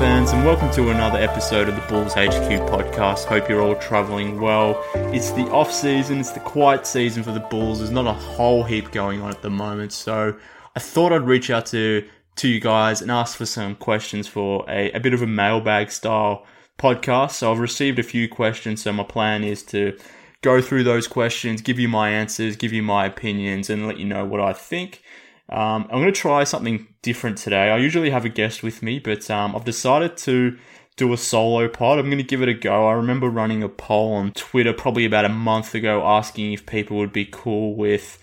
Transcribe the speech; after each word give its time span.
Fans, 0.00 0.32
and 0.32 0.46
welcome 0.46 0.70
to 0.70 0.88
another 0.88 1.18
episode 1.18 1.68
of 1.68 1.74
the 1.74 1.82
Bulls 1.82 2.14
HQ 2.14 2.48
podcast. 2.70 3.26
Hope 3.26 3.50
you're 3.50 3.60
all 3.60 3.74
traveling 3.74 4.40
well. 4.40 4.82
It's 5.12 5.30
the 5.32 5.42
off 5.50 5.70
season, 5.70 6.20
it's 6.20 6.30
the 6.30 6.40
quiet 6.40 6.86
season 6.86 7.22
for 7.22 7.32
the 7.32 7.40
Bulls. 7.40 7.80
There's 7.80 7.90
not 7.90 8.06
a 8.06 8.12
whole 8.14 8.62
heap 8.62 8.92
going 8.92 9.20
on 9.20 9.28
at 9.28 9.42
the 9.42 9.50
moment, 9.50 9.92
so 9.92 10.38
I 10.74 10.80
thought 10.80 11.12
I'd 11.12 11.26
reach 11.26 11.50
out 11.50 11.66
to 11.66 12.08
to 12.36 12.48
you 12.48 12.60
guys 12.60 13.02
and 13.02 13.10
ask 13.10 13.36
for 13.36 13.44
some 13.44 13.74
questions 13.74 14.26
for 14.26 14.64
a, 14.70 14.90
a 14.92 15.00
bit 15.00 15.12
of 15.12 15.20
a 15.20 15.26
mailbag 15.26 15.90
style 15.90 16.46
podcast. 16.78 17.32
So 17.32 17.52
I've 17.52 17.58
received 17.58 17.98
a 17.98 18.02
few 18.02 18.26
questions, 18.26 18.82
so 18.82 18.94
my 18.94 19.04
plan 19.04 19.44
is 19.44 19.62
to 19.64 19.98
go 20.40 20.62
through 20.62 20.84
those 20.84 21.06
questions, 21.08 21.60
give 21.60 21.78
you 21.78 21.88
my 21.88 22.08
answers, 22.08 22.56
give 22.56 22.72
you 22.72 22.82
my 22.82 23.04
opinions, 23.04 23.68
and 23.68 23.86
let 23.86 23.98
you 23.98 24.06
know 24.06 24.24
what 24.24 24.40
I 24.40 24.54
think. 24.54 25.02
Um, 25.50 25.88
I'm 25.90 26.00
going 26.00 26.04
to 26.04 26.12
try 26.12 26.44
something 26.44 26.86
different 27.02 27.38
today. 27.38 27.70
I 27.70 27.78
usually 27.78 28.10
have 28.10 28.24
a 28.24 28.28
guest 28.28 28.62
with 28.62 28.82
me, 28.82 29.00
but 29.00 29.28
um, 29.30 29.56
I've 29.56 29.64
decided 29.64 30.16
to 30.18 30.56
do 30.96 31.12
a 31.12 31.16
solo 31.16 31.68
pod. 31.68 31.98
I'm 31.98 32.06
going 32.06 32.18
to 32.18 32.24
give 32.24 32.42
it 32.42 32.48
a 32.48 32.54
go. 32.54 32.86
I 32.86 32.92
remember 32.92 33.28
running 33.28 33.62
a 33.62 33.68
poll 33.68 34.14
on 34.14 34.32
Twitter 34.32 34.72
probably 34.72 35.04
about 35.04 35.24
a 35.24 35.30
month 35.30 35.74
ago 35.74 36.06
asking 36.06 36.52
if 36.52 36.66
people 36.66 36.98
would 36.98 37.12
be 37.12 37.24
cool 37.24 37.74
with 37.74 38.22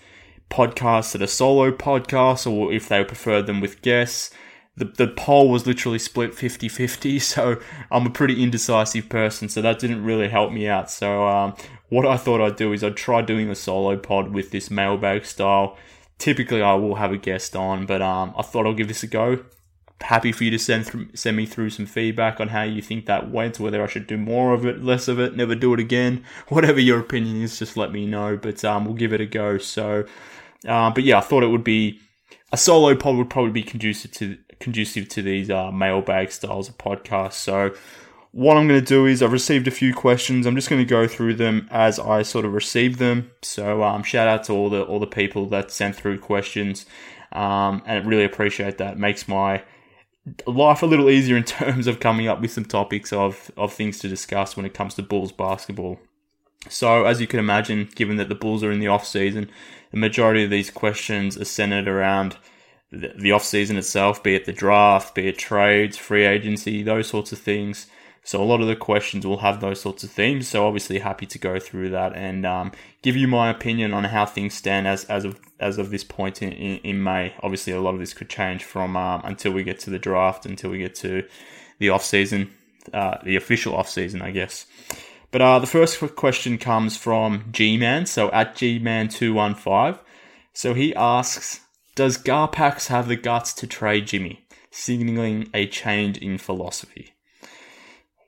podcasts 0.50 1.12
that 1.12 1.20
are 1.20 1.26
solo 1.26 1.70
podcasts 1.70 2.50
or 2.50 2.72
if 2.72 2.88
they 2.88 3.04
preferred 3.04 3.46
them 3.46 3.60
with 3.60 3.82
guests. 3.82 4.30
The, 4.76 4.86
the 4.86 5.08
poll 5.08 5.50
was 5.50 5.66
literally 5.66 5.98
split 5.98 6.34
50 6.34 6.68
50, 6.68 7.18
so 7.18 7.60
I'm 7.90 8.06
a 8.06 8.10
pretty 8.10 8.42
indecisive 8.42 9.08
person, 9.08 9.48
so 9.48 9.60
that 9.60 9.80
didn't 9.80 10.04
really 10.04 10.28
help 10.28 10.52
me 10.52 10.68
out. 10.68 10.90
So, 10.90 11.26
um, 11.26 11.56
what 11.88 12.06
I 12.06 12.16
thought 12.16 12.40
I'd 12.40 12.56
do 12.56 12.72
is 12.72 12.84
I'd 12.84 12.96
try 12.96 13.22
doing 13.22 13.50
a 13.50 13.54
solo 13.54 13.96
pod 13.96 14.32
with 14.32 14.50
this 14.50 14.70
mailbag 14.70 15.24
style 15.24 15.76
typically 16.18 16.62
I 16.62 16.74
will 16.74 16.96
have 16.96 17.12
a 17.12 17.16
guest 17.16 17.56
on, 17.56 17.86
but 17.86 18.02
um, 18.02 18.34
I 18.36 18.42
thought 18.42 18.66
I'll 18.66 18.74
give 18.74 18.88
this 18.88 19.02
a 19.02 19.06
go. 19.06 19.44
Happy 20.00 20.30
for 20.30 20.44
you 20.44 20.50
to 20.52 20.58
send 20.58 20.86
through, 20.86 21.08
send 21.14 21.36
me 21.36 21.44
through 21.44 21.70
some 21.70 21.86
feedback 21.86 22.38
on 22.38 22.48
how 22.48 22.62
you 22.62 22.80
think 22.80 23.06
that 23.06 23.30
went, 23.30 23.58
whether 23.58 23.82
I 23.82 23.88
should 23.88 24.06
do 24.06 24.16
more 24.16 24.52
of 24.52 24.64
it, 24.64 24.84
less 24.84 25.08
of 25.08 25.18
it, 25.18 25.36
never 25.36 25.54
do 25.54 25.74
it 25.74 25.80
again, 25.80 26.24
whatever 26.48 26.80
your 26.80 27.00
opinion 27.00 27.42
is, 27.42 27.58
just 27.58 27.76
let 27.76 27.90
me 27.92 28.06
know. 28.06 28.36
But 28.36 28.64
um, 28.64 28.84
we'll 28.84 28.94
give 28.94 29.12
it 29.12 29.20
a 29.20 29.26
go. 29.26 29.58
So, 29.58 30.04
uh, 30.66 30.90
but 30.90 31.04
yeah, 31.04 31.18
I 31.18 31.22
thought 31.22 31.42
it 31.42 31.48
would 31.48 31.64
be 31.64 32.00
a 32.52 32.56
solo 32.56 32.94
pod 32.94 33.16
would 33.16 33.30
probably 33.30 33.52
be 33.52 33.62
conducive 33.62 34.12
to 34.12 34.38
conducive 34.60 35.08
to 35.08 35.22
these 35.22 35.50
uh, 35.50 35.70
mailbag 35.70 36.32
styles 36.32 36.68
of 36.68 36.78
podcasts. 36.78 37.34
So 37.34 37.74
what 38.32 38.56
I'm 38.56 38.68
going 38.68 38.80
to 38.80 38.86
do 38.86 39.06
is 39.06 39.22
I've 39.22 39.32
received 39.32 39.66
a 39.66 39.72
few 39.72 39.94
questions. 39.94 40.46
I'm 40.46 40.54
just 40.54 40.68
going 40.68 40.82
to 40.82 40.88
go 40.88 41.08
through 41.08 41.34
them 41.34 41.66
as 41.70 41.98
I 41.98 42.22
sort 42.22 42.44
of 42.44 42.52
receive 42.52 42.98
them. 42.98 43.30
So 43.42 43.82
um, 43.82 44.02
shout 44.02 44.28
out 44.28 44.44
to 44.44 44.52
all 44.52 44.68
the 44.70 44.82
all 44.82 45.00
the 45.00 45.06
people 45.06 45.46
that 45.46 45.70
sent 45.70 45.96
through 45.96 46.18
questions, 46.18 46.86
um, 47.32 47.82
and 47.86 48.04
I 48.04 48.06
really 48.06 48.24
appreciate 48.24 48.78
that. 48.78 48.94
It 48.94 48.98
makes 48.98 49.28
my 49.28 49.62
life 50.46 50.82
a 50.82 50.86
little 50.86 51.08
easier 51.08 51.36
in 51.36 51.44
terms 51.44 51.86
of 51.86 52.00
coming 52.00 52.28
up 52.28 52.40
with 52.40 52.52
some 52.52 52.64
topics 52.64 53.12
of 53.12 53.50
of 53.56 53.72
things 53.72 53.98
to 54.00 54.08
discuss 54.08 54.56
when 54.56 54.66
it 54.66 54.74
comes 54.74 54.94
to 54.94 55.02
Bulls 55.02 55.32
basketball. 55.32 55.98
So 56.68 57.04
as 57.04 57.20
you 57.20 57.26
can 57.26 57.40
imagine, 57.40 57.88
given 57.94 58.16
that 58.16 58.28
the 58.28 58.34
Bulls 58.34 58.62
are 58.62 58.72
in 58.72 58.80
the 58.80 58.88
off 58.88 59.06
season, 59.06 59.50
the 59.90 59.96
majority 59.96 60.44
of 60.44 60.50
these 60.50 60.70
questions 60.70 61.38
are 61.38 61.44
centered 61.44 61.88
around 61.88 62.36
the, 62.90 63.12
the 63.16 63.32
off 63.32 63.44
season 63.44 63.76
itself, 63.76 64.22
be 64.22 64.34
it 64.34 64.44
the 64.44 64.52
draft, 64.52 65.14
be 65.14 65.28
it 65.28 65.38
trades, 65.38 65.96
free 65.96 66.26
agency, 66.26 66.82
those 66.82 67.08
sorts 67.08 67.32
of 67.32 67.38
things. 67.38 67.86
So 68.28 68.42
a 68.42 68.44
lot 68.44 68.60
of 68.60 68.66
the 68.66 68.76
questions 68.76 69.26
will 69.26 69.38
have 69.38 69.62
those 69.62 69.80
sorts 69.80 70.04
of 70.04 70.10
themes. 70.10 70.48
So 70.48 70.66
obviously 70.66 70.98
happy 70.98 71.24
to 71.24 71.38
go 71.38 71.58
through 71.58 71.88
that 71.88 72.14
and 72.14 72.44
um, 72.44 72.72
give 73.00 73.16
you 73.16 73.26
my 73.26 73.48
opinion 73.48 73.94
on 73.94 74.04
how 74.04 74.26
things 74.26 74.52
stand 74.52 74.86
as 74.86 75.06
as 75.06 75.24
of 75.24 75.40
as 75.58 75.78
of 75.78 75.88
this 75.88 76.04
point 76.04 76.42
in, 76.42 76.52
in, 76.52 76.76
in 76.80 77.02
May. 77.02 77.32
Obviously 77.42 77.72
a 77.72 77.80
lot 77.80 77.94
of 77.94 78.00
this 78.00 78.12
could 78.12 78.28
change 78.28 78.64
from 78.64 78.98
um, 78.98 79.22
until 79.24 79.52
we 79.52 79.64
get 79.64 79.78
to 79.80 79.88
the 79.88 79.98
draft, 79.98 80.44
until 80.44 80.68
we 80.68 80.76
get 80.76 80.94
to 80.96 81.26
the 81.78 81.88
off 81.88 82.04
season, 82.04 82.52
uh, 82.92 83.16
the 83.24 83.36
official 83.36 83.74
off 83.74 83.88
season, 83.88 84.20
I 84.20 84.30
guess. 84.30 84.66
But 85.30 85.40
uh, 85.40 85.58
the 85.58 85.66
first 85.66 85.98
question 86.14 86.58
comes 86.58 86.98
from 86.98 87.46
G 87.50 87.78
Man, 87.78 88.04
so 88.04 88.30
at 88.32 88.54
G 88.54 88.78
Man 88.78 89.08
two 89.08 89.32
one 89.32 89.54
five. 89.54 90.02
So 90.52 90.74
he 90.74 90.94
asks, 90.94 91.60
does 91.94 92.18
Garpax 92.18 92.88
have 92.88 93.08
the 93.08 93.16
guts 93.16 93.54
to 93.54 93.66
trade 93.66 94.06
Jimmy, 94.06 94.44
signaling 94.70 95.48
a 95.54 95.66
change 95.66 96.18
in 96.18 96.36
philosophy? 96.36 97.14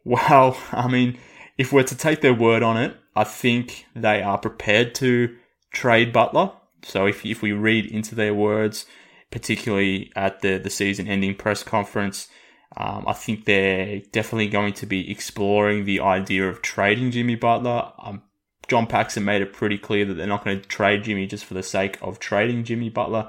Well, 0.04 0.56
I 0.72 0.88
mean, 0.88 1.18
if 1.58 1.72
we're 1.72 1.82
to 1.84 1.96
take 1.96 2.20
their 2.20 2.34
word 2.34 2.62
on 2.62 2.76
it, 2.76 2.96
I 3.14 3.24
think 3.24 3.86
they 3.94 4.22
are 4.22 4.38
prepared 4.38 4.94
to 4.96 5.36
trade 5.72 6.12
Butler. 6.12 6.52
So 6.82 7.06
if 7.06 7.26
if 7.26 7.42
we 7.42 7.52
read 7.52 7.86
into 7.86 8.14
their 8.14 8.34
words, 8.34 8.86
particularly 9.30 10.10
at 10.16 10.40
the 10.40 10.58
the 10.58 10.70
season 10.70 11.06
ending 11.06 11.34
press 11.34 11.62
conference, 11.62 12.28
um, 12.76 13.04
I 13.06 13.12
think 13.12 13.44
they're 13.44 14.00
definitely 14.12 14.48
going 14.48 14.72
to 14.74 14.86
be 14.86 15.10
exploring 15.10 15.84
the 15.84 16.00
idea 16.00 16.48
of 16.48 16.62
trading 16.62 17.10
Jimmy 17.10 17.34
Butler. 17.34 17.92
Um, 17.98 18.22
John 18.68 18.86
Paxson 18.86 19.24
made 19.24 19.42
it 19.42 19.52
pretty 19.52 19.78
clear 19.78 20.04
that 20.04 20.14
they're 20.14 20.26
not 20.26 20.44
going 20.44 20.60
to 20.60 20.68
trade 20.68 21.04
Jimmy 21.04 21.26
just 21.26 21.44
for 21.44 21.54
the 21.54 21.62
sake 21.62 21.98
of 22.00 22.20
trading 22.20 22.62
Jimmy 22.62 22.88
Butler. 22.88 23.28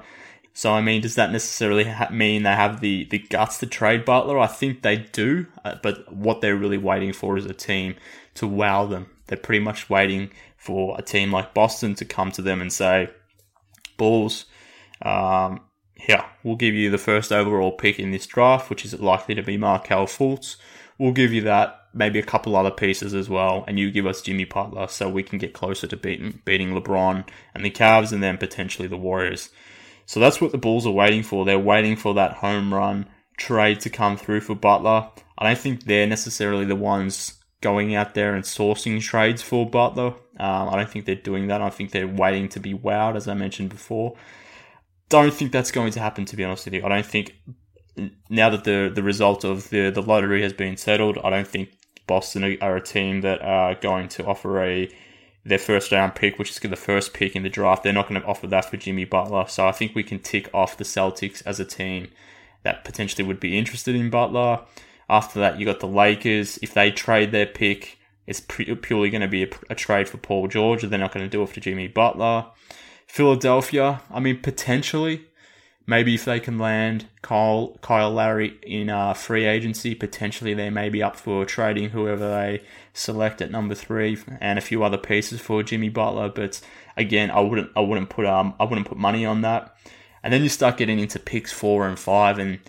So, 0.54 0.72
I 0.72 0.82
mean, 0.82 1.00
does 1.00 1.14
that 1.14 1.32
necessarily 1.32 1.84
ha- 1.84 2.10
mean 2.10 2.42
they 2.42 2.50
have 2.50 2.80
the, 2.80 3.04
the 3.04 3.18
guts 3.18 3.58
to 3.58 3.66
trade 3.66 4.04
Butler? 4.04 4.38
I 4.38 4.46
think 4.46 4.82
they 4.82 4.96
do, 4.96 5.46
uh, 5.64 5.76
but 5.82 6.12
what 6.12 6.40
they're 6.40 6.56
really 6.56 6.78
waiting 6.78 7.12
for 7.12 7.38
is 7.38 7.46
a 7.46 7.54
team 7.54 7.94
to 8.34 8.46
wow 8.46 8.84
them. 8.86 9.08
They're 9.26 9.38
pretty 9.38 9.64
much 9.64 9.88
waiting 9.88 10.30
for 10.58 10.96
a 10.98 11.02
team 11.02 11.32
like 11.32 11.54
Boston 11.54 11.94
to 11.96 12.04
come 12.04 12.30
to 12.32 12.42
them 12.42 12.60
and 12.60 12.72
say, 12.72 13.08
Bulls, 13.96 14.44
um, 15.00 15.62
yeah, 16.08 16.26
we'll 16.42 16.56
give 16.56 16.74
you 16.74 16.90
the 16.90 16.98
first 16.98 17.32
overall 17.32 17.72
pick 17.72 17.98
in 17.98 18.10
this 18.10 18.26
draft, 18.26 18.68
which 18.68 18.84
is 18.84 18.98
likely 19.00 19.34
to 19.34 19.42
be 19.42 19.56
Markelle 19.56 20.06
Fultz. 20.06 20.56
We'll 20.98 21.12
give 21.12 21.32
you 21.32 21.42
that, 21.42 21.86
maybe 21.94 22.18
a 22.18 22.24
couple 22.24 22.56
other 22.56 22.70
pieces 22.70 23.14
as 23.14 23.28
well, 23.28 23.64
and 23.66 23.78
you 23.78 23.90
give 23.90 24.06
us 24.06 24.22
Jimmy 24.22 24.44
Butler 24.44 24.88
so 24.88 25.08
we 25.08 25.22
can 25.22 25.38
get 25.38 25.52
closer 25.52 25.86
to 25.86 25.96
beating, 25.96 26.40
beating 26.44 26.70
LeBron 26.70 27.26
and 27.54 27.64
the 27.64 27.70
Cavs 27.70 28.12
and 28.12 28.22
then 28.22 28.36
potentially 28.36 28.88
the 28.88 28.96
Warriors. 28.96 29.50
So 30.06 30.20
that's 30.20 30.40
what 30.40 30.52
the 30.52 30.58
Bulls 30.58 30.86
are 30.86 30.92
waiting 30.92 31.22
for. 31.22 31.44
They're 31.44 31.58
waiting 31.58 31.96
for 31.96 32.14
that 32.14 32.34
home 32.34 32.72
run 32.72 33.06
trade 33.36 33.80
to 33.80 33.90
come 33.90 34.16
through 34.16 34.40
for 34.40 34.54
Butler. 34.54 35.08
I 35.38 35.46
don't 35.46 35.58
think 35.58 35.84
they're 35.84 36.06
necessarily 36.06 36.64
the 36.64 36.76
ones 36.76 37.42
going 37.60 37.94
out 37.94 38.14
there 38.14 38.34
and 38.34 38.44
sourcing 38.44 39.00
trades 39.00 39.42
for 39.42 39.68
Butler. 39.68 40.14
Um, 40.38 40.68
I 40.68 40.76
don't 40.76 40.90
think 40.90 41.04
they're 41.04 41.14
doing 41.14 41.48
that. 41.48 41.62
I 41.62 41.70
think 41.70 41.90
they're 41.90 42.08
waiting 42.08 42.48
to 42.50 42.60
be 42.60 42.74
wowed, 42.74 43.16
as 43.16 43.28
I 43.28 43.34
mentioned 43.34 43.70
before. 43.70 44.16
don't 45.08 45.32
think 45.32 45.52
that's 45.52 45.70
going 45.70 45.92
to 45.92 46.00
happen. 46.00 46.24
To 46.26 46.36
be 46.36 46.44
honest 46.44 46.64
with 46.66 46.74
you, 46.74 46.84
I 46.84 46.88
don't 46.88 47.06
think 47.06 47.34
now 48.28 48.50
that 48.50 48.64
the 48.64 48.90
the 48.92 49.02
result 49.02 49.44
of 49.44 49.68
the 49.70 49.90
the 49.90 50.02
lottery 50.02 50.42
has 50.42 50.52
been 50.52 50.76
settled, 50.76 51.18
I 51.22 51.30
don't 51.30 51.46
think 51.46 51.70
Boston 52.06 52.58
are 52.60 52.76
a 52.76 52.80
team 52.80 53.20
that 53.20 53.40
are 53.42 53.74
going 53.74 54.08
to 54.08 54.24
offer 54.24 54.62
a 54.62 54.88
their 55.44 55.58
first 55.58 55.90
round 55.90 56.14
pick, 56.14 56.38
which 56.38 56.50
is 56.50 56.58
the 56.58 56.76
first 56.76 57.14
pick 57.14 57.34
in 57.34 57.42
the 57.42 57.48
draft. 57.48 57.82
They're 57.82 57.92
not 57.92 58.08
going 58.08 58.20
to 58.20 58.26
offer 58.26 58.46
that 58.46 58.66
for 58.66 58.76
Jimmy 58.76 59.04
Butler. 59.04 59.46
So 59.48 59.66
I 59.66 59.72
think 59.72 59.94
we 59.94 60.04
can 60.04 60.20
tick 60.20 60.48
off 60.54 60.76
the 60.76 60.84
Celtics 60.84 61.42
as 61.44 61.58
a 61.58 61.64
team 61.64 62.08
that 62.62 62.84
potentially 62.84 63.26
would 63.26 63.40
be 63.40 63.58
interested 63.58 63.94
in 63.94 64.10
Butler. 64.10 64.60
After 65.08 65.40
that, 65.40 65.58
you 65.58 65.66
got 65.66 65.80
the 65.80 65.88
Lakers. 65.88 66.58
If 66.62 66.74
they 66.74 66.90
trade 66.90 67.32
their 67.32 67.46
pick, 67.46 67.98
it's 68.26 68.40
purely 68.40 69.10
going 69.10 69.20
to 69.20 69.28
be 69.28 69.42
a, 69.42 69.48
a 69.70 69.74
trade 69.74 70.08
for 70.08 70.16
Paul 70.18 70.46
George. 70.46 70.82
They're 70.82 70.98
not 70.98 71.12
going 71.12 71.26
to 71.26 71.30
do 71.30 71.42
it 71.42 71.48
for 71.48 71.60
Jimmy 71.60 71.88
Butler. 71.88 72.46
Philadelphia, 73.06 74.00
I 74.10 74.20
mean, 74.20 74.40
potentially, 74.40 75.26
maybe 75.86 76.14
if 76.14 76.24
they 76.24 76.40
can 76.40 76.58
land 76.58 77.06
Kyle 77.22 77.78
Kyle 77.80 78.10
Lowry 78.10 78.58
in 78.62 78.88
uh, 78.88 79.14
free 79.14 79.44
agency, 79.44 79.94
potentially 79.94 80.54
they 80.54 80.70
may 80.70 80.88
be 80.88 81.02
up 81.02 81.16
for 81.16 81.44
trading 81.44 81.90
whoever 81.90 82.28
they 82.28 82.62
select 82.92 83.40
at 83.40 83.50
number 83.50 83.74
three 83.74 84.18
and 84.40 84.58
a 84.58 84.62
few 84.62 84.82
other 84.82 84.98
pieces 84.98 85.40
for 85.40 85.62
Jimmy 85.62 85.88
Butler. 85.88 86.28
But 86.28 86.60
again, 86.96 87.30
I 87.30 87.40
wouldn't 87.40 87.70
I 87.76 87.80
wouldn't 87.80 88.10
put 88.10 88.26
um 88.26 88.54
I 88.60 88.64
wouldn't 88.64 88.88
put 88.88 88.98
money 88.98 89.24
on 89.24 89.42
that. 89.42 89.74
And 90.22 90.32
then 90.32 90.42
you 90.42 90.48
start 90.48 90.76
getting 90.76 91.00
into 91.00 91.18
picks 91.18 91.52
four 91.52 91.86
and 91.86 91.98
five, 91.98 92.38
and 92.38 92.60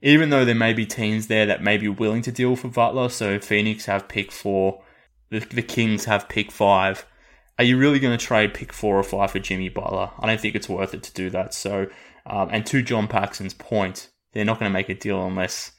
even 0.00 0.30
though 0.30 0.44
there 0.44 0.54
may 0.54 0.72
be 0.72 0.86
teams 0.86 1.26
there 1.26 1.46
that 1.46 1.62
may 1.62 1.76
be 1.76 1.88
willing 1.88 2.22
to 2.22 2.32
deal 2.32 2.56
for 2.56 2.68
Butler, 2.68 3.08
so 3.08 3.38
Phoenix 3.38 3.86
have 3.86 4.08
pick 4.08 4.32
four, 4.32 4.82
the, 5.30 5.40
the 5.40 5.62
Kings 5.62 6.06
have 6.06 6.28
pick 6.28 6.50
five. 6.50 7.04
Are 7.58 7.64
you 7.64 7.78
really 7.78 7.98
going 7.98 8.16
to 8.16 8.24
trade 8.24 8.52
pick 8.52 8.72
four 8.72 8.98
or 8.98 9.02
five 9.02 9.30
for 9.30 9.38
Jimmy 9.38 9.70
Butler? 9.70 10.10
I 10.18 10.26
don't 10.26 10.40
think 10.40 10.54
it's 10.54 10.68
worth 10.68 10.92
it 10.94 11.02
to 11.04 11.12
do 11.12 11.30
that. 11.30 11.54
So 11.54 11.86
um, 12.26 12.48
and 12.52 12.66
to 12.66 12.82
John 12.82 13.08
Paxson's 13.08 13.54
point, 13.54 14.10
they're 14.32 14.44
not 14.44 14.58
going 14.58 14.70
to 14.70 14.74
make 14.74 14.88
a 14.88 14.94
deal 14.94 15.24
unless 15.24 15.72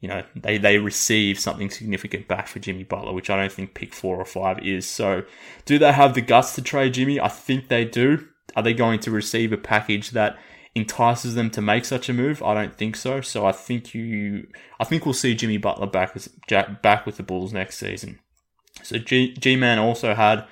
you 0.00 0.08
know 0.08 0.22
they, 0.36 0.58
they 0.58 0.78
receive 0.78 1.38
something 1.38 1.70
significant 1.70 2.28
back 2.28 2.46
for 2.46 2.58
Jimmy 2.58 2.84
Butler, 2.84 3.12
which 3.12 3.30
I 3.30 3.36
don't 3.36 3.52
think 3.52 3.74
pick 3.74 3.94
four 3.94 4.16
or 4.16 4.24
five 4.24 4.58
is. 4.60 4.86
So, 4.86 5.22
do 5.64 5.78
they 5.78 5.92
have 5.92 6.14
the 6.14 6.20
guts 6.20 6.54
to 6.54 6.62
trade 6.62 6.94
Jimmy? 6.94 7.18
I 7.18 7.28
think 7.28 7.68
they 7.68 7.84
do. 7.84 8.28
Are 8.54 8.62
they 8.62 8.74
going 8.74 9.00
to 9.00 9.10
receive 9.10 9.52
a 9.52 9.56
package 9.56 10.10
that 10.10 10.38
entices 10.74 11.34
them 11.34 11.50
to 11.50 11.62
make 11.62 11.84
such 11.84 12.08
a 12.08 12.12
move? 12.12 12.42
I 12.42 12.54
don't 12.54 12.76
think 12.76 12.96
so. 12.96 13.20
So 13.20 13.46
I 13.46 13.52
think 13.52 13.94
you, 13.94 14.46
I 14.78 14.84
think 14.84 15.04
we'll 15.04 15.14
see 15.14 15.34
Jimmy 15.34 15.56
Butler 15.56 15.86
back 15.86 16.12
as 16.14 16.28
back 16.82 17.06
with 17.06 17.16
the 17.16 17.22
Bulls 17.22 17.52
next 17.52 17.78
season. 17.78 18.20
So 18.82 18.98
G 18.98 19.56
Man 19.56 19.78
also 19.78 20.14
had 20.14 20.44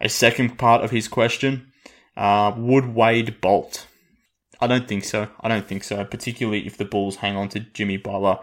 a 0.00 0.08
second 0.08 0.58
part 0.58 0.82
of 0.82 0.90
his 0.90 1.08
question: 1.08 1.72
uh, 2.16 2.52
Would 2.56 2.94
Wade 2.94 3.40
bolt? 3.40 3.86
I 4.64 4.66
don't 4.66 4.88
think 4.88 5.04
so. 5.04 5.28
I 5.40 5.48
don't 5.48 5.66
think 5.66 5.84
so. 5.84 6.04
Particularly 6.04 6.66
if 6.66 6.78
the 6.78 6.84
Bulls 6.84 7.16
hang 7.16 7.36
on 7.36 7.48
to 7.50 7.60
Jimmy 7.60 7.98
Butler, 7.98 8.38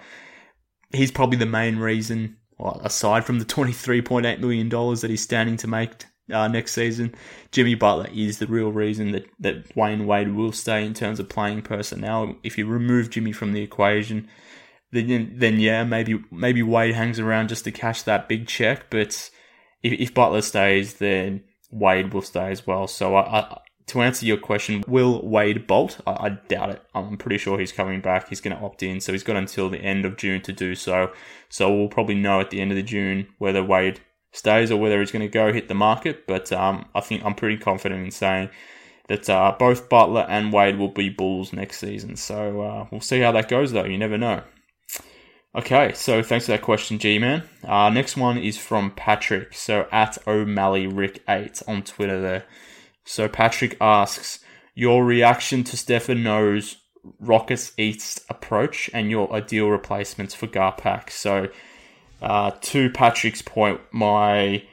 he's 0.93 1.11
probably 1.11 1.37
the 1.37 1.45
main 1.45 1.77
reason. 1.77 2.37
Well, 2.57 2.79
aside 2.83 3.25
from 3.25 3.39
the 3.39 3.45
twenty-three 3.45 4.03
point 4.03 4.25
eight 4.25 4.39
million 4.39 4.69
dollars 4.69 5.01
that 5.01 5.09
he's 5.09 5.23
standing 5.23 5.57
to 5.57 5.67
make 5.67 6.05
uh, 6.31 6.47
next 6.47 6.73
season, 6.73 7.15
Jimmy 7.51 7.75
Butler 7.75 8.07
is 8.13 8.37
the 8.37 8.47
real 8.47 8.71
reason 8.71 9.11
that 9.13 9.25
that 9.39 9.69
Dwyane 9.69 10.05
Wade 10.05 10.35
will 10.35 10.51
stay 10.51 10.85
in 10.85 10.93
terms 10.93 11.19
of 11.19 11.27
playing 11.27 11.63
personnel. 11.63 12.35
If 12.43 12.57
you 12.57 12.67
remove 12.67 13.09
Jimmy 13.09 13.31
from 13.31 13.53
the 13.53 13.63
equation, 13.63 14.27
then 14.91 15.33
then 15.37 15.59
yeah, 15.59 15.83
maybe 15.83 16.23
maybe 16.29 16.61
Wade 16.61 16.93
hangs 16.93 17.19
around 17.19 17.49
just 17.49 17.63
to 17.63 17.71
cash 17.71 18.03
that 18.03 18.29
big 18.29 18.47
check. 18.47 18.91
But 18.91 19.31
if, 19.81 19.93
if 19.93 20.13
Butler 20.13 20.43
stays, 20.43 20.95
then 20.95 21.43
Wade 21.71 22.13
will 22.13 22.21
stay 22.21 22.51
as 22.51 22.67
well. 22.67 22.85
So 22.87 23.15
I, 23.15 23.39
I 23.39 23.57
to 23.91 24.01
answer 24.01 24.25
your 24.25 24.37
question, 24.37 24.83
will 24.87 25.21
Wade 25.25 25.67
bolt? 25.67 26.01
I, 26.05 26.11
I, 26.11 26.29
doubt 26.29 26.71
it. 26.71 26.81
I'm 26.93 27.17
pretty 27.17 27.37
sure 27.37 27.59
he's 27.59 27.71
coming 27.71 28.01
back. 28.01 28.29
He's 28.29 28.41
going 28.41 28.55
to 28.55 28.63
opt 28.63 28.83
in, 28.83 28.99
so 28.99 29.11
he's 29.11 29.23
got 29.23 29.35
until 29.35 29.69
the 29.69 29.79
end 29.79 30.05
of 30.05 30.17
June 30.17 30.41
to 30.41 30.53
do 30.53 30.75
so. 30.75 31.11
So 31.49 31.73
we'll 31.73 31.87
probably 31.87 32.15
know 32.15 32.39
at 32.39 32.49
the 32.49 32.61
end 32.61 32.71
of 32.71 32.77
the 32.77 32.83
June 32.83 33.27
whether 33.37 33.63
Wade 33.63 34.01
stays 34.31 34.71
or 34.71 34.77
whether 34.77 34.99
he's 34.99 35.11
going 35.11 35.25
to 35.25 35.27
go 35.27 35.53
hit 35.53 35.67
the 35.67 35.73
market. 35.73 36.25
But 36.27 36.51
um, 36.51 36.85
I 36.95 37.01
think 37.01 37.23
I'm 37.23 37.35
pretty 37.35 37.57
confident 37.57 38.03
in 38.03 38.11
saying 38.11 38.49
that 39.07 39.29
uh, 39.29 39.55
both 39.57 39.89
Butler 39.89 40.25
and 40.29 40.53
Wade 40.53 40.77
will 40.77 40.89
be 40.89 41.09
Bulls 41.09 41.53
next 41.53 41.79
season. 41.79 42.15
So 42.15 42.61
uh, 42.61 42.87
we'll 42.91 43.01
see 43.01 43.19
how 43.19 43.31
that 43.33 43.49
goes, 43.49 43.71
though. 43.71 43.85
You 43.85 43.97
never 43.97 44.17
know. 44.17 44.43
Okay, 45.53 45.91
so 45.93 46.23
thanks 46.23 46.45
for 46.45 46.53
that 46.53 46.61
question, 46.61 46.97
G 46.97 47.19
Man. 47.19 47.43
Uh, 47.61 47.89
next 47.89 48.15
one 48.15 48.37
is 48.37 48.57
from 48.57 48.91
Patrick. 48.91 49.53
So 49.53 49.85
at 49.91 50.17
O'Malley 50.25 50.87
Rick 50.87 51.23
8 51.27 51.61
on 51.67 51.83
Twitter 51.83 52.21
there. 52.21 52.45
So 53.11 53.27
Patrick 53.27 53.75
asks 53.81 54.39
your 54.73 55.03
reaction 55.03 55.65
to 55.65 55.75
Stefano's 55.75 56.77
Rockets 57.19 57.73
East 57.77 58.21
approach 58.29 58.89
and 58.93 59.11
your 59.11 59.33
ideal 59.33 59.67
replacements 59.67 60.33
for 60.33 60.47
Garpax. 60.47 61.09
So 61.11 61.49
uh, 62.21 62.51
to 62.61 62.89
Patrick's 62.91 63.41
point, 63.41 63.81
my 63.91 64.63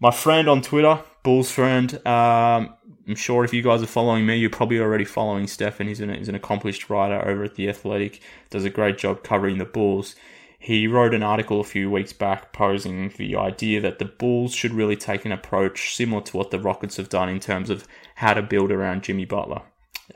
my 0.00 0.10
friend 0.10 0.48
on 0.48 0.60
Twitter, 0.60 1.02
Bulls 1.22 1.50
friend, 1.50 1.94
um, 2.06 2.74
I'm 3.08 3.14
sure 3.14 3.42
if 3.42 3.54
you 3.54 3.62
guys 3.62 3.82
are 3.82 3.86
following 3.86 4.26
me, 4.26 4.36
you're 4.36 4.50
probably 4.50 4.80
already 4.80 5.06
following 5.06 5.46
Stefan. 5.46 5.88
He's 5.88 6.00
an, 6.00 6.12
he's 6.12 6.28
an 6.28 6.34
accomplished 6.34 6.90
writer 6.90 7.26
over 7.26 7.44
at 7.44 7.54
The 7.54 7.70
Athletic, 7.70 8.20
does 8.50 8.66
a 8.66 8.70
great 8.70 8.98
job 8.98 9.24
covering 9.24 9.56
the 9.56 9.64
Bulls. 9.64 10.14
He 10.58 10.88
wrote 10.88 11.14
an 11.14 11.22
article 11.22 11.60
a 11.60 11.64
few 11.64 11.90
weeks 11.90 12.12
back 12.12 12.52
posing 12.52 13.10
the 13.16 13.36
idea 13.36 13.80
that 13.80 13.98
the 13.98 14.04
Bulls 14.04 14.52
should 14.52 14.74
really 14.74 14.96
take 14.96 15.24
an 15.24 15.32
approach 15.32 15.94
similar 15.94 16.22
to 16.22 16.36
what 16.36 16.50
the 16.50 16.58
Rockets 16.58 16.96
have 16.96 17.08
done 17.08 17.28
in 17.28 17.38
terms 17.38 17.70
of 17.70 17.86
how 18.16 18.34
to 18.34 18.42
build 18.42 18.72
around 18.72 19.04
Jimmy 19.04 19.24
Butler 19.24 19.62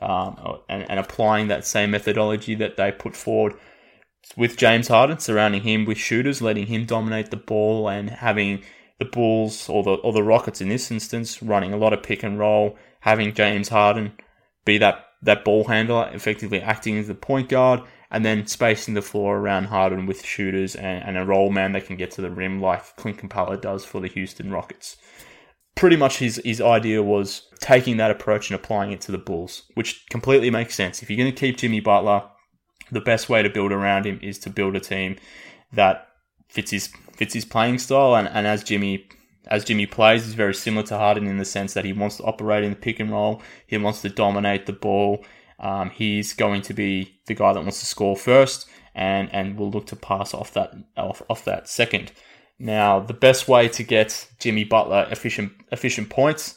um, 0.01 0.59
and, 0.67 0.89
and 0.89 0.99
applying 0.99 1.47
that 1.47 1.65
same 1.65 1.91
methodology 1.91 2.55
that 2.55 2.77
they 2.77 2.91
put 2.91 3.15
forward 3.15 3.53
with 4.37 4.57
James 4.57 4.87
Harden, 4.87 5.19
surrounding 5.19 5.61
him 5.61 5.85
with 5.85 5.97
shooters, 5.97 6.41
letting 6.41 6.67
him 6.67 6.85
dominate 6.85 7.29
the 7.29 7.37
ball, 7.37 7.89
and 7.89 8.09
having 8.09 8.63
the 8.99 9.05
Bulls 9.05 9.69
or 9.69 9.83
the 9.83 9.91
or 9.91 10.13
the 10.13 10.23
Rockets 10.23 10.61
in 10.61 10.69
this 10.69 10.91
instance 10.91 11.41
running 11.41 11.73
a 11.73 11.77
lot 11.77 11.93
of 11.93 12.03
pick 12.03 12.23
and 12.23 12.39
roll, 12.39 12.77
having 13.01 13.33
James 13.33 13.69
Harden 13.69 14.13
be 14.65 14.77
that 14.77 15.05
that 15.21 15.45
ball 15.45 15.65
handler, 15.65 16.09
effectively 16.13 16.61
acting 16.61 16.97
as 16.97 17.07
the 17.07 17.15
point 17.15 17.49
guard, 17.49 17.81
and 18.11 18.23
then 18.23 18.45
spacing 18.47 18.93
the 18.93 19.01
floor 19.01 19.37
around 19.37 19.65
Harden 19.65 20.05
with 20.05 20.25
shooters 20.25 20.75
and, 20.75 21.03
and 21.03 21.17
a 21.17 21.25
roll 21.25 21.49
man 21.49 21.71
that 21.73 21.85
can 21.85 21.95
get 21.95 22.11
to 22.11 22.21
the 22.21 22.29
rim 22.29 22.61
like 22.61 22.95
Clint 22.95 23.17
Capela 23.17 23.59
does 23.59 23.85
for 23.85 24.01
the 24.01 24.07
Houston 24.07 24.51
Rockets. 24.51 24.97
Pretty 25.75 25.95
much 25.95 26.17
his, 26.17 26.39
his 26.45 26.61
idea 26.61 27.01
was 27.01 27.49
taking 27.59 27.97
that 27.97 28.11
approach 28.11 28.49
and 28.49 28.59
applying 28.59 28.91
it 28.91 29.01
to 29.01 29.11
the 29.11 29.17
Bulls, 29.17 29.63
which 29.73 30.05
completely 30.09 30.51
makes 30.51 30.75
sense. 30.75 31.01
If 31.01 31.09
you're 31.09 31.17
going 31.17 31.33
to 31.33 31.39
keep 31.39 31.57
Jimmy 31.57 31.79
Butler, 31.79 32.23
the 32.91 33.01
best 33.01 33.29
way 33.29 33.41
to 33.41 33.49
build 33.49 33.71
around 33.71 34.05
him 34.05 34.19
is 34.21 34.37
to 34.39 34.49
build 34.49 34.75
a 34.75 34.79
team 34.79 35.17
that 35.71 36.07
fits 36.47 36.71
his 36.71 36.87
fits 37.13 37.33
his 37.33 37.45
playing 37.45 37.79
style 37.79 38.15
and, 38.15 38.27
and 38.27 38.45
as 38.45 38.63
Jimmy 38.63 39.07
as 39.47 39.65
Jimmy 39.65 39.85
plays 39.85 40.27
is 40.27 40.35
very 40.35 40.53
similar 40.53 40.85
to 40.87 40.97
Harden 40.97 41.27
in 41.27 41.37
the 41.37 41.45
sense 41.45 41.73
that 41.73 41.85
he 41.85 41.93
wants 41.93 42.17
to 42.17 42.23
operate 42.23 42.63
in 42.63 42.69
the 42.69 42.75
pick 42.75 42.99
and 42.99 43.11
roll, 43.11 43.41
he 43.67 43.77
wants 43.77 44.01
to 44.01 44.09
dominate 44.09 44.65
the 44.65 44.73
ball, 44.73 45.25
um, 45.59 45.89
he's 45.89 46.33
going 46.33 46.61
to 46.63 46.73
be 46.73 47.19
the 47.27 47.35
guy 47.35 47.53
that 47.53 47.61
wants 47.61 47.79
to 47.79 47.85
score 47.85 48.15
first, 48.15 48.67
and 48.95 49.33
and 49.33 49.57
will 49.57 49.71
look 49.71 49.87
to 49.87 49.95
pass 49.95 50.33
off 50.33 50.53
that 50.53 50.73
off, 50.97 51.21
off 51.29 51.45
that 51.45 51.67
second. 51.67 52.11
Now, 52.59 52.99
the 52.99 53.13
best 53.13 53.47
way 53.47 53.67
to 53.69 53.83
get 53.83 54.27
Jimmy 54.39 54.63
Butler 54.63 55.07
efficient 55.09 55.53
efficient 55.71 56.09
points 56.09 56.55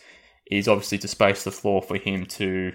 is 0.51 0.69
obviously 0.69 0.99
to 0.99 1.09
space 1.09 1.45
the 1.45 1.51
floor 1.51 1.83
for 1.83 1.97
him 1.97 2.27
to 2.27 2.73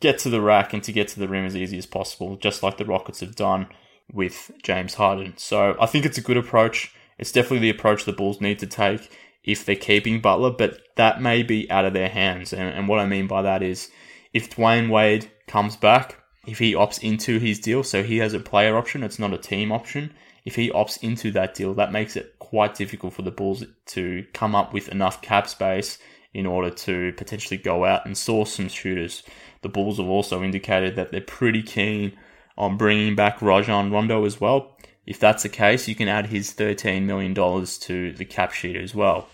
get 0.00 0.18
to 0.18 0.30
the 0.30 0.40
rack 0.40 0.72
and 0.72 0.82
to 0.82 0.92
get 0.92 1.08
to 1.08 1.20
the 1.20 1.28
rim 1.28 1.46
as 1.46 1.54
easy 1.54 1.78
as 1.78 1.86
possible, 1.86 2.36
just 2.36 2.62
like 2.62 2.76
the 2.76 2.84
Rockets 2.84 3.20
have 3.20 3.36
done 3.36 3.68
with 4.12 4.50
James 4.62 4.94
Harden. 4.94 5.34
So 5.36 5.76
I 5.80 5.86
think 5.86 6.04
it's 6.04 6.18
a 6.18 6.22
good 6.22 6.36
approach. 6.36 6.92
It's 7.18 7.30
definitely 7.30 7.60
the 7.60 7.78
approach 7.78 8.04
the 8.04 8.12
Bulls 8.12 8.40
need 8.40 8.58
to 8.58 8.66
take 8.66 9.16
if 9.44 9.64
they're 9.64 9.76
keeping 9.76 10.20
Butler, 10.20 10.50
but 10.50 10.80
that 10.96 11.22
may 11.22 11.42
be 11.42 11.70
out 11.70 11.84
of 11.84 11.92
their 11.92 12.08
hands. 12.08 12.52
And, 12.52 12.74
and 12.74 12.88
what 12.88 12.98
I 12.98 13.06
mean 13.06 13.26
by 13.26 13.42
that 13.42 13.62
is 13.62 13.90
if 14.32 14.50
Dwyane 14.50 14.90
Wade 14.90 15.30
comes 15.46 15.76
back, 15.76 16.16
if 16.46 16.58
he 16.58 16.74
opts 16.74 17.02
into 17.02 17.38
his 17.38 17.60
deal, 17.60 17.84
so 17.84 18.02
he 18.02 18.18
has 18.18 18.34
a 18.34 18.40
player 18.40 18.76
option, 18.76 19.02
it's 19.02 19.18
not 19.18 19.32
a 19.32 19.38
team 19.38 19.70
option. 19.70 20.12
If 20.44 20.56
he 20.56 20.70
opts 20.70 21.02
into 21.02 21.30
that 21.32 21.54
deal, 21.54 21.74
that 21.74 21.92
makes 21.92 22.16
it 22.16 22.38
quite 22.38 22.74
difficult 22.74 23.14
for 23.14 23.22
the 23.22 23.30
Bulls 23.30 23.64
to 23.86 24.26
come 24.32 24.54
up 24.54 24.72
with 24.72 24.88
enough 24.88 25.22
cap 25.22 25.46
space 25.46 25.98
in 26.34 26.46
order 26.46 26.70
to 26.70 27.12
potentially 27.16 27.58
go 27.58 27.84
out 27.84 28.06
and 28.06 28.16
source 28.16 28.54
some 28.54 28.68
shooters. 28.68 29.22
The 29.60 29.68
Bulls 29.68 29.98
have 29.98 30.08
also 30.08 30.42
indicated 30.42 30.96
that 30.96 31.12
they're 31.12 31.20
pretty 31.20 31.62
keen 31.62 32.16
on 32.58 32.76
bringing 32.76 33.14
back 33.14 33.40
Rajon 33.40 33.92
Rondo 33.92 34.24
as 34.24 34.40
well. 34.40 34.76
If 35.06 35.18
that's 35.18 35.42
the 35.42 35.48
case, 35.48 35.88
you 35.88 35.94
can 35.94 36.08
add 36.08 36.26
his 36.26 36.52
$13 36.52 37.02
million 37.04 37.34
to 37.34 38.12
the 38.12 38.24
cap 38.24 38.52
sheet 38.52 38.76
as 38.76 38.94
well. 38.94 39.28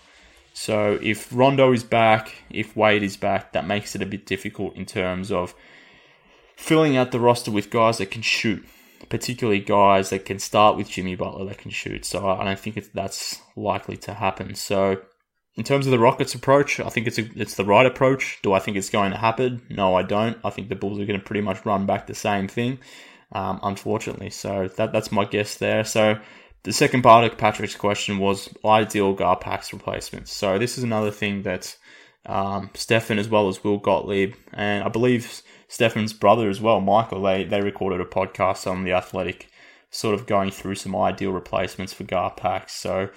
So 0.53 0.99
if 1.01 1.31
Rondo 1.33 1.71
is 1.71 1.83
back, 1.83 2.43
if 2.49 2.75
Wade 2.75 3.03
is 3.03 3.17
back, 3.17 3.53
that 3.53 3.65
makes 3.65 3.95
it 3.95 4.01
a 4.01 4.05
bit 4.05 4.25
difficult 4.25 4.75
in 4.75 4.85
terms 4.85 5.31
of 5.31 5.55
filling 6.57 6.97
out 6.97 7.11
the 7.11 7.19
roster 7.19 7.51
with 7.51 7.69
guys 7.69 7.99
that 7.99 8.11
can 8.11 8.21
shoot, 8.21 8.65
particularly 9.07 9.59
guys 9.59 10.09
that 10.09 10.25
can 10.25 10.39
start 10.39 10.75
with 10.75 10.89
Jimmy 10.89 11.15
Butler 11.15 11.45
that 11.45 11.57
can 11.57 11.71
shoot. 11.71 12.03
So 12.05 12.27
I 12.27 12.43
don't 12.43 12.59
think 12.59 12.91
that's 12.93 13.41
likely 13.55 13.95
to 13.97 14.13
happen. 14.13 14.55
So 14.55 15.01
in 15.55 15.63
terms 15.63 15.87
of 15.87 15.91
the 15.91 15.99
Rockets' 15.99 16.35
approach, 16.35 16.79
I 16.79 16.89
think 16.89 17.07
it's 17.07 17.17
a, 17.17 17.27
it's 17.35 17.55
the 17.55 17.65
right 17.65 17.85
approach. 17.85 18.39
Do 18.43 18.53
I 18.53 18.59
think 18.59 18.77
it's 18.77 18.89
going 18.89 19.11
to 19.11 19.17
happen? 19.17 19.61
No, 19.69 19.95
I 19.95 20.03
don't. 20.03 20.37
I 20.43 20.49
think 20.49 20.69
the 20.69 20.75
Bulls 20.75 20.99
are 20.99 21.05
going 21.05 21.19
to 21.19 21.25
pretty 21.25 21.41
much 21.41 21.65
run 21.65 21.85
back 21.85 22.07
the 22.07 22.15
same 22.15 22.47
thing, 22.47 22.79
um, 23.31 23.59
unfortunately. 23.63 24.29
So 24.29 24.69
that 24.77 24.93
that's 24.93 25.11
my 25.11 25.25
guess 25.25 25.57
there. 25.57 25.83
So 25.83 26.19
the 26.63 26.73
second 26.73 27.01
part 27.01 27.23
of 27.23 27.37
Patrick's 27.37 27.75
question 27.75 28.17
was 28.17 28.49
ideal 28.65 29.15
Garpax 29.15 29.71
replacements. 29.71 30.31
So 30.33 30.57
this 30.59 30.77
is 30.77 30.83
another 30.83 31.11
thing 31.11 31.43
that 31.43 31.77
um, 32.25 32.69
Stefan 32.73 33.17
as 33.19 33.29
well 33.29 33.47
as 33.47 33.63
Will 33.63 33.77
Gottlieb 33.77 34.35
and 34.53 34.83
I 34.83 34.89
believe 34.89 35.41
Stefan's 35.67 36.13
brother 36.13 36.49
as 36.49 36.59
well, 36.59 36.81
Michael. 36.81 37.21
They 37.21 37.43
they 37.45 37.61
recorded 37.61 38.01
a 38.01 38.05
podcast 38.05 38.69
on 38.69 38.83
the 38.83 38.91
Athletic, 38.91 39.49
sort 39.91 40.15
of 40.15 40.25
going 40.25 40.51
through 40.51 40.75
some 40.75 40.95
ideal 40.95 41.31
replacements 41.31 41.93
for 41.93 42.03
Garpax. 42.03 42.71
So 42.71 43.09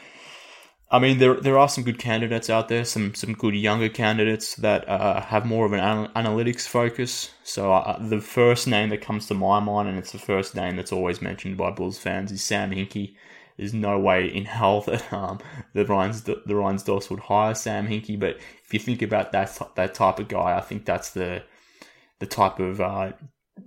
I 0.93 0.99
mean, 0.99 1.19
there 1.19 1.41
there 1.41 1.59
are 1.59 1.71
some 1.71 1.85
good 1.85 1.99
candidates 1.99 2.51
out 2.51 2.69
there, 2.69 2.85
some 2.85 3.15
some 3.15 3.33
good 3.33 3.55
younger 3.55 3.89
candidates 3.89 4.55
that 4.57 4.87
uh, 4.87 5.23
have 5.23 5.47
more 5.47 5.65
of 5.65 5.73
an 5.73 5.81
anal- 5.81 6.09
analytics 6.09 6.69
focus. 6.69 7.31
So 7.43 7.73
uh, 7.73 7.99
the 7.99 8.21
first 8.21 8.69
name 8.69 8.91
that 8.91 9.01
comes 9.01 9.27
to 9.29 9.35
my 9.35 9.59
mind, 9.59 9.89
and 9.89 9.99
it's 9.99 10.13
the 10.13 10.19
first 10.19 10.55
name 10.55 10.77
that's 10.77 10.93
always 10.93 11.23
mentioned 11.23 11.57
by 11.57 11.71
Bulls 11.71 11.99
fans, 11.99 12.31
is 12.31 12.45
Sam 12.45 12.71
Hinkie. 12.71 13.15
There's 13.57 13.75
no 13.75 13.99
way 13.99 14.27
in 14.27 14.45
hell 14.47 14.81
that 14.83 15.13
um, 15.13 15.39
the 15.75 15.85
Ryans 15.85 16.23
the 16.23 16.37
Reinsdorfs 16.47 17.11
would 17.11 17.21
hire 17.21 17.55
Sam 17.55 17.87
Hinkie, 17.87 18.19
but 18.19 18.37
if 18.65 18.73
you 18.73 18.81
think 18.81 19.03
about 19.03 19.33
that 19.33 19.59
that 19.77 19.95
type 19.95 20.19
of 20.19 20.29
guy, 20.29 20.57
I 20.57 20.61
think 20.61 20.85
that's 20.85 21.11
the 21.11 21.43
the 22.19 22.27
type 22.27 22.59
of 22.59 22.81
uh, 22.81 23.13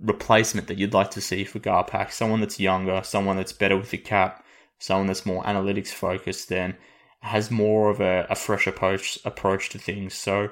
replacement 0.00 0.66
that 0.68 0.78
you'd 0.78 0.94
like 0.94 1.10
to 1.12 1.20
see 1.20 1.44
for 1.44 1.58
Garpax. 1.58 2.12
Someone 2.12 2.40
that's 2.40 2.60
younger, 2.60 3.02
someone 3.04 3.36
that's 3.36 3.52
better 3.52 3.76
with 3.76 3.90
the 3.90 3.98
cap, 3.98 4.44
someone 4.78 5.06
that's 5.06 5.26
more 5.26 5.44
analytics 5.44 5.88
focused. 5.88 6.48
Then 6.48 6.76
has 7.20 7.50
more 7.50 7.90
of 7.90 8.00
a, 8.00 8.26
a 8.30 8.34
fresh 8.34 8.66
approach 8.66 9.18
approach 9.24 9.68
to 9.70 9.78
things. 9.78 10.14
So 10.14 10.50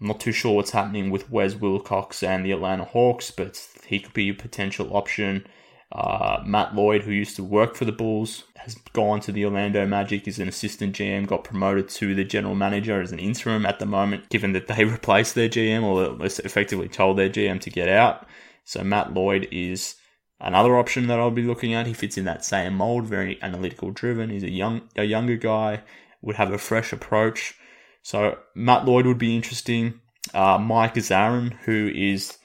I'm 0.00 0.06
not 0.08 0.20
too 0.20 0.32
sure 0.32 0.56
what's 0.56 0.70
happening 0.72 1.10
with 1.10 1.30
Wes 1.30 1.54
Wilcox 1.54 2.22
and 2.22 2.44
the 2.44 2.52
Atlanta 2.52 2.84
Hawks, 2.84 3.30
but 3.30 3.64
he 3.86 4.00
could 4.00 4.12
be 4.12 4.30
a 4.30 4.34
potential 4.34 4.96
option. 4.96 5.46
Uh, 5.92 6.42
Matt 6.46 6.74
Lloyd, 6.74 7.02
who 7.02 7.10
used 7.10 7.36
to 7.36 7.44
work 7.44 7.74
for 7.74 7.84
the 7.84 7.92
Bulls, 7.92 8.44
has 8.56 8.76
gone 8.94 9.20
to 9.20 9.32
the 9.32 9.44
Orlando 9.44 9.86
Magic 9.86 10.26
as 10.26 10.38
an 10.38 10.48
assistant 10.48 10.96
GM, 10.96 11.26
got 11.26 11.44
promoted 11.44 11.88
to 11.90 12.14
the 12.14 12.24
general 12.24 12.54
manager 12.54 13.02
as 13.02 13.12
an 13.12 13.18
interim 13.18 13.66
at 13.66 13.78
the 13.78 13.84
moment, 13.84 14.30
given 14.30 14.52
that 14.52 14.68
they 14.68 14.84
replaced 14.86 15.34
their 15.34 15.50
GM 15.50 15.82
or 15.82 16.24
effectively 16.24 16.88
told 16.88 17.18
their 17.18 17.28
GM 17.28 17.60
to 17.60 17.70
get 17.70 17.88
out. 17.88 18.26
So 18.64 18.82
Matt 18.82 19.12
Lloyd 19.12 19.48
is 19.52 19.96
another 20.40 20.78
option 20.78 21.08
that 21.08 21.20
I'll 21.20 21.30
be 21.30 21.42
looking 21.42 21.74
at. 21.74 21.86
He 21.86 21.92
fits 21.92 22.16
in 22.16 22.24
that 22.24 22.44
same 22.44 22.74
mold, 22.74 23.06
very 23.06 23.38
analytical 23.42 23.90
driven. 23.90 24.30
He's 24.30 24.44
a 24.44 24.50
young, 24.50 24.82
a 24.96 25.04
younger 25.04 25.36
guy 25.36 25.82
would 26.22 26.36
have 26.36 26.52
a 26.52 26.58
fresh 26.58 26.92
approach. 26.92 27.54
So 28.02 28.38
Matt 28.54 28.86
Lloyd 28.86 29.06
would 29.06 29.18
be 29.18 29.36
interesting. 29.36 30.00
Uh, 30.32 30.56
Mike 30.58 30.94
Zarren, 30.94 31.52
who 31.64 31.90
is 31.94 32.38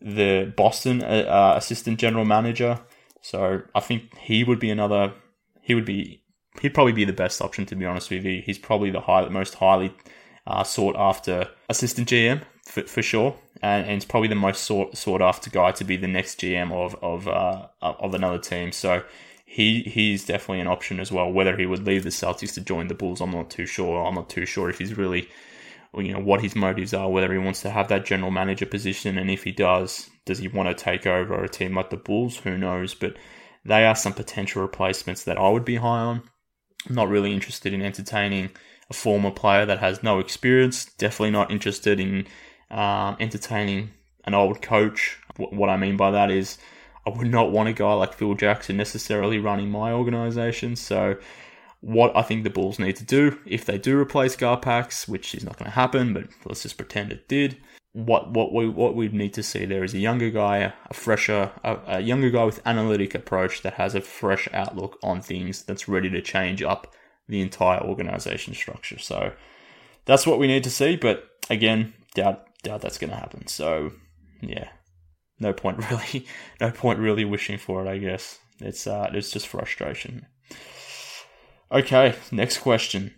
the 0.00 0.52
Boston 0.56 1.02
uh, 1.02 1.06
uh, 1.06 1.54
assistant 1.56 1.98
general 1.98 2.24
manager. 2.24 2.80
So 3.28 3.60
I 3.74 3.80
think 3.80 4.16
he 4.16 4.42
would 4.42 4.58
be 4.58 4.70
another. 4.70 5.12
He 5.60 5.74
would 5.74 5.84
be. 5.84 6.22
He'd 6.62 6.72
probably 6.72 6.94
be 6.94 7.04
the 7.04 7.12
best 7.12 7.42
option 7.42 7.66
to 7.66 7.76
be 7.76 7.84
honest 7.84 8.10
with 8.10 8.24
you. 8.24 8.40
He's 8.40 8.58
probably 8.58 8.90
the 8.90 9.02
high, 9.02 9.28
most 9.28 9.56
highly 9.56 9.94
uh, 10.46 10.64
sought 10.64 10.96
after 10.96 11.48
assistant 11.68 12.08
GM 12.08 12.40
for, 12.64 12.82
for 12.84 13.02
sure, 13.02 13.36
and, 13.60 13.84
and 13.84 13.96
it's 13.96 14.06
probably 14.06 14.28
the 14.28 14.34
most 14.34 14.62
sought 14.64 14.96
sought 14.96 15.20
after 15.20 15.50
guy 15.50 15.72
to 15.72 15.84
be 15.84 15.98
the 15.98 16.08
next 16.08 16.40
GM 16.40 16.72
of 16.72 16.96
of 17.02 17.28
uh, 17.28 17.68
of 17.82 18.14
another 18.14 18.38
team. 18.38 18.72
So 18.72 19.02
he 19.44 19.82
he's 19.82 20.24
definitely 20.24 20.60
an 20.60 20.66
option 20.66 20.98
as 20.98 21.12
well. 21.12 21.30
Whether 21.30 21.58
he 21.58 21.66
would 21.66 21.86
leave 21.86 22.04
the 22.04 22.10
Celtics 22.10 22.54
to 22.54 22.62
join 22.62 22.88
the 22.88 22.94
Bulls, 22.94 23.20
I'm 23.20 23.32
not 23.32 23.50
too 23.50 23.66
sure. 23.66 24.06
I'm 24.06 24.14
not 24.14 24.30
too 24.30 24.46
sure 24.46 24.70
if 24.70 24.78
he's 24.78 24.96
really, 24.96 25.28
you 25.96 26.12
know, 26.12 26.20
what 26.20 26.42
his 26.42 26.54
motives 26.54 26.94
are. 26.94 27.10
Whether 27.10 27.32
he 27.32 27.38
wants 27.38 27.62
to 27.62 27.70
have 27.70 27.88
that 27.88 28.06
general 28.06 28.30
manager 28.30 28.66
position, 28.66 29.18
and 29.18 29.30
if 29.30 29.44
he 29.44 29.52
does, 29.52 30.10
does 30.24 30.38
he 30.38 30.48
want 30.48 30.68
to 30.68 30.84
take 30.84 31.06
over 31.06 31.42
a 31.42 31.48
team 31.48 31.74
like 31.74 31.90
the 31.90 31.96
Bulls? 31.96 32.38
Who 32.38 32.58
knows? 32.58 32.94
But 32.94 33.16
they 33.64 33.84
are 33.84 33.94
some 33.94 34.14
potential 34.14 34.62
replacements 34.62 35.24
that 35.24 35.38
I 35.38 35.48
would 35.48 35.64
be 35.64 35.76
high 35.76 36.00
on. 36.00 36.22
I'm 36.88 36.94
not 36.94 37.08
really 37.08 37.32
interested 37.32 37.72
in 37.72 37.82
entertaining 37.82 38.50
a 38.90 38.94
former 38.94 39.30
player 39.30 39.66
that 39.66 39.80
has 39.80 40.02
no 40.02 40.18
experience. 40.18 40.84
Definitely 40.84 41.32
not 41.32 41.50
interested 41.50 42.00
in 42.00 42.26
um, 42.70 43.16
entertaining 43.20 43.90
an 44.24 44.34
old 44.34 44.62
coach. 44.62 45.18
What 45.36 45.68
I 45.68 45.76
mean 45.76 45.96
by 45.96 46.10
that 46.10 46.30
is 46.30 46.58
I 47.06 47.10
would 47.10 47.30
not 47.30 47.52
want 47.52 47.68
a 47.68 47.72
guy 47.72 47.92
like 47.94 48.14
Phil 48.14 48.34
Jackson 48.34 48.76
necessarily 48.76 49.38
running 49.38 49.70
my 49.70 49.92
organization. 49.92 50.76
So, 50.76 51.16
what 51.80 52.16
I 52.16 52.22
think 52.22 52.44
the 52.44 52.50
Bulls 52.50 52.78
need 52.78 52.96
to 52.96 53.04
do, 53.04 53.38
if 53.46 53.64
they 53.64 53.78
do 53.78 53.98
replace 53.98 54.36
Garpax, 54.36 55.06
which 55.08 55.34
is 55.34 55.44
not 55.44 55.56
going 55.58 55.70
to 55.70 55.74
happen, 55.76 56.12
but 56.12 56.24
let's 56.44 56.62
just 56.62 56.76
pretend 56.76 57.12
it 57.12 57.28
did, 57.28 57.58
what 57.92 58.30
what 58.32 58.52
we 58.52 58.68
what 58.68 58.94
we 58.94 59.08
need 59.08 59.32
to 59.34 59.42
see 59.42 59.64
there 59.64 59.82
is 59.82 59.94
a 59.94 59.98
younger 59.98 60.30
guy, 60.30 60.72
a 60.88 60.94
fresher, 60.94 61.50
a, 61.64 61.78
a 61.86 62.00
younger 62.00 62.30
guy 62.30 62.44
with 62.44 62.60
analytic 62.66 63.14
approach 63.14 63.62
that 63.62 63.74
has 63.74 63.94
a 63.94 64.00
fresh 64.00 64.48
outlook 64.52 64.98
on 65.02 65.20
things 65.20 65.62
that's 65.62 65.88
ready 65.88 66.10
to 66.10 66.20
change 66.20 66.62
up 66.62 66.94
the 67.28 67.40
entire 67.40 67.80
organization 67.80 68.54
structure. 68.54 68.98
So 68.98 69.32
that's 70.04 70.26
what 70.26 70.38
we 70.38 70.46
need 70.46 70.64
to 70.64 70.70
see, 70.70 70.96
but 70.96 71.24
again, 71.50 71.94
doubt 72.14 72.44
doubt 72.62 72.82
that's 72.82 72.98
going 72.98 73.10
to 73.10 73.16
happen. 73.16 73.46
So 73.46 73.92
yeah, 74.40 74.68
no 75.40 75.52
point 75.52 75.78
really, 75.90 76.26
no 76.60 76.70
point 76.70 76.98
really 76.98 77.24
wishing 77.24 77.58
for 77.58 77.84
it. 77.84 77.88
I 77.88 77.98
guess 77.98 78.38
it's 78.60 78.86
uh, 78.86 79.10
it's 79.12 79.30
just 79.30 79.48
frustration. 79.48 80.26
Okay, 81.70 82.14
next 82.32 82.58
question. 82.58 83.14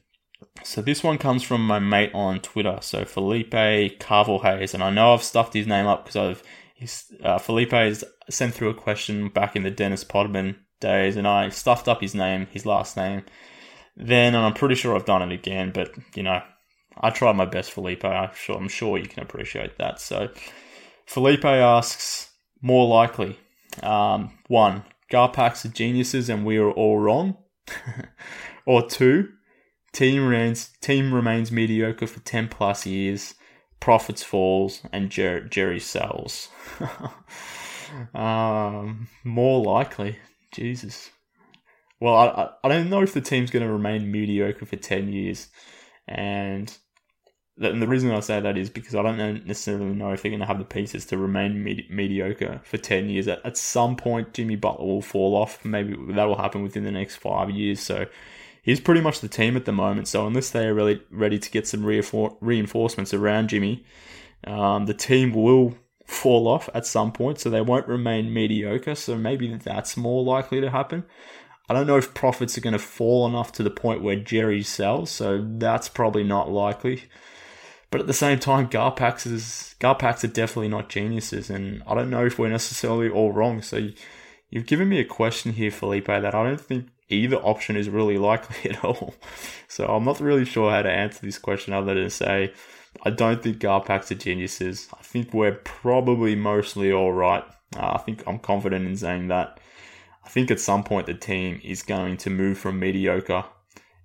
So 0.64 0.82
this 0.82 1.02
one 1.02 1.18
comes 1.18 1.42
from 1.42 1.66
my 1.66 1.78
mate 1.78 2.10
on 2.14 2.40
Twitter. 2.40 2.78
So 2.82 3.04
Felipe 3.04 3.98
Carvel 4.00 4.40
Hayes, 4.40 4.74
and 4.74 4.82
I 4.82 4.90
know 4.90 5.14
I've 5.14 5.22
stuffed 5.22 5.54
his 5.54 5.66
name 5.66 5.86
up 5.86 6.04
because 6.04 6.16
I've 6.16 6.42
he's, 6.74 7.12
uh, 7.22 7.38
Felipe 7.38 7.70
has 7.70 8.04
sent 8.28 8.54
through 8.54 8.70
a 8.70 8.74
question 8.74 9.28
back 9.28 9.54
in 9.54 9.62
the 9.62 9.70
Dennis 9.70 10.04
Rodman 10.12 10.56
days, 10.80 11.16
and 11.16 11.28
I 11.28 11.48
stuffed 11.50 11.88
up 11.88 12.00
his 12.00 12.14
name, 12.14 12.48
his 12.50 12.66
last 12.66 12.96
name. 12.96 13.24
Then, 13.96 14.34
and 14.34 14.44
I'm 14.44 14.54
pretty 14.54 14.74
sure 14.74 14.96
I've 14.96 15.04
done 15.04 15.22
it 15.22 15.34
again, 15.34 15.70
but 15.72 15.92
you 16.14 16.22
know, 16.22 16.42
I 17.00 17.10
tried 17.10 17.36
my 17.36 17.44
best, 17.44 17.70
Felipe. 17.70 18.04
I'm 18.04 18.30
sure, 18.34 18.56
I'm 18.56 18.68
sure 18.68 18.98
you 18.98 19.08
can 19.08 19.22
appreciate 19.22 19.78
that. 19.78 20.00
So, 20.00 20.30
Felipe 21.06 21.44
asks, 21.44 22.30
more 22.62 22.86
likely, 22.88 23.38
um, 23.82 24.38
one, 24.48 24.84
Garpax 25.10 25.64
are 25.64 25.68
geniuses 25.68 26.28
and 26.28 26.44
we 26.44 26.56
are 26.56 26.70
all 26.70 26.98
wrong. 26.98 27.36
or 28.66 28.88
two, 28.88 29.28
team 29.92 30.24
remains, 30.24 30.70
team 30.80 31.12
remains 31.12 31.52
mediocre 31.52 32.06
for 32.06 32.20
10 32.20 32.48
plus 32.48 32.86
years, 32.86 33.34
profits 33.80 34.22
falls, 34.22 34.82
and 34.92 35.10
Jer- 35.10 35.46
Jerry 35.48 35.80
sells. 35.80 36.48
um, 38.14 39.08
more 39.24 39.62
likely, 39.62 40.18
Jesus. 40.52 41.10
Well, 42.00 42.14
I, 42.14 42.50
I 42.64 42.68
don't 42.68 42.88
know 42.88 43.02
if 43.02 43.12
the 43.12 43.20
team's 43.20 43.50
going 43.50 43.66
to 43.66 43.72
remain 43.72 44.10
mediocre 44.10 44.64
for 44.64 44.76
10 44.76 45.12
years. 45.12 45.48
And 46.08 46.76
and 47.60 47.82
the 47.82 47.86
reason 47.86 48.10
I 48.10 48.20
say 48.20 48.40
that 48.40 48.56
is 48.56 48.70
because 48.70 48.94
I 48.94 49.02
don't 49.02 49.46
necessarily 49.46 49.94
know 49.94 50.12
if 50.12 50.22
they're 50.22 50.30
going 50.30 50.40
to 50.40 50.46
have 50.46 50.58
the 50.58 50.64
pieces 50.64 51.04
to 51.06 51.18
remain 51.18 51.62
med- 51.62 51.90
mediocre 51.90 52.60
for 52.64 52.78
10 52.78 53.10
years. 53.10 53.28
At, 53.28 53.44
at 53.44 53.58
some 53.58 53.96
point, 53.96 54.32
Jimmy 54.32 54.56
Butler 54.56 54.86
will 54.86 55.02
fall 55.02 55.36
off. 55.36 55.62
Maybe 55.64 55.94
that 56.14 56.24
will 56.24 56.38
happen 56.38 56.62
within 56.62 56.84
the 56.84 56.90
next 56.90 57.16
five 57.16 57.50
years. 57.50 57.80
So 57.80 58.06
he's 58.62 58.80
pretty 58.80 59.02
much 59.02 59.20
the 59.20 59.28
team 59.28 59.56
at 59.56 59.66
the 59.66 59.72
moment. 59.72 60.08
So 60.08 60.26
unless 60.26 60.50
they 60.50 60.66
are 60.66 60.74
really 60.74 61.02
ready 61.10 61.38
to 61.38 61.50
get 61.50 61.66
some 61.66 61.82
reinfor- 61.82 62.36
reinforcements 62.40 63.12
around 63.12 63.48
Jimmy, 63.48 63.84
um, 64.44 64.86
the 64.86 64.94
team 64.94 65.32
will 65.32 65.74
fall 66.06 66.48
off 66.48 66.70
at 66.72 66.86
some 66.86 67.12
point. 67.12 67.40
So 67.40 67.50
they 67.50 67.60
won't 67.60 67.86
remain 67.86 68.32
mediocre. 68.32 68.94
So 68.94 69.16
maybe 69.16 69.54
that's 69.54 69.98
more 69.98 70.24
likely 70.24 70.62
to 70.62 70.70
happen. 70.70 71.04
I 71.68 71.74
don't 71.74 71.86
know 71.86 71.98
if 71.98 72.14
profits 72.14 72.56
are 72.56 72.62
going 72.62 72.72
to 72.72 72.78
fall 72.78 73.28
enough 73.28 73.52
to 73.52 73.62
the 73.62 73.70
point 73.70 74.02
where 74.02 74.16
Jerry 74.16 74.62
sells. 74.62 75.10
So 75.10 75.46
that's 75.46 75.90
probably 75.90 76.24
not 76.24 76.50
likely. 76.50 77.04
But 77.90 78.00
at 78.00 78.06
the 78.06 78.12
same 78.12 78.38
time, 78.38 78.68
Garpax 78.68 79.26
is 79.26 79.74
Garpax 79.80 80.22
are 80.22 80.28
definitely 80.28 80.68
not 80.68 80.88
geniuses, 80.88 81.50
and 81.50 81.82
I 81.86 81.94
don't 81.94 82.10
know 82.10 82.24
if 82.24 82.38
we're 82.38 82.48
necessarily 82.48 83.08
all 83.08 83.32
wrong. 83.32 83.62
So 83.62 83.88
you've 84.48 84.66
given 84.66 84.88
me 84.88 85.00
a 85.00 85.04
question 85.04 85.52
here, 85.52 85.72
Felipe, 85.72 86.06
that 86.06 86.34
I 86.34 86.44
don't 86.44 86.60
think 86.60 86.88
either 87.08 87.36
option 87.36 87.76
is 87.76 87.88
really 87.88 88.16
likely 88.30 88.70
at 88.70 88.84
all. 88.84 89.14
So 89.66 89.86
I'm 89.86 90.04
not 90.04 90.20
really 90.20 90.44
sure 90.44 90.70
how 90.70 90.82
to 90.82 90.90
answer 90.90 91.26
this 91.26 91.38
question 91.38 91.72
other 91.72 91.94
than 91.94 92.04
to 92.04 92.10
say 92.10 92.52
I 93.04 93.10
don't 93.10 93.42
think 93.42 93.58
Garpax 93.58 94.10
are 94.10 94.16
geniuses. 94.16 94.88
I 94.98 95.02
think 95.02 95.34
we're 95.34 95.52
probably 95.64 96.36
mostly 96.36 96.92
all 96.92 97.12
right. 97.12 97.44
Uh, 97.76 97.92
I 97.94 97.98
think 97.98 98.22
I'm 98.26 98.38
confident 98.38 98.86
in 98.86 98.96
saying 98.96 99.28
that. 99.28 99.58
I 100.24 100.28
think 100.28 100.50
at 100.50 100.60
some 100.60 100.84
point 100.84 101.06
the 101.06 101.14
team 101.14 101.60
is 101.64 101.82
going 101.82 102.18
to 102.18 102.30
move 102.30 102.58
from 102.58 102.78
mediocre 102.78 103.44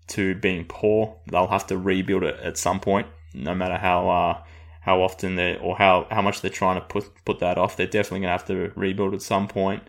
to 0.07 0.33
being 0.35 0.65
poor. 0.67 1.19
They'll 1.27 1.47
have 1.47 1.67
to 1.67 1.77
rebuild 1.77 2.23
it 2.23 2.39
at 2.39 2.57
some 2.57 2.79
point 2.79 3.07
no 3.35 3.55
matter 3.55 3.77
how 3.77 4.09
uh, 4.09 4.43
how 4.81 5.01
often 5.01 5.35
they 5.35 5.57
or 5.57 5.77
how 5.77 6.07
how 6.11 6.21
much 6.21 6.41
they're 6.41 6.51
trying 6.51 6.79
to 6.79 6.85
put 6.85 7.05
put 7.25 7.39
that 7.39 7.57
off. 7.57 7.77
They're 7.77 7.87
definitely 7.87 8.21
going 8.21 8.37
to 8.37 8.37
have 8.37 8.45
to 8.45 8.71
rebuild 8.75 9.13
at 9.13 9.21
some 9.21 9.47
point. 9.47 9.83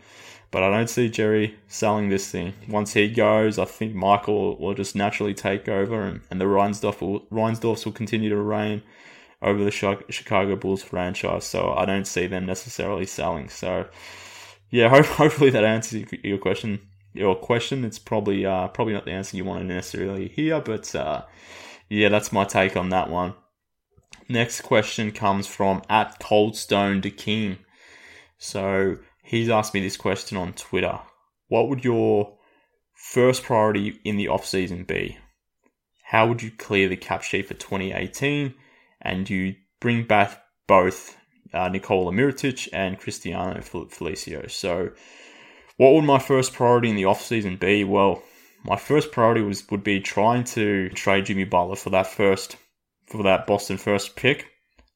But 0.49 0.63
I 0.63 0.69
don't 0.69 0.89
see 0.89 1.09
Jerry 1.09 1.55
selling 1.67 2.09
this 2.09 2.31
thing. 2.31 2.53
Once 2.69 2.93
he 2.93 3.09
goes, 3.09 3.59
I 3.59 3.65
think 3.65 3.93
Michael 3.93 4.57
will 4.57 4.73
just 4.73 4.95
naturally 4.95 5.33
take 5.33 5.67
over, 5.67 6.01
and, 6.01 6.21
and 6.31 6.39
the 6.39 6.45
Reinsdorf 6.45 7.01
will, 7.01 7.21
Reinsdorfs 7.25 7.83
will 7.83 7.91
continue 7.91 8.29
to 8.29 8.37
reign 8.37 8.81
over 9.41 9.63
the 9.63 9.71
Chicago 9.71 10.55
Bulls 10.55 10.83
franchise. 10.83 11.43
So 11.43 11.73
I 11.73 11.85
don't 11.85 12.07
see 12.07 12.27
them 12.27 12.45
necessarily 12.45 13.05
selling. 13.05 13.49
So 13.49 13.87
yeah, 14.69 14.89
hopefully 15.03 15.49
that 15.49 15.63
answers 15.63 16.05
your 16.23 16.37
question. 16.37 16.79
Your 17.13 17.35
question. 17.35 17.83
It's 17.83 17.99
probably 17.99 18.45
uh, 18.45 18.67
probably 18.69 18.93
not 18.93 19.05
the 19.05 19.11
answer 19.11 19.37
you 19.37 19.45
want 19.45 19.61
to 19.61 19.73
necessarily 19.73 20.27
hear, 20.27 20.61
but 20.61 20.93
uh, 20.95 21.23
yeah, 21.89 22.09
that's 22.09 22.31
my 22.31 22.43
take 22.43 22.75
on 22.75 22.89
that 22.89 23.09
one. 23.09 23.33
Next 24.29 24.61
question 24.61 25.11
comes 25.11 25.47
from 25.47 25.81
at 25.89 26.19
Coldstone 26.19 27.01
the 27.01 27.11
King. 27.11 27.59
So 28.37 28.97
he's 29.23 29.49
asked 29.49 29.73
me 29.73 29.79
this 29.79 29.97
question 29.97 30.37
on 30.37 30.53
Twitter. 30.53 30.99
What 31.47 31.69
would 31.69 31.85
your 31.85 32.37
first 32.93 33.43
priority 33.43 33.99
in 34.03 34.17
the 34.17 34.27
off 34.27 34.45
season 34.45 34.83
be? 34.83 35.17
How 36.03 36.27
would 36.27 36.41
you 36.41 36.51
clear 36.51 36.89
the 36.89 36.97
cap 36.97 37.23
sheet 37.23 37.47
for 37.47 37.53
2018? 37.53 38.53
And 39.01 39.29
you 39.29 39.55
bring 39.79 40.03
back 40.03 40.41
both 40.67 41.17
uh, 41.53 41.69
Nikola 41.69 42.11
and 42.73 42.99
Cristiano 42.99 43.59
Felicio. 43.61 44.49
So, 44.49 44.91
what 45.77 45.93
would 45.93 46.03
my 46.03 46.19
first 46.19 46.53
priority 46.53 46.89
in 46.89 46.95
the 46.95 47.05
off 47.05 47.21
season 47.21 47.57
be? 47.57 47.83
Well, 47.83 48.23
my 48.63 48.75
first 48.75 49.11
priority 49.11 49.41
was 49.41 49.69
would 49.69 49.83
be 49.83 49.99
trying 49.99 50.43
to 50.45 50.89
trade 50.89 51.25
Jimmy 51.25 51.45
Butler 51.45 51.75
for 51.75 51.89
that 51.91 52.07
first 52.07 52.57
for 53.05 53.23
that 53.23 53.47
Boston 53.47 53.77
first 53.77 54.15
pick. 54.15 54.47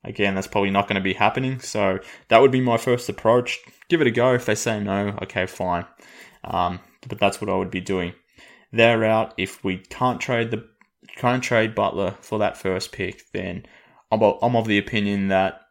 Again, 0.04 0.34
that's 0.36 0.48
probably 0.48 0.72
not 0.72 0.88
going 0.88 0.96
to 0.96 1.02
be 1.02 1.14
happening. 1.14 1.60
So 1.60 2.00
that 2.30 2.42
would 2.42 2.52
be 2.52 2.60
my 2.60 2.78
first 2.78 3.08
approach 3.08 3.60
give 3.92 4.02
it 4.02 4.08
a 4.08 4.12
go. 4.12 4.34
If 4.34 4.46
they 4.46 4.56
say 4.56 4.80
no, 4.80 5.18
okay, 5.22 5.46
fine. 5.46 5.86
Um, 6.46 6.80
but 7.08 7.20
that's 7.20 7.42
what 7.42 7.50
I 7.50 7.56
would 7.56 7.70
be 7.70 7.82
doing. 7.82 8.14
They're 8.72 9.04
out. 9.04 9.34
If 9.38 9.64
we 9.64 9.78
can't 9.78 10.22
trade 10.22 10.50
the 10.50 10.66
can't 11.18 11.44
trade 11.44 11.76
Butler 11.76 12.16
for 12.22 12.40
that 12.40 12.58
first 12.58 12.94
pick, 12.94 13.30
then 13.34 13.66
I'm, 14.12 14.22
I'm 14.42 14.56
of 14.56 14.66
the 14.66 14.78
opinion 14.78 15.28
that 15.28 15.62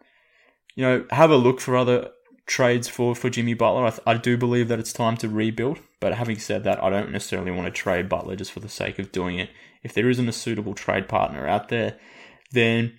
you 0.76 0.84
know 0.84 1.06
have 1.10 1.30
a 1.30 1.36
look 1.36 1.60
for 1.60 1.76
other 1.76 2.10
trades 2.50 2.88
for, 2.88 3.14
for 3.14 3.30
Jimmy 3.30 3.54
Butler. 3.54 3.86
I, 3.86 3.90
th- 3.90 4.02
I 4.04 4.14
do 4.14 4.36
believe 4.36 4.66
that 4.68 4.80
it's 4.80 4.92
time 4.92 5.16
to 5.18 5.28
rebuild. 5.28 5.78
But 6.00 6.14
having 6.14 6.38
said 6.38 6.64
that, 6.64 6.82
I 6.82 6.90
don't 6.90 7.12
necessarily 7.12 7.52
want 7.52 7.66
to 7.66 7.70
trade 7.70 8.08
Butler 8.08 8.34
just 8.34 8.50
for 8.50 8.58
the 8.58 8.68
sake 8.68 8.98
of 8.98 9.12
doing 9.12 9.38
it. 9.38 9.50
If 9.84 9.94
there 9.94 10.10
isn't 10.10 10.28
a 10.28 10.32
suitable 10.32 10.74
trade 10.74 11.08
partner 11.08 11.46
out 11.46 11.68
there, 11.68 11.96
then 12.50 12.98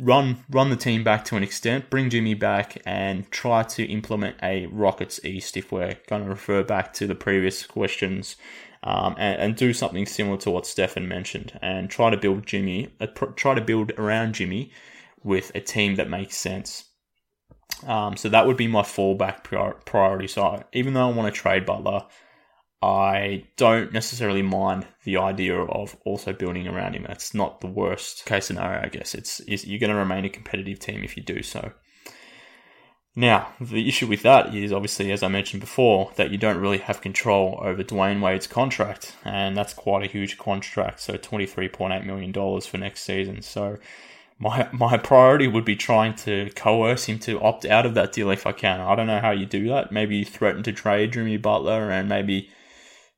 run 0.00 0.44
run 0.50 0.70
the 0.70 0.76
team 0.76 1.04
back 1.04 1.24
to 1.26 1.36
an 1.36 1.42
extent, 1.42 1.90
bring 1.90 2.08
Jimmy 2.08 2.32
back, 2.32 2.80
and 2.86 3.30
try 3.30 3.62
to 3.64 3.84
implement 3.84 4.36
a 4.42 4.66
Rockets 4.66 5.22
East 5.24 5.58
if 5.58 5.70
we're 5.70 5.98
going 6.08 6.24
to 6.24 6.28
refer 6.28 6.64
back 6.64 6.94
to 6.94 7.06
the 7.06 7.14
previous 7.14 7.66
questions, 7.66 8.36
um, 8.82 9.14
and, 9.18 9.40
and, 9.40 9.56
do 9.56 9.72
something 9.74 10.06
similar 10.06 10.38
to 10.38 10.50
what 10.50 10.66
Stefan 10.66 11.06
mentioned, 11.06 11.58
and 11.60 11.90
try 11.90 12.08
to 12.08 12.16
build 12.16 12.46
Jimmy, 12.46 12.88
uh, 13.00 13.06
pr- 13.06 13.26
try 13.26 13.54
to 13.54 13.60
build 13.60 13.92
around 13.98 14.34
Jimmy 14.34 14.70
with 15.22 15.52
a 15.54 15.60
team 15.60 15.96
that 15.96 16.08
makes 16.08 16.36
sense. 16.36 16.84
Um, 17.86 18.16
so 18.16 18.28
that 18.28 18.46
would 18.46 18.56
be 18.56 18.68
my 18.68 18.82
fallback 18.82 19.44
priority. 19.84 20.28
So 20.28 20.62
even 20.72 20.94
though 20.94 21.08
I 21.08 21.12
want 21.12 21.32
to 21.32 21.40
trade 21.40 21.66
Butler, 21.66 22.04
I 22.82 23.44
don't 23.56 23.92
necessarily 23.92 24.42
mind 24.42 24.86
the 25.04 25.16
idea 25.16 25.58
of 25.58 25.96
also 26.04 26.32
building 26.32 26.68
around 26.68 26.94
him. 26.94 27.04
That's 27.06 27.34
not 27.34 27.60
the 27.60 27.66
worst 27.66 28.24
case 28.26 28.46
scenario, 28.46 28.82
I 28.82 28.88
guess. 28.88 29.14
It's, 29.14 29.40
it's 29.40 29.66
you're 29.66 29.80
going 29.80 29.92
to 29.92 29.96
remain 29.96 30.24
a 30.24 30.28
competitive 30.28 30.78
team 30.78 31.02
if 31.02 31.16
you 31.16 31.22
do 31.22 31.42
so. 31.42 31.72
Now, 33.18 33.54
the 33.58 33.88
issue 33.88 34.06
with 34.06 34.22
that 34.22 34.54
is 34.54 34.72
obviously, 34.72 35.10
as 35.10 35.22
I 35.22 35.28
mentioned 35.28 35.62
before, 35.62 36.12
that 36.16 36.30
you 36.30 36.36
don't 36.36 36.60
really 36.60 36.78
have 36.78 37.00
control 37.00 37.58
over 37.62 37.82
Dwyane 37.82 38.20
Wade's 38.20 38.46
contract, 38.46 39.16
and 39.24 39.56
that's 39.56 39.72
quite 39.72 40.04
a 40.04 40.12
huge 40.12 40.36
contract. 40.36 41.00
So, 41.00 41.14
$23.8 41.14 42.04
million 42.04 42.60
for 42.60 42.76
next 42.76 43.04
season. 43.04 43.40
So, 43.40 43.78
my 44.38 44.68
my 44.72 44.98
priority 44.98 45.48
would 45.48 45.64
be 45.64 45.76
trying 45.76 46.14
to 46.16 46.50
coerce 46.56 47.04
him 47.04 47.18
to 47.20 47.40
opt 47.40 47.64
out 47.64 47.86
of 47.86 47.94
that 47.94 48.12
deal 48.12 48.30
if 48.30 48.46
I 48.46 48.52
can. 48.52 48.80
I 48.80 48.94
don't 48.94 49.06
know 49.06 49.20
how 49.20 49.30
you 49.30 49.46
do 49.46 49.68
that. 49.68 49.92
Maybe 49.92 50.16
you 50.16 50.24
threaten 50.24 50.62
to 50.64 50.72
trade 50.72 51.12
Jimmy 51.12 51.36
Butler 51.36 51.90
and 51.90 52.08
maybe 52.08 52.50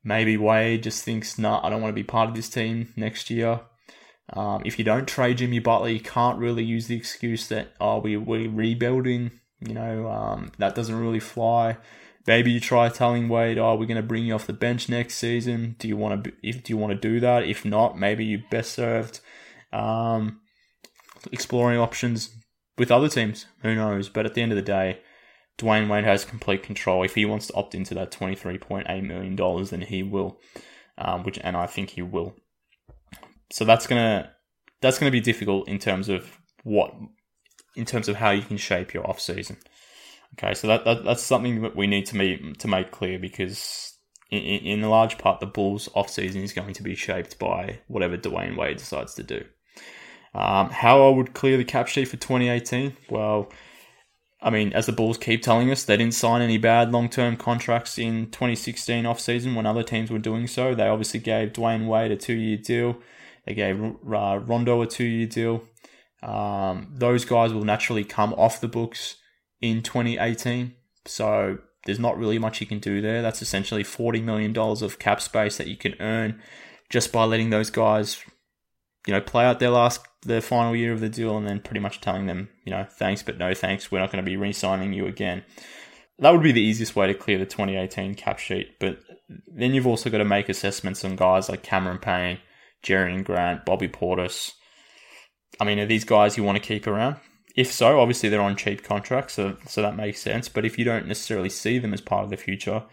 Maybe 0.05 0.37
Wade 0.37 0.85
just 0.85 1.05
thinks, 1.05 1.39
nah, 1.39 1.61
I 1.63 1.71
don't 1.71 1.83
want 1.83 1.91
to 1.91 2.01
be 2.01 2.05
part 2.05 2.29
of 2.29 2.35
this 2.35 2.49
team 2.49 2.93
next 2.97 3.31
year. 3.31 3.61
Um, 4.33 4.63
if 4.65 4.79
you 4.79 4.85
don't 4.85 5.09
trade 5.09 5.39
Jimmy 5.39 5.59
Butler, 5.59 5.89
you 5.89 6.01
can't 6.01 6.39
really 6.39 6.63
use 6.65 6.87
the 6.87 6.97
excuse 6.97 7.49
that, 7.49 7.75
oh, 7.81 7.99
we, 7.99 8.17
we're 8.17 8.51
rebuilding. 8.51 9.33
You 9.61 9.75
know, 9.75 10.09
um, 10.09 10.53
that 10.59 10.75
doesn't 10.75 10.99
really 10.99 11.21
fly. 11.21 11.77
Maybe 12.27 12.53
you 12.53 12.61
try 12.61 12.89
telling 12.89 13.29
Wade, 13.29 13.59
oh, 13.59 13.75
we're 13.75 13.87
going 13.87 13.97
to 13.97 14.03
bring 14.03 14.25
you 14.25 14.35
off 14.35 14.47
the 14.47 14.53
bench 14.53 14.89
next 14.89 15.17
season. 15.17 15.77
Do 15.79 15.89
you 15.89 15.97
want 15.97 16.25
to, 16.25 16.33
if, 16.43 16.63
do 16.63 16.73
you 16.73 16.77
want 16.77 16.93
to 16.93 17.09
do 17.09 17.21
that? 17.21 17.45
If 17.45 17.65
not, 17.65 17.99
maybe 17.99 18.25
you're 18.25 18.41
best 18.51 18.73
served 18.73 19.21
um, 19.73 20.41
exploring 21.33 21.79
options 21.79 22.31
with 22.77 22.91
other 22.91 23.09
teams. 23.09 23.47
Who 23.63 23.75
knows? 23.75 24.09
But 24.09 24.27
at 24.27 24.35
the 24.35 24.43
end 24.43 24.53
of 24.53 24.57
the 24.57 24.63
day, 24.63 25.01
Dwyane 25.59 25.91
Wade 25.91 26.05
has 26.05 26.25
complete 26.25 26.63
control. 26.63 27.03
If 27.03 27.17
he 27.17 27.25
wants 27.25 27.49
to 27.49 27.55
opt 27.55 27.75
into 27.75 27.95
that 27.95 28.13
$23.8 28.13 29.07
million, 29.07 29.65
then 29.65 29.81
he 29.83 30.03
will, 30.03 30.39
um, 30.97 31.25
which, 31.25 31.39
and 31.43 31.57
I 31.57 31.67
think 31.67 31.91
he 31.91 32.03
will. 32.03 32.35
So 33.51 33.65
that's 33.65 33.87
gonna 33.87 34.31
that's 34.81 34.99
gonna 34.99 35.11
be 35.11 35.21
difficult 35.21 35.69
in 35.69 35.79
terms 35.79 36.09
of 36.09 36.39
what 36.63 36.95
in 37.77 37.85
terms 37.87 38.09
of 38.09 38.17
how 38.17 38.31
you 38.31 38.43
can 38.43 38.59
shape 38.59 38.93
your 38.93 39.09
off 39.09 39.21
season. 39.21 39.57
Okay, 40.35 40.55
so 40.55 40.67
that, 40.69 40.85
that 40.85 41.05
that's 41.05 41.23
something 41.23 41.63
that 41.63 41.75
we 41.75 41.87
need 41.87 42.07
to 42.07 42.17
make 42.17 42.59
to 42.59 42.69
make 42.69 42.91
clear 42.91 43.19
because 43.19 43.95
in, 44.31 44.41
in 44.41 44.85
a 44.85 44.91
large 44.91 45.19
part 45.19 45.41
the 45.41 45.47
Bulls 45.47 45.89
off 45.95 46.11
season 46.11 46.43
is 46.43 46.53
going 46.53 46.75
to 46.75 46.83
be 46.83 46.95
shaped 46.95 47.39
by 47.39 47.81
whatever 47.89 48.17
Dwyane 48.17 48.57
Wade 48.57 48.77
decides 48.77 49.15
to 49.15 49.23
do. 49.23 49.45
Um, 50.39 50.71
how 50.71 51.05
I 51.05 51.11
would 51.11 51.35
clear 51.35 51.57
the 51.57 51.65
cap 51.65 51.89
sheet 51.89 52.07
for 52.07 52.17
2018? 52.17 52.97
Well, 53.11 53.51
I 54.41 54.51
mean, 54.51 54.73
as 54.73 54.87
the 54.87 54.93
Bulls 54.93 55.19
keep 55.19 55.43
telling 55.43 55.69
us, 55.69 55.83
they 55.83 55.97
didn't 55.97 56.15
sign 56.15 56.43
any 56.43 56.59
bad 56.59 56.93
long 56.93 57.09
term 57.09 57.37
contracts 57.37 57.99
in 57.99 58.27
2016 58.31 59.05
offseason 59.05 59.57
when 59.57 59.67
other 59.67 59.83
teams 59.83 60.13
were 60.13 60.21
doing 60.21 60.47
so. 60.47 60.77
They 60.77 60.87
obviously 60.87 61.19
gave 61.19 61.53
Dwyane 61.53 61.89
Wade 61.89 62.13
a 62.13 62.17
two 62.17 62.35
year 62.35 62.57
deal, 62.57 62.99
they 63.47 63.55
gave 63.55 63.81
Rondo 63.81 64.81
a 64.81 64.87
two 64.87 65.05
year 65.05 65.27
deal. 65.27 65.65
Um, 66.23 66.93
those 66.95 67.25
guys 67.25 67.53
will 67.53 67.65
naturally 67.65 68.05
come 68.05 68.33
off 68.35 68.61
the 68.61 68.69
books 68.69 69.17
in 69.61 69.83
2018. 69.83 70.75
So 71.05 71.59
there's 71.85 71.99
not 71.99 72.17
really 72.17 72.39
much 72.39 72.61
you 72.61 72.67
can 72.67 72.79
do 72.79 73.01
there. 73.01 73.23
That's 73.23 73.43
essentially 73.43 73.83
$40 73.83 74.23
million 74.23 74.57
of 74.57 74.99
cap 75.01 75.21
space 75.21 75.57
that 75.57 75.67
you 75.67 75.77
can 75.77 75.95
earn 75.99 76.41
just 76.91 77.13
by 77.13 77.25
letting 77.25 77.51
those 77.51 77.71
guys, 77.71 78.23
you 79.07 79.15
know, 79.15 79.21
play 79.21 79.45
out 79.45 79.59
their 79.59 79.71
last 79.71 80.08
the 80.23 80.41
final 80.41 80.75
year 80.75 80.93
of 80.93 81.01
the 81.01 81.09
deal 81.09 81.37
and 81.37 81.47
then 81.47 81.61
pretty 81.61 81.81
much 81.81 82.01
telling 82.01 82.27
them, 82.27 82.49
you 82.65 82.71
know, 82.71 82.87
thanks 82.91 83.23
but 83.23 83.39
no 83.39 83.55
thanks, 83.55 83.91
we're 83.91 84.01
not 84.01 84.11
going 84.11 84.25
to 84.25 84.29
be 84.29 84.37
re-signing 84.37 84.93
you 84.93 85.07
again. 85.07 85.45
That 86.19 86.33
would 86.33 86.43
be 86.43 86.53
the 86.53 86.61
easiest 86.61 86.97
way 86.97 87.07
to 87.07 87.15
clear 87.15 87.39
the 87.39 87.47
2018 87.47 88.15
cap 88.17 88.39
sheet. 88.39 88.79
But 88.81 88.99
then 89.47 89.75
you've 89.75 89.87
also 89.87 90.11
got 90.11 90.19
to 90.19 90.25
make 90.25 90.49
assessments 90.49 91.05
on 91.05 91.15
guys 91.17 91.49
like 91.49 91.63
Cameron 91.63 91.99
Payne, 91.99 92.39
Jerian 92.83 93.25
Grant, 93.25 93.65
Bobby 93.65 93.89
Portis. 93.89 94.53
I 95.61 95.65
mean, 95.65 95.79
are 95.79 95.87
these 95.87 96.05
guys 96.05 96.37
you 96.37 96.43
want 96.43 96.57
to 96.57 96.67
keep 96.67 96.87
around? 96.87 97.17
If 97.57 97.73
so, 97.73 98.01
obviously 98.01 98.29
they're 98.29 98.41
on 98.41 98.57
cheap 98.57 98.85
contracts, 98.85 99.35
so 99.35 99.57
so 99.67 99.83
that 99.83 99.97
makes 99.97 100.21
sense. 100.21 100.49
But 100.49 100.65
if 100.65 100.79
you 100.79 100.85
don't 100.85 101.09
necessarily 101.09 101.49
see 101.49 101.79
them 101.79 101.93
as 101.93 102.01
part 102.01 102.25
of 102.25 102.31
the 102.31 102.37
future, 102.37 102.85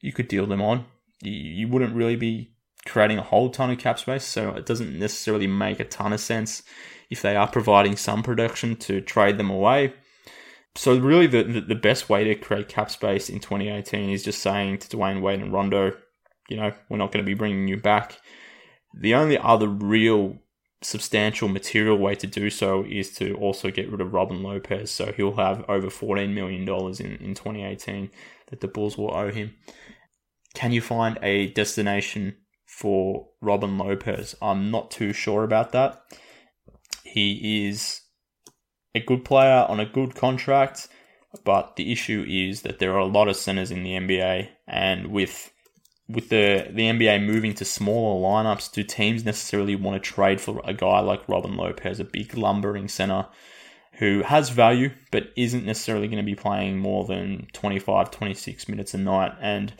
you 0.00 0.12
could 0.12 0.28
deal 0.28 0.46
them 0.46 0.62
on. 0.62 0.84
You, 1.20 1.32
you 1.32 1.68
wouldn't 1.68 1.96
really 1.96 2.16
be 2.16 2.53
creating 2.86 3.18
a 3.18 3.22
whole 3.22 3.50
ton 3.50 3.70
of 3.70 3.78
cap 3.78 3.98
space, 3.98 4.24
so 4.24 4.50
it 4.50 4.66
doesn't 4.66 4.98
necessarily 4.98 5.46
make 5.46 5.80
a 5.80 5.84
ton 5.84 6.12
of 6.12 6.20
sense 6.20 6.62
if 7.10 7.22
they 7.22 7.36
are 7.36 7.48
providing 7.48 7.96
some 7.96 8.22
production 8.22 8.76
to 8.76 9.00
trade 9.00 9.38
them 9.38 9.50
away. 9.50 9.94
So 10.76 10.98
really, 10.98 11.26
the 11.26 11.42
the 11.42 11.74
best 11.74 12.08
way 12.08 12.24
to 12.24 12.34
create 12.34 12.68
cap 12.68 12.90
space 12.90 13.30
in 13.30 13.40
2018 13.40 14.10
is 14.10 14.24
just 14.24 14.42
saying 14.42 14.78
to 14.78 14.96
Dwyane 14.96 15.20
Wade 15.20 15.40
and 15.40 15.52
Rondo, 15.52 15.92
you 16.48 16.56
know, 16.56 16.72
we're 16.88 16.98
not 16.98 17.12
going 17.12 17.24
to 17.24 17.28
be 17.28 17.34
bringing 17.34 17.68
you 17.68 17.76
back. 17.76 18.18
The 18.92 19.14
only 19.14 19.38
other 19.38 19.68
real 19.68 20.38
substantial 20.82 21.48
material 21.48 21.96
way 21.96 22.14
to 22.14 22.26
do 22.26 22.50
so 22.50 22.84
is 22.84 23.10
to 23.16 23.34
also 23.36 23.70
get 23.70 23.90
rid 23.90 24.00
of 24.00 24.12
Robin 24.12 24.42
Lopez. 24.42 24.90
So 24.90 25.12
he'll 25.12 25.36
have 25.36 25.64
over 25.68 25.88
$14 25.88 26.32
million 26.32 26.62
in, 26.62 27.26
in 27.26 27.34
2018 27.34 28.10
that 28.48 28.60
the 28.60 28.68
Bulls 28.68 28.98
will 28.98 29.14
owe 29.14 29.30
him. 29.30 29.54
Can 30.54 30.72
you 30.72 30.80
find 30.80 31.18
a 31.22 31.48
destination 31.48 32.36
for 32.74 33.28
Robin 33.40 33.78
Lopez. 33.78 34.34
I'm 34.42 34.72
not 34.72 34.90
too 34.90 35.12
sure 35.12 35.44
about 35.44 35.70
that. 35.72 36.02
He 37.04 37.68
is 37.68 38.00
a 38.96 39.00
good 39.00 39.24
player 39.24 39.64
on 39.68 39.78
a 39.78 39.86
good 39.86 40.16
contract, 40.16 40.88
but 41.44 41.76
the 41.76 41.92
issue 41.92 42.24
is 42.28 42.62
that 42.62 42.80
there 42.80 42.92
are 42.94 42.98
a 42.98 43.06
lot 43.06 43.28
of 43.28 43.36
centers 43.36 43.70
in 43.70 43.84
the 43.84 43.92
NBA, 43.92 44.48
and 44.66 45.08
with 45.08 45.52
with 46.08 46.30
the 46.30 46.66
the 46.70 46.82
NBA 46.82 47.24
moving 47.24 47.54
to 47.54 47.64
smaller 47.64 48.20
lineups, 48.20 48.72
do 48.72 48.82
teams 48.82 49.24
necessarily 49.24 49.76
want 49.76 50.02
to 50.02 50.10
trade 50.10 50.40
for 50.40 50.60
a 50.64 50.74
guy 50.74 50.98
like 50.98 51.28
Robin 51.28 51.56
Lopez, 51.56 52.00
a 52.00 52.04
big 52.04 52.36
lumbering 52.36 52.88
center 52.88 53.28
who 53.98 54.22
has 54.24 54.50
value 54.50 54.90
but 55.12 55.28
isn't 55.36 55.64
necessarily 55.64 56.08
going 56.08 56.18
to 56.18 56.24
be 56.24 56.34
playing 56.34 56.76
more 56.76 57.04
than 57.04 57.46
25, 57.52 58.10
26 58.10 58.68
minutes 58.68 58.94
a 58.94 58.98
night. 58.98 59.32
And 59.40 59.72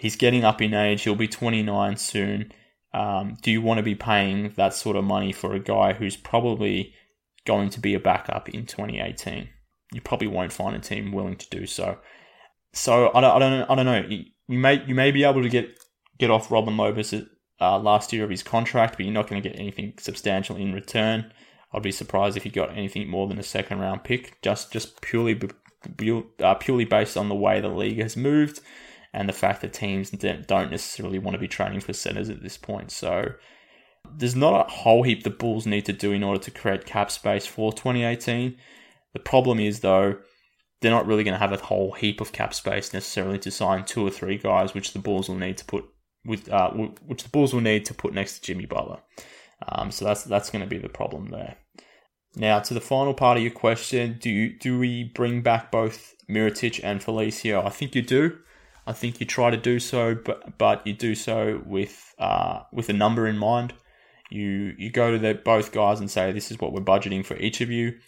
he's 0.00 0.16
getting 0.16 0.44
up 0.44 0.62
in 0.62 0.72
age. 0.72 1.02
He'll 1.02 1.14
be 1.14 1.28
29 1.28 1.96
soon. 1.98 2.52
Um, 2.92 3.36
do 3.42 3.50
you 3.50 3.60
want 3.60 3.78
to 3.78 3.84
be 3.84 3.94
paying 3.94 4.54
that 4.56 4.74
sort 4.74 4.96
of 4.96 5.04
money 5.04 5.30
for 5.30 5.54
a 5.54 5.60
guy 5.60 5.92
who's 5.92 6.16
probably 6.16 6.94
going 7.46 7.68
to 7.70 7.80
be 7.80 7.94
a 7.94 8.00
backup 8.00 8.48
in 8.48 8.66
2018? 8.66 9.48
You 9.92 10.00
probably 10.00 10.26
won't 10.26 10.52
find 10.52 10.74
a 10.74 10.80
team 10.80 11.12
willing 11.12 11.36
to 11.36 11.48
do 11.50 11.66
so. 11.66 11.98
So 12.72 13.10
I 13.14 13.20
don't, 13.20 13.36
I 13.36 13.38
don't, 13.38 13.70
I 13.70 13.74
don't 13.74 13.86
know. 13.86 14.06
You 14.08 14.58
may, 14.58 14.84
you 14.86 14.94
may 14.94 15.10
be 15.10 15.24
able 15.24 15.42
to 15.42 15.48
get 15.48 15.78
get 16.18 16.30
off 16.30 16.50
Robin 16.50 16.76
Lopez 16.76 17.14
uh, 17.60 17.78
last 17.78 18.12
year 18.12 18.24
of 18.24 18.30
his 18.30 18.42
contract, 18.42 18.96
but 18.96 19.04
you're 19.06 19.14
not 19.14 19.28
going 19.28 19.42
to 19.42 19.48
get 19.48 19.58
anything 19.58 19.94
substantial 19.98 20.56
in 20.56 20.72
return. 20.72 21.32
I'd 21.72 21.82
be 21.82 21.92
surprised 21.92 22.36
if 22.36 22.44
you 22.44 22.50
got 22.50 22.76
anything 22.76 23.08
more 23.08 23.26
than 23.26 23.38
a 23.38 23.42
second 23.42 23.80
round 23.80 24.04
pick, 24.04 24.40
just 24.42 24.72
just 24.72 25.00
purely 25.00 25.40
uh, 26.40 26.54
purely 26.54 26.84
based 26.84 27.16
on 27.16 27.28
the 27.28 27.34
way 27.34 27.60
the 27.60 27.68
league 27.68 28.00
has 28.00 28.16
moved 28.16 28.60
and 29.12 29.28
the 29.28 29.32
fact 29.32 29.60
that 29.62 29.72
teams 29.72 30.10
don't 30.10 30.70
necessarily 30.70 31.18
want 31.18 31.34
to 31.34 31.40
be 31.40 31.48
training 31.48 31.80
for 31.80 31.92
centers 31.92 32.28
at 32.28 32.42
this 32.42 32.56
point. 32.56 32.90
So 32.90 33.32
there's 34.16 34.36
not 34.36 34.66
a 34.66 34.70
whole 34.70 35.02
heap 35.02 35.24
the 35.24 35.30
Bulls 35.30 35.66
need 35.66 35.86
to 35.86 35.92
do 35.92 36.12
in 36.12 36.22
order 36.22 36.40
to 36.40 36.50
create 36.50 36.86
cap 36.86 37.10
space 37.10 37.46
for 37.46 37.72
2018. 37.72 38.56
The 39.12 39.18
problem 39.20 39.58
is 39.58 39.80
though 39.80 40.16
they're 40.80 40.90
not 40.90 41.06
really 41.06 41.24
going 41.24 41.34
to 41.34 41.40
have 41.40 41.52
a 41.52 41.64
whole 41.64 41.92
heap 41.92 42.20
of 42.20 42.32
cap 42.32 42.54
space 42.54 42.92
necessarily 42.92 43.38
to 43.40 43.50
sign 43.50 43.84
two 43.84 44.06
or 44.06 44.10
three 44.10 44.38
guys, 44.38 44.74
which 44.74 44.92
the 44.92 44.98
Bulls 44.98 45.28
will 45.28 45.36
need 45.36 45.58
to 45.58 45.64
put 45.64 45.84
with 46.24 46.48
uh, 46.50 46.70
which 46.70 47.22
the 47.22 47.28
Bulls 47.30 47.52
will 47.52 47.60
need 47.60 47.84
to 47.86 47.94
put 47.94 48.14
next 48.14 48.38
to 48.38 48.42
Jimmy 48.42 48.66
Butler. 48.66 49.00
Um, 49.68 49.90
so 49.90 50.04
that's 50.04 50.24
that's 50.24 50.50
going 50.50 50.62
to 50.62 50.68
be 50.68 50.78
the 50.78 50.88
problem 50.88 51.26
there. 51.26 51.56
Now 52.36 52.60
to 52.60 52.74
the 52.74 52.80
final 52.80 53.12
part 53.12 53.36
of 53.36 53.42
your 53.42 53.52
question, 53.52 54.18
do 54.20 54.30
you, 54.30 54.58
do 54.58 54.78
we 54.78 55.04
bring 55.04 55.42
back 55.42 55.70
both 55.70 56.14
Mirotic 56.28 56.80
and 56.82 57.00
Felicio? 57.00 57.64
I 57.64 57.70
think 57.70 57.94
you 57.94 58.02
do. 58.02 58.38
I 58.86 58.92
think 58.92 59.20
you 59.20 59.26
try 59.26 59.50
to 59.50 59.56
do 59.56 59.78
so, 59.78 60.14
but 60.14 60.58
but 60.58 60.86
you 60.86 60.94
do 60.94 61.14
so 61.14 61.62
with 61.64 62.14
uh, 62.18 62.62
with 62.72 62.88
a 62.88 62.94
number 62.94 63.26
in 63.26 63.38
mind. 63.38 63.74
You 64.30 64.74
you 64.78 64.90
go 64.90 65.10
to 65.10 65.18
the, 65.18 65.34
both 65.34 65.72
guys 65.72 66.00
and 66.00 66.10
say 66.10 66.32
this 66.32 66.50
is 66.50 66.58
what 66.58 66.72
we're 66.72 66.80
budgeting 66.80 67.24
for 67.24 67.36
each 67.36 67.60
of 67.60 67.70
you. 67.70 67.98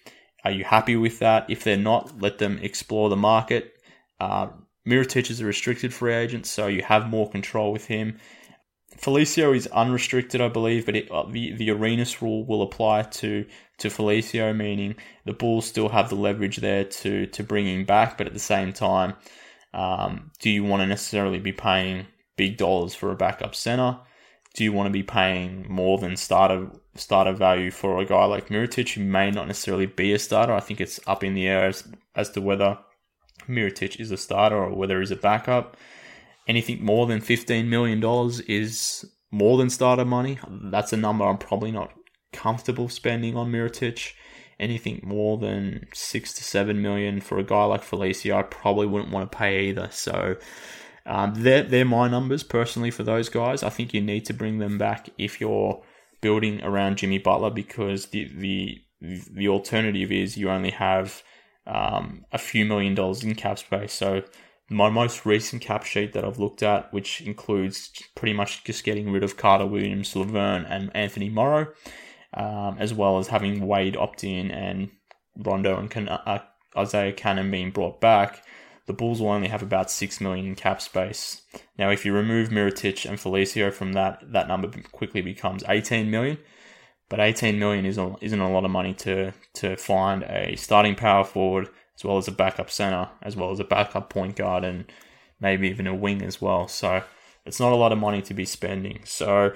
Are 0.45 0.51
you 0.51 0.65
happy 0.65 0.97
with 0.97 1.19
that? 1.21 1.49
If 1.49 1.65
they're 1.65 1.77
not, 1.77 2.21
let 2.21 2.39
them 2.39 2.59
explore 2.63 3.09
the 3.09 3.17
market. 3.17 3.75
Uh, 4.19 4.49
Mirotic 4.87 5.31
is 5.31 5.41
a 5.41 5.47
restricted 5.47 5.95
free 5.95 6.15
agent, 6.15 6.47
so 6.47 6.67
you 6.67 6.83
have 6.83 7.09
more 7.09 7.31
control 7.31 7.73
with 7.73 7.87
him. 7.87 8.19
Felicio 8.99 9.57
is 9.57 9.67
unrestricted, 9.69 10.41
I 10.41 10.49
believe, 10.49 10.87
but 10.87 10.97
it, 10.97 11.11
uh, 11.11 11.25
the 11.31 11.53
the 11.53 11.71
Arenas 11.71 12.21
rule 12.21 12.45
will 12.45 12.63
apply 12.63 13.03
to 13.03 13.47
to 13.79 13.89
Felicio, 13.89 14.55
meaning 14.55 14.97
the 15.25 15.33
Bulls 15.33 15.67
still 15.67 15.89
have 15.89 16.09
the 16.09 16.17
leverage 16.17 16.59
there 16.59 16.85
to 16.85 17.27
to 17.27 17.43
bring 17.43 17.67
him 17.67 17.85
back, 17.85 18.19
but 18.19 18.27
at 18.27 18.33
the 18.33 18.39
same 18.39 18.73
time, 18.73 19.15
um, 19.75 20.31
do 20.41 20.51
you 20.51 20.65
want 20.65 20.83
to 20.83 20.87
necessarily 20.87 21.39
be 21.39 21.53
paying 21.53 22.07
big 22.37 22.57
dollars 22.57 22.95
for 22.95 23.11
a 23.11 23.17
backup 23.17 23.55
center? 23.55 23.99
Do 24.55 24.65
you 24.65 24.73
want 24.73 24.87
to 24.87 24.93
be 24.93 25.03
paying 25.03 25.67
more 25.69 25.99
than 25.99 26.17
starter 26.17 26.71
starter 26.95 27.33
value 27.33 27.71
for 27.71 28.01
a 28.01 28.05
guy 28.05 28.25
like 28.27 28.49
Mirotic, 28.49 28.91
who 28.91 29.03
may 29.03 29.31
not 29.31 29.47
necessarily 29.47 29.87
be 29.87 30.13
a 30.13 30.19
starter? 30.19 30.53
I 30.53 30.61
think 30.61 30.81
it's 30.81 31.01
up 31.07 31.25
in 31.25 31.35
the 31.35 31.49
air 31.49 31.67
as, 31.67 31.89
as 32.15 32.31
to 32.31 32.41
whether 32.41 32.79
Mirotic 33.49 33.99
is 33.99 34.11
a 34.11 34.17
starter 34.17 34.57
or 34.57 34.75
whether 34.75 35.01
he's 35.01 35.11
a 35.11 35.17
backup. 35.17 35.77
Anything 36.47 36.85
more 36.85 37.07
than 37.07 37.21
$15 37.21 37.67
million 37.69 38.03
is 38.47 39.07
more 39.31 39.57
than 39.57 39.71
starter 39.71 40.05
money. 40.05 40.39
That's 40.49 40.93
a 40.93 40.97
number 40.97 41.25
I'm 41.25 41.39
probably 41.39 41.71
not 41.71 41.93
comfortable 42.33 42.89
spending 42.89 43.37
on 43.37 43.51
Mirotic. 43.51 44.13
Anything 44.63 45.01
more 45.03 45.39
than 45.39 45.87
six 45.93 46.33
to 46.35 46.45
seven 46.45 46.81
million 46.81 47.21
for 47.21 47.39
a 47.39 47.43
guy 47.43 47.65
like 47.65 47.83
Felicio, 47.83 48.37
I 48.37 48.43
probably 48.43 48.87
wouldn't 48.87 49.13
want 49.13 49.31
to 49.31 49.37
pay 49.37 49.69
either. 49.69 49.89
So 49.91 50.37
um, 51.05 51.35
they're, 51.35 51.65
they're 51.65 51.85
my 51.85 52.09
numbers 52.09 52.43
personally 52.43 52.91
for 52.91 53.03
those 53.03 53.29
guys. 53.29 53.63
I 53.63 53.71
think 53.71 53.93
you 53.93 54.01
need 54.01 54.25
to 54.27 54.35
bring 54.35 54.59
them 54.59 54.79
back 54.79 55.11
if 55.19 55.41
you're 55.41 55.83
building 56.21 56.63
around 56.63 56.99
Jimmy 56.99 57.19
Butler 57.19 57.51
because 57.51 58.07
the 58.07 58.31
the 58.35 58.79
the 59.01 59.49
alternative 59.49 60.13
is 60.13 60.37
you 60.37 60.49
only 60.49 60.71
have 60.71 61.23
um, 61.67 62.25
a 62.33 62.39
few 62.39 62.65
million 62.65 62.95
dollars 62.95 63.25
in 63.25 63.35
cap 63.35 63.59
space. 63.59 63.93
So 63.93 64.23
my 64.71 64.89
most 64.89 65.27
recent 65.27 65.61
cap 65.61 65.85
sheet 65.85 66.13
that 66.13 66.25
I've 66.25 66.39
looked 66.39 66.63
at, 66.63 66.93
which 66.93 67.21
includes 67.21 67.91
pretty 68.15 68.33
much 68.33 68.65
just 68.65 68.85
getting 68.85 69.11
rid 69.11 69.25
of 69.25 69.37
Carter 69.37 69.67
Williams, 69.67 70.15
Laverne, 70.17 70.65
and 70.65 70.91
Anthony 70.95 71.29
Morrow, 71.29 71.67
um, 72.35 72.77
as 72.79 72.95
well 72.95 73.19
as 73.19 73.29
having 73.29 73.67
Wade 73.67 73.97
opt 73.97 74.25
in 74.25 74.51
and 74.51 74.91
Rondo 75.37 75.79
and 75.79 75.91
Can- 75.91 76.09
uh, 76.09 76.43
Isaiah 76.77 77.13
Cannon 77.13 77.51
being 77.51 77.71
brought 77.71 78.01
back. 78.01 78.45
The 78.87 78.93
Bulls 78.93 79.21
will 79.21 79.29
only 79.29 79.49
have 79.49 79.63
about 79.63 79.91
six 79.91 80.21
million 80.21 80.47
in 80.47 80.55
cap 80.55 80.81
space. 80.81 81.43
Now, 81.79 81.91
if 81.91 82.05
you 82.05 82.13
remove 82.13 82.49
Mirotic 82.49 83.09
and 83.09 83.19
Felicio 83.19 83.73
from 83.73 83.93
that, 83.93 84.21
that 84.33 84.49
number 84.49 84.69
quickly 84.91 85.21
becomes 85.21 85.63
18 85.69 86.11
million. 86.11 86.39
But 87.09 87.21
18 87.21 87.59
million 87.59 87.85
isn't 87.85 88.19
isn't 88.23 88.41
a 88.41 88.51
lot 88.51 88.65
of 88.65 88.71
money 88.71 88.95
to 88.95 89.33
to 89.55 89.77
find 89.77 90.23
a 90.25 90.57
starting 90.57 90.95
power 90.95 91.25
forward 91.25 91.69
as 91.95 92.05
well 92.05 92.17
as 92.17 92.27
a 92.27 92.33
backup 92.33 92.71
center, 92.71 93.11
as 93.21 93.37
well 93.37 93.51
as 93.51 93.61
a 93.61 93.65
backup 93.65 94.09
point 94.09 94.35
guard, 94.35 94.65
and 94.65 94.91
maybe 95.39 95.69
even 95.69 95.87
a 95.87 95.95
wing 95.95 96.23
as 96.23 96.41
well. 96.41 96.69
So 96.69 97.03
it's 97.45 97.61
not 97.61 97.73
a 97.73 97.77
lot 97.77 97.93
of 97.93 97.99
money 97.99 98.23
to 98.23 98.35
be 98.35 98.47
spending. 98.47 99.01
So 99.05 99.53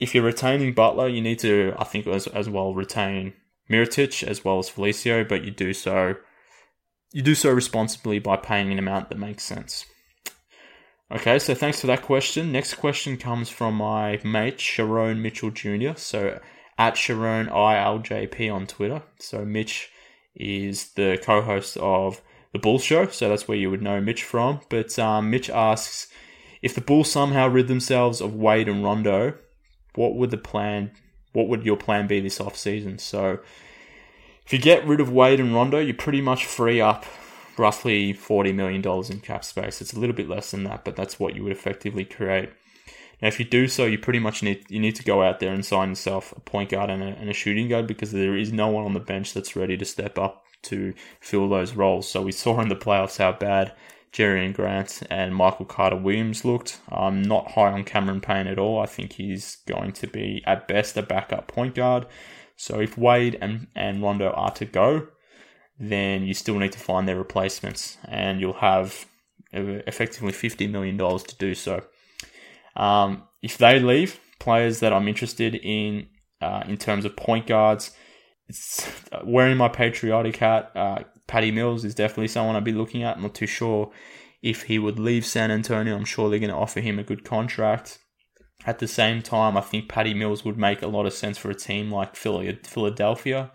if 0.00 0.14
you're 0.14 0.24
retaining 0.24 0.72
Butler, 0.72 1.08
you 1.08 1.20
need 1.20 1.38
to, 1.40 1.74
I 1.78 1.84
think, 1.84 2.06
as, 2.06 2.26
as 2.26 2.48
well 2.48 2.74
retain 2.74 3.34
Mirotic 3.70 4.26
as 4.26 4.44
well 4.44 4.58
as 4.58 4.70
Felicio, 4.70 5.28
but 5.28 5.44
you 5.44 5.50
do 5.50 5.72
so 5.72 6.16
you 7.12 7.22
do 7.22 7.34
so 7.34 7.50
responsibly 7.50 8.18
by 8.18 8.36
paying 8.36 8.70
an 8.70 8.78
amount 8.78 9.08
that 9.08 9.18
makes 9.18 9.42
sense. 9.42 9.84
Okay, 11.12 11.40
so 11.40 11.54
thanks 11.54 11.80
for 11.80 11.88
that 11.88 12.02
question. 12.02 12.52
Next 12.52 12.74
question 12.74 13.16
comes 13.16 13.48
from 13.48 13.74
my 13.74 14.20
mate 14.22 14.60
Sharon 14.60 15.20
Mitchell 15.20 15.50
Jr. 15.50 15.96
So 15.96 16.38
at 16.78 16.96
Sharon 16.96 17.48
ILJP 17.48 18.52
on 18.52 18.66
Twitter. 18.66 19.02
So 19.18 19.44
Mitch 19.44 19.90
is 20.36 20.92
the 20.92 21.18
co-host 21.20 21.76
of 21.78 22.22
the 22.52 22.60
Bulls 22.60 22.84
show, 22.84 23.06
so 23.08 23.28
that's 23.28 23.48
where 23.48 23.58
you 23.58 23.70
would 23.70 23.82
know 23.82 24.00
Mitch 24.00 24.22
from. 24.22 24.60
But 24.68 24.96
um, 25.00 25.30
Mitch 25.30 25.50
asks 25.50 26.06
if 26.62 26.76
the 26.76 26.80
Bulls 26.80 27.10
somehow 27.10 27.48
rid 27.48 27.66
themselves 27.66 28.20
of 28.20 28.34
Wade 28.34 28.68
and 28.68 28.84
Rondo, 28.84 29.34
what 29.94 30.14
would 30.14 30.30
the 30.30 30.38
plan? 30.38 30.90
What 31.32 31.48
would 31.48 31.64
your 31.64 31.76
plan 31.76 32.06
be 32.06 32.20
this 32.20 32.40
off 32.40 32.56
season? 32.56 32.98
So 32.98 33.40
if 34.44 34.52
you 34.52 34.58
get 34.58 34.86
rid 34.86 35.00
of 35.00 35.12
Wade 35.12 35.40
and 35.40 35.54
Rondo, 35.54 35.78
you 35.78 35.94
pretty 35.94 36.20
much 36.20 36.44
free 36.44 36.80
up 36.80 37.06
roughly 37.56 38.14
$40 38.14 38.54
million 38.54 38.82
in 39.10 39.20
cap 39.20 39.44
space. 39.44 39.80
It's 39.80 39.92
a 39.92 39.98
little 40.00 40.16
bit 40.16 40.28
less 40.28 40.50
than 40.50 40.64
that, 40.64 40.84
but 40.84 40.96
that's 40.96 41.20
what 41.20 41.36
you 41.36 41.44
would 41.44 41.52
effectively 41.52 42.04
create. 42.04 42.50
Now, 43.20 43.28
if 43.28 43.38
you 43.38 43.44
do 43.44 43.68
so, 43.68 43.84
you 43.84 43.98
pretty 43.98 44.18
much 44.18 44.42
need 44.42 44.64
you 44.70 44.80
need 44.80 44.96
to 44.96 45.04
go 45.04 45.22
out 45.22 45.40
there 45.40 45.52
and 45.52 45.64
sign 45.64 45.90
yourself 45.90 46.32
a 46.32 46.40
point 46.40 46.70
guard 46.70 46.90
and 46.90 47.02
a, 47.02 47.06
and 47.06 47.28
a 47.28 47.34
shooting 47.34 47.68
guard 47.68 47.86
because 47.86 48.12
there 48.12 48.36
is 48.36 48.52
no 48.52 48.68
one 48.68 48.84
on 48.84 48.94
the 48.94 49.00
bench 49.00 49.34
that's 49.34 49.54
ready 49.54 49.76
to 49.76 49.84
step 49.84 50.18
up 50.18 50.44
to 50.62 50.94
fill 51.20 51.48
those 51.48 51.74
roles. 51.74 52.08
So 52.08 52.22
we 52.22 52.32
saw 52.32 52.60
in 52.60 52.68
the 52.68 52.76
playoffs 52.76 53.18
how 53.18 53.32
bad 53.32 53.72
Jerian 54.12 54.52
Grant 54.52 55.02
and 55.08 55.34
Michael 55.34 55.66
Carter 55.66 55.96
Williams 55.96 56.44
looked. 56.44 56.80
I'm 56.88 57.22
not 57.22 57.52
high 57.52 57.70
on 57.72 57.84
Cameron 57.84 58.20
Payne 58.20 58.48
at 58.48 58.58
all. 58.58 58.80
I 58.80 58.86
think 58.86 59.12
he's 59.12 59.58
going 59.68 59.92
to 59.92 60.06
be 60.06 60.42
at 60.46 60.66
best 60.66 60.96
a 60.96 61.02
backup 61.02 61.46
point 61.46 61.74
guard. 61.74 62.06
So 62.56 62.80
if 62.80 62.98
Wade 62.98 63.38
and, 63.40 63.68
and 63.74 64.02
Rondo 64.02 64.30
are 64.30 64.50
to 64.52 64.64
go, 64.64 65.08
then 65.78 66.24
you 66.24 66.34
still 66.34 66.58
need 66.58 66.72
to 66.72 66.78
find 66.78 67.08
their 67.08 67.16
replacements, 67.16 67.96
and 68.04 68.40
you'll 68.40 68.52
have 68.54 69.06
effectively 69.52 70.32
$50 70.32 70.70
million 70.70 70.98
to 70.98 71.36
do 71.38 71.54
so. 71.54 71.82
Um, 72.76 73.24
if 73.42 73.56
they 73.56 73.80
leave, 73.80 74.20
players 74.38 74.80
that 74.80 74.92
I'm 74.92 75.08
interested 75.08 75.54
in 75.54 76.08
uh, 76.40 76.64
in 76.66 76.76
terms 76.76 77.04
of 77.04 77.16
point 77.16 77.46
guards, 77.46 77.92
it's 78.48 78.86
uh, 79.12 79.20
wearing 79.24 79.56
my 79.56 79.68
patriotic 79.68 80.36
hat. 80.36 80.70
Uh, 80.74 81.04
Patty 81.30 81.52
Mills 81.52 81.84
is 81.84 81.94
definitely 81.94 82.26
someone 82.26 82.56
I'd 82.56 82.64
be 82.64 82.72
looking 82.72 83.04
at. 83.04 83.14
I'm 83.14 83.22
not 83.22 83.36
too 83.36 83.46
sure 83.46 83.92
if 84.42 84.64
he 84.64 84.80
would 84.80 84.98
leave 84.98 85.24
San 85.24 85.52
Antonio. 85.52 85.94
I'm 85.94 86.04
sure 86.04 86.28
they're 86.28 86.40
going 86.40 86.50
to 86.50 86.56
offer 86.56 86.80
him 86.80 86.98
a 86.98 87.04
good 87.04 87.24
contract. 87.24 88.00
At 88.66 88.80
the 88.80 88.88
same 88.88 89.22
time, 89.22 89.56
I 89.56 89.60
think 89.60 89.88
Patty 89.88 90.12
Mills 90.12 90.44
would 90.44 90.58
make 90.58 90.82
a 90.82 90.88
lot 90.88 91.06
of 91.06 91.12
sense 91.12 91.38
for 91.38 91.48
a 91.48 91.54
team 91.54 91.88
like 91.88 92.16
Philadelphia. 92.16 93.52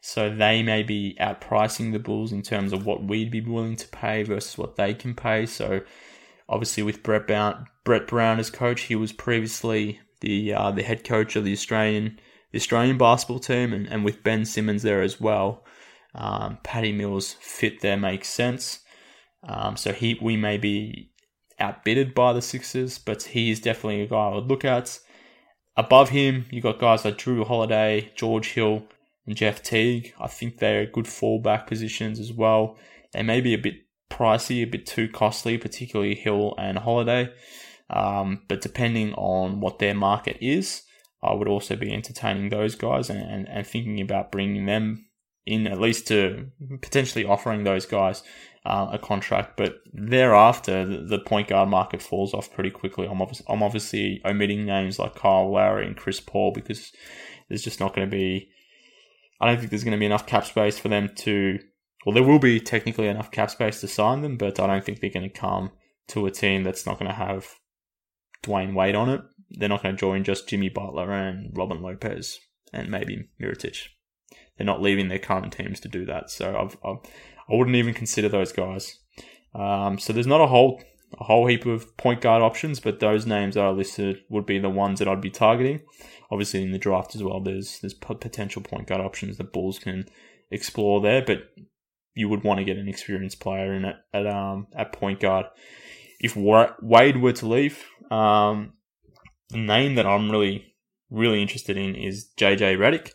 So 0.00 0.32
they 0.32 0.62
may 0.62 0.84
be 0.84 1.16
outpricing 1.20 1.90
the 1.90 1.98
Bulls 1.98 2.30
in 2.30 2.42
terms 2.42 2.72
of 2.72 2.86
what 2.86 3.02
we'd 3.02 3.32
be 3.32 3.40
willing 3.40 3.74
to 3.74 3.88
pay 3.88 4.22
versus 4.22 4.56
what 4.56 4.76
they 4.76 4.94
can 4.94 5.16
pay. 5.16 5.44
So 5.44 5.80
obviously 6.48 6.84
with 6.84 7.02
Brett 7.02 7.26
Brown, 7.26 7.66
Brett 7.82 8.06
Brown 8.06 8.38
as 8.38 8.48
coach, 8.48 8.82
he 8.82 8.94
was 8.94 9.12
previously 9.12 9.98
the 10.20 10.54
uh, 10.54 10.70
the 10.70 10.84
head 10.84 11.02
coach 11.02 11.34
of 11.34 11.44
the 11.44 11.52
Australian 11.52 12.20
the 12.52 12.58
Australian 12.58 12.96
basketball 12.96 13.40
team, 13.40 13.72
and, 13.72 13.88
and 13.88 14.04
with 14.04 14.22
Ben 14.22 14.44
Simmons 14.44 14.82
there 14.82 15.02
as 15.02 15.20
well, 15.20 15.64
um, 16.14 16.58
Patty 16.62 16.92
Mills 16.92 17.34
fit 17.40 17.80
there 17.80 17.96
makes 17.96 18.28
sense. 18.28 18.80
Um, 19.42 19.76
so 19.76 19.92
he 19.92 20.18
we 20.20 20.36
may 20.36 20.58
be 20.58 21.10
outbidded 21.60 22.14
by 22.14 22.32
the 22.32 22.42
Sixers, 22.42 22.98
but 22.98 23.22
he 23.22 23.50
is 23.50 23.60
definitely 23.60 24.02
a 24.02 24.06
guy 24.06 24.28
I 24.28 24.34
would 24.34 24.48
look 24.48 24.64
at. 24.64 24.98
Above 25.76 26.08
him, 26.08 26.46
you 26.50 26.60
got 26.60 26.80
guys 26.80 27.04
like 27.04 27.18
Jrue 27.18 27.46
Holiday, 27.46 28.10
George 28.16 28.52
Hill, 28.52 28.82
and 29.26 29.36
Jeff 29.36 29.62
Teague. 29.62 30.12
I 30.18 30.26
think 30.26 30.58
they're 30.58 30.86
good 30.86 31.04
fallback 31.04 31.66
positions 31.66 32.18
as 32.18 32.32
well. 32.32 32.76
They 33.12 33.22
may 33.22 33.40
be 33.40 33.54
a 33.54 33.58
bit 33.58 33.74
pricey, 34.10 34.62
a 34.62 34.66
bit 34.66 34.86
too 34.86 35.08
costly, 35.08 35.56
particularly 35.58 36.14
Hill 36.14 36.54
and 36.58 36.78
Holiday. 36.78 37.32
Um, 37.90 38.42
but 38.48 38.60
depending 38.60 39.14
on 39.14 39.60
what 39.60 39.78
their 39.78 39.94
market 39.94 40.38
is, 40.40 40.82
I 41.22 41.34
would 41.34 41.48
also 41.48 41.76
be 41.76 41.92
entertaining 41.92 42.48
those 42.48 42.74
guys 42.74 43.10
and, 43.10 43.20
and, 43.20 43.48
and 43.48 43.66
thinking 43.66 44.00
about 44.00 44.32
bringing 44.32 44.66
them 44.66 45.06
in 45.48 45.66
at 45.66 45.80
least 45.80 46.06
to 46.08 46.46
potentially 46.82 47.24
offering 47.24 47.64
those 47.64 47.86
guys 47.86 48.22
uh, 48.64 48.90
a 48.92 48.98
contract. 48.98 49.56
But 49.56 49.76
thereafter, 49.92 50.84
the, 50.84 51.18
point 51.18 51.48
guard 51.48 51.68
market 51.68 52.02
falls 52.02 52.34
off 52.34 52.52
pretty 52.52 52.70
quickly. 52.70 53.06
I'm, 53.06 53.22
obviously, 53.22 53.46
I'm 53.48 53.62
obviously 53.62 54.20
omitting 54.24 54.66
names 54.66 54.98
like 54.98 55.14
Kyle 55.14 55.50
Lowry 55.50 55.86
and 55.86 55.96
Chris 55.96 56.20
Paul 56.20 56.52
because 56.52 56.92
there's 57.48 57.62
just 57.62 57.80
not 57.80 57.94
going 57.94 58.08
to 58.08 58.10
be. 58.10 58.50
I 59.40 59.46
don't 59.46 59.58
think 59.58 59.70
there's 59.70 59.84
going 59.84 59.92
to 59.92 59.98
be 59.98 60.06
enough 60.06 60.26
cap 60.26 60.44
space 60.44 60.78
for 60.78 60.88
them 60.88 61.10
to. 61.16 61.58
Well, 62.04 62.14
there 62.14 62.22
will 62.22 62.38
be 62.38 62.60
technically 62.60 63.08
enough 63.08 63.30
cap 63.30 63.50
space 63.50 63.80
to 63.80 63.88
sign 63.88 64.22
them, 64.22 64.36
but 64.36 64.60
I 64.60 64.66
don't 64.66 64.84
think 64.84 65.00
they're 65.00 65.10
going 65.10 65.28
to 65.28 65.40
come 65.40 65.72
to 66.08 66.26
a 66.26 66.30
team 66.30 66.62
that's 66.62 66.86
not 66.86 66.98
going 66.98 67.10
to 67.10 67.16
have 67.16 67.46
Dwyane 68.42 68.74
Wade 68.74 68.94
on 68.94 69.08
it. 69.08 69.20
They're 69.50 69.68
not 69.68 69.82
going 69.82 69.94
to 69.94 70.00
join 70.00 70.24
just 70.24 70.48
Jimmy 70.48 70.68
Butler 70.68 71.10
and 71.10 71.56
Robin 71.56 71.82
Lopez 71.82 72.38
and 72.72 72.90
maybe 72.90 73.28
Mirotic. 73.40 73.88
They're 74.58 74.66
not 74.66 74.82
leaving 74.82 75.08
their 75.08 75.18
current 75.18 75.52
teams 75.52 75.80
to 75.80 75.88
do 75.88 76.04
that. 76.06 76.30
So 76.30 76.56
I've, 76.56 76.76
I've 76.84 76.98
I 77.50 77.54
wouldn't 77.54 77.76
even 77.76 77.94
consider 77.94 78.28
those 78.28 78.52
guys. 78.52 78.98
Um, 79.54 79.98
so 79.98 80.12
there's 80.12 80.26
not 80.26 80.40
a 80.40 80.46
whole 80.46 80.82
a 81.18 81.24
whole 81.24 81.46
heap 81.46 81.64
of 81.64 81.96
point 81.96 82.20
guard 82.20 82.42
options, 82.42 82.80
but 82.80 83.00
those 83.00 83.24
names 83.24 83.54
that 83.54 83.64
are 83.64 83.72
listed 83.72 84.18
would 84.28 84.44
be 84.44 84.58
the 84.58 84.68
ones 84.68 84.98
that 84.98 85.08
I'd 85.08 85.22
be 85.22 85.30
targeting. 85.30 85.80
Obviously, 86.30 86.62
in 86.62 86.72
the 86.72 86.78
draft 86.78 87.14
as 87.14 87.22
well, 87.22 87.40
there's 87.40 87.78
there's 87.80 87.94
potential 87.94 88.62
point 88.62 88.86
guard 88.86 89.00
options 89.00 89.38
that 89.38 89.52
Bulls 89.52 89.78
can 89.78 90.04
explore 90.50 91.00
there, 91.00 91.22
but 91.24 91.44
you 92.14 92.28
would 92.28 92.44
want 92.44 92.58
to 92.58 92.64
get 92.64 92.76
an 92.76 92.88
experienced 92.88 93.40
player 93.40 93.72
in 93.72 93.84
at 93.84 94.04
at, 94.12 94.26
um, 94.26 94.66
at 94.74 94.92
point 94.92 95.20
guard. 95.20 95.46
If 96.20 96.36
Wade 96.36 97.22
were 97.22 97.32
to 97.32 97.46
leave, 97.46 97.84
um, 98.10 98.72
the 99.50 99.58
name 99.58 99.94
that 99.94 100.06
I'm 100.06 100.30
really 100.30 100.74
really 101.10 101.40
interested 101.40 101.76
in 101.76 101.94
is 101.94 102.28
JJ 102.36 102.76
Redick. 102.76 103.12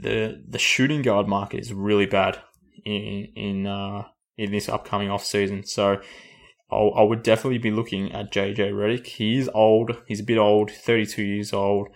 The 0.00 0.42
the 0.46 0.58
shooting 0.58 1.02
guard 1.02 1.26
market 1.26 1.60
is 1.60 1.72
really 1.72 2.06
bad 2.06 2.40
in 2.84 3.28
in 3.34 3.66
uh, 3.66 4.04
in 4.36 4.52
this 4.52 4.68
upcoming 4.68 5.10
off 5.10 5.24
season. 5.24 5.64
So 5.64 6.00
I'll, 6.70 6.92
I 6.96 7.02
would 7.02 7.22
definitely 7.22 7.58
be 7.58 7.70
looking 7.70 8.12
at 8.12 8.32
JJ 8.32 8.72
Redick. 8.72 9.06
He's 9.06 9.48
old. 9.48 9.96
He's 10.06 10.20
a 10.20 10.24
bit 10.24 10.38
old. 10.38 10.70
32 10.70 11.22
years 11.22 11.52
old. 11.52 11.88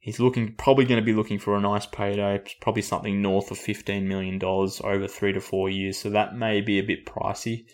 He's 0.00 0.20
looking 0.20 0.54
probably 0.54 0.84
going 0.84 1.00
to 1.00 1.04
be 1.04 1.14
looking 1.14 1.40
for 1.40 1.56
a 1.56 1.60
nice 1.60 1.86
payday, 1.86 2.40
probably 2.60 2.82
something 2.82 3.20
north 3.20 3.50
of 3.50 3.58
$15 3.58 4.04
million 4.04 4.40
over 4.44 5.08
three 5.08 5.32
to 5.32 5.40
four 5.40 5.68
years. 5.68 5.98
So 5.98 6.10
that 6.10 6.36
may 6.36 6.60
be 6.60 6.78
a 6.78 6.84
bit 6.84 7.06
pricey 7.06 7.66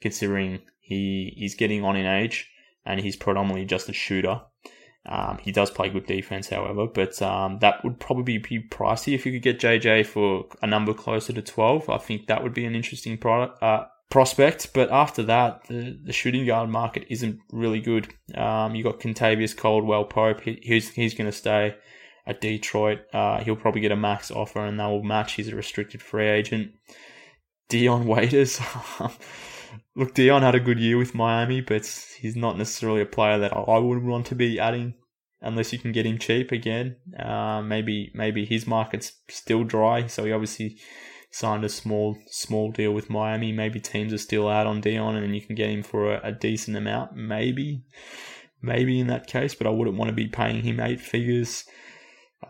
considering 0.00 0.60
he 0.80 1.32
he's 1.36 1.56
getting 1.56 1.84
on 1.84 1.96
in 1.96 2.06
age 2.06 2.48
and 2.84 3.00
he's 3.00 3.16
predominantly 3.16 3.64
just 3.64 3.88
a 3.88 3.92
shooter. 3.92 4.42
Um, 5.04 5.38
he 5.38 5.50
does 5.50 5.70
play 5.70 5.88
good 5.88 6.06
defense, 6.06 6.48
however, 6.48 6.86
but 6.86 7.20
um, 7.20 7.58
that 7.58 7.82
would 7.82 7.98
probably 7.98 8.38
be 8.38 8.60
pricey 8.70 9.14
if 9.14 9.26
you 9.26 9.32
could 9.32 9.42
get 9.42 9.58
JJ 9.58 10.06
for 10.06 10.46
a 10.62 10.66
number 10.66 10.94
closer 10.94 11.32
to 11.32 11.42
12. 11.42 11.90
I 11.90 11.98
think 11.98 12.28
that 12.28 12.42
would 12.42 12.54
be 12.54 12.64
an 12.64 12.76
interesting 12.76 13.18
product, 13.18 13.60
uh, 13.62 13.86
prospect. 14.10 14.72
But 14.72 14.92
after 14.92 15.24
that, 15.24 15.66
the, 15.66 15.98
the 16.04 16.12
shooting 16.12 16.46
guard 16.46 16.68
market 16.68 17.06
isn't 17.10 17.40
really 17.50 17.80
good. 17.80 18.14
Um, 18.34 18.76
you 18.76 18.84
got 18.84 19.00
Kentavious 19.00 19.56
Caldwell 19.56 20.04
Pope. 20.04 20.42
He, 20.42 20.60
he's 20.62 20.90
he's 20.90 21.14
going 21.14 21.30
to 21.30 21.36
stay 21.36 21.74
at 22.26 22.40
Detroit. 22.40 23.00
Uh, 23.12 23.42
he'll 23.42 23.56
probably 23.56 23.80
get 23.80 23.90
a 23.90 23.96
max 23.96 24.30
offer, 24.30 24.64
and 24.64 24.78
that 24.78 24.86
will 24.86 25.02
match. 25.02 25.32
He's 25.32 25.48
a 25.48 25.56
restricted 25.56 26.00
free 26.00 26.28
agent. 26.28 26.72
Dion 27.68 28.06
Waiters. 28.06 28.60
look, 29.94 30.14
Dion 30.14 30.42
had 30.42 30.54
a 30.54 30.60
good 30.60 30.78
year 30.78 30.96
with 30.96 31.14
Miami, 31.14 31.60
but 31.60 31.86
he's 32.18 32.36
not 32.36 32.58
necessarily 32.58 33.00
a 33.00 33.06
player 33.06 33.38
that 33.38 33.56
I 33.56 33.78
would 33.78 34.02
want 34.02 34.26
to 34.26 34.34
be 34.34 34.58
adding 34.58 34.94
unless 35.40 35.72
you 35.72 35.78
can 35.78 35.92
get 35.92 36.06
him 36.06 36.18
cheap 36.18 36.52
again. 36.52 36.96
Uh, 37.18 37.62
maybe 37.62 38.12
maybe 38.14 38.44
his 38.44 38.66
market's 38.66 39.12
still 39.28 39.64
dry, 39.64 40.06
so 40.06 40.24
he 40.24 40.32
obviously 40.32 40.78
signed 41.30 41.64
a 41.64 41.68
small 41.68 42.16
small 42.26 42.70
deal 42.70 42.92
with 42.92 43.10
Miami. 43.10 43.52
Maybe 43.52 43.80
teams 43.80 44.12
are 44.12 44.18
still 44.18 44.48
out 44.48 44.66
on 44.66 44.80
Dion, 44.80 45.16
and 45.16 45.34
you 45.34 45.42
can 45.42 45.56
get 45.56 45.70
him 45.70 45.82
for 45.82 46.14
a, 46.14 46.20
a 46.28 46.32
decent 46.32 46.76
amount. 46.76 47.16
Maybe, 47.16 47.84
maybe 48.60 49.00
in 49.00 49.08
that 49.08 49.26
case, 49.26 49.54
but 49.54 49.66
I 49.66 49.70
wouldn't 49.70 49.96
want 49.96 50.08
to 50.08 50.14
be 50.14 50.28
paying 50.28 50.62
him 50.62 50.80
eight 50.80 51.00
figures. 51.00 51.64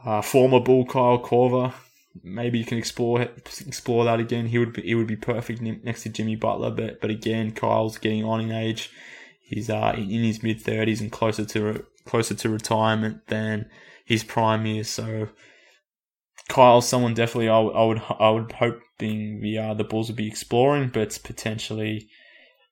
Uh, 0.05 0.23
former 0.23 0.59
Bull 0.59 0.87
Kyle 0.87 1.19
Korver 1.19 1.75
maybe 2.23 2.59
you 2.59 2.65
can 2.65 2.79
explore 2.79 3.23
explore 3.23 4.05
that 4.05 4.21
again. 4.21 4.47
He 4.47 4.59
would 4.59 4.73
be 4.73 4.83
he 4.83 4.95
would 4.95 5.07
be 5.07 5.17
perfect 5.17 5.61
next 5.61 6.03
to 6.03 6.09
Jimmy 6.09 6.37
Butler, 6.37 6.71
but 6.71 7.01
but 7.01 7.11
again, 7.11 7.53
Kyle's 7.53 7.99
getting 7.99 8.25
on 8.25 8.41
in 8.41 8.53
age. 8.53 8.91
He's 9.41 9.71
uh, 9.71 9.95
in 9.97 10.23
his 10.23 10.43
mid 10.43 10.61
thirties 10.61 11.01
and 11.01 11.11
closer 11.11 11.45
to 11.47 11.85
closer 12.05 12.35
to 12.35 12.49
retirement 12.49 13.27
than 13.29 13.69
his 14.05 14.25
prime 14.25 14.67
years. 14.67 14.89
So 14.89 15.29
Kyle's 16.49 16.89
someone 16.89 17.15
definitely 17.15 17.49
I, 17.49 17.61
I 17.61 17.85
would 17.85 18.03
I 18.19 18.31
would 18.31 18.53
hope 18.53 18.81
being 18.99 19.41
the 19.41 19.59
uh, 19.59 19.75
the 19.75 19.85
Bulls 19.85 20.09
would 20.09 20.17
be 20.17 20.29
exploring, 20.29 20.91
but 20.93 21.19
potentially 21.25 22.09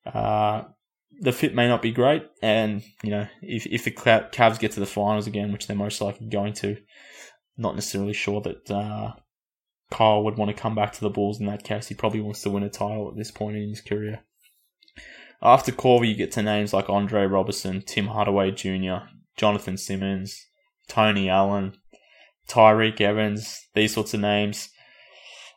uh, 0.06 0.62
the 1.20 1.32
fit 1.32 1.54
may 1.54 1.68
not 1.68 1.82
be 1.82 1.92
great. 1.92 2.24
And 2.42 2.82
you 3.02 3.10
know 3.10 3.26
if 3.42 3.66
if 3.66 3.84
the 3.84 3.90
Cavs 3.90 4.58
get 4.58 4.72
to 4.72 4.80
the 4.80 4.86
finals 4.86 5.26
again, 5.26 5.52
which 5.52 5.66
they're 5.66 5.76
most 5.76 6.00
likely 6.00 6.28
going 6.28 6.54
to, 6.54 6.76
not 7.56 7.74
necessarily 7.74 8.12
sure 8.12 8.40
that 8.40 8.70
uh, 8.70 9.12
Kyle 9.90 10.22
would 10.24 10.36
want 10.36 10.54
to 10.54 10.60
come 10.60 10.74
back 10.74 10.92
to 10.92 11.00
the 11.00 11.10
Bulls 11.10 11.40
in 11.40 11.46
that 11.46 11.64
case. 11.64 11.88
He 11.88 11.94
probably 11.94 12.20
wants 12.20 12.42
to 12.42 12.50
win 12.50 12.62
a 12.62 12.70
title 12.70 13.08
at 13.08 13.16
this 13.16 13.30
point 13.30 13.56
in 13.56 13.68
his 13.68 13.80
career. 13.80 14.20
After 15.42 15.72
Korver, 15.72 16.06
you 16.06 16.14
get 16.14 16.32
to 16.32 16.42
names 16.42 16.72
like 16.72 16.88
Andre 16.88 17.24
Roberson, 17.24 17.82
Tim 17.82 18.08
Hardaway 18.08 18.50
Jr., 18.50 19.06
Jonathan 19.36 19.76
Simmons, 19.76 20.46
Tony 20.88 21.30
Allen, 21.30 21.74
Tyreke 22.48 23.00
Evans, 23.00 23.68
these 23.74 23.94
sorts 23.94 24.12
of 24.12 24.20
names. 24.20 24.68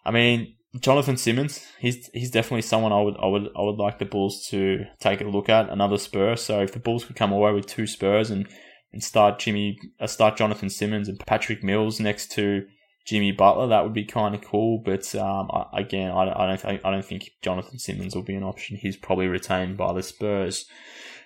I 0.05 0.11
mean, 0.11 0.55
Jonathan 0.79 1.17
Simmons, 1.17 1.65
he's 1.79 2.09
he's 2.13 2.31
definitely 2.31 2.61
someone 2.61 2.91
I 2.91 3.01
would 3.01 3.15
I 3.17 3.27
would 3.27 3.49
I 3.55 3.61
would 3.61 3.77
like 3.77 3.99
the 3.99 4.05
Bulls 4.05 4.47
to 4.49 4.85
take 4.99 5.21
a 5.21 5.25
look 5.25 5.49
at. 5.49 5.69
Another 5.69 5.97
Spur. 5.97 6.35
So 6.35 6.61
if 6.61 6.71
the 6.71 6.79
Bulls 6.79 7.05
could 7.05 7.15
come 7.15 7.31
away 7.31 7.51
with 7.51 7.67
two 7.67 7.85
Spurs 7.85 8.31
and 8.31 8.47
and 8.91 9.03
start 9.03 9.39
Jimmy, 9.39 9.77
uh, 9.99 10.07
start 10.07 10.37
Jonathan 10.37 10.69
Simmons 10.69 11.09
and 11.09 11.19
Patrick 11.19 11.63
Mills 11.63 11.99
next 11.99 12.31
to 12.33 12.65
Jimmy 13.05 13.31
Butler. 13.31 13.67
That 13.67 13.83
would 13.83 13.93
be 13.93 14.05
kind 14.05 14.35
of 14.35 14.41
cool. 14.41 14.81
But 14.83 15.13
um, 15.15 15.49
I, 15.51 15.81
again, 15.81 16.11
I, 16.11 16.43
I 16.43 16.47
don't 16.47 16.59
think 16.59 16.81
I 16.83 16.91
don't 16.91 17.05
think 17.05 17.31
Jonathan 17.41 17.79
Simmons 17.79 18.15
will 18.15 18.23
be 18.23 18.35
an 18.35 18.43
option. 18.43 18.77
He's 18.77 18.97
probably 18.97 19.27
retained 19.27 19.77
by 19.77 19.93
the 19.93 20.03
Spurs. 20.03 20.65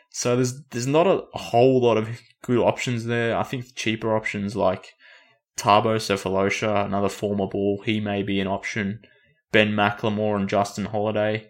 So 0.10 0.36
there's 0.36 0.64
there's 0.72 0.88
not 0.88 1.08
a, 1.08 1.24
whole 1.34 1.82
lot 1.82 1.98
of 1.98 2.10
good 2.42 2.60
options 2.60 3.06
there. 3.06 3.38
I 3.38 3.44
think 3.44 3.76
cheaper 3.76 4.16
options 4.16 4.56
like 4.56 4.94
Thabo 5.58 5.98
Sefolosha, 5.98 6.86
another 6.86 7.10
former 7.10 7.48
ball, 7.48 7.82
he 7.86 8.00
may 8.00 8.24
be 8.24 8.40
an 8.40 8.48
option. 8.48 9.02
Ben 9.52 9.72
McLemore 9.72 10.36
and 10.36 10.50
Justin 10.50 10.86
Holiday, 10.86 11.48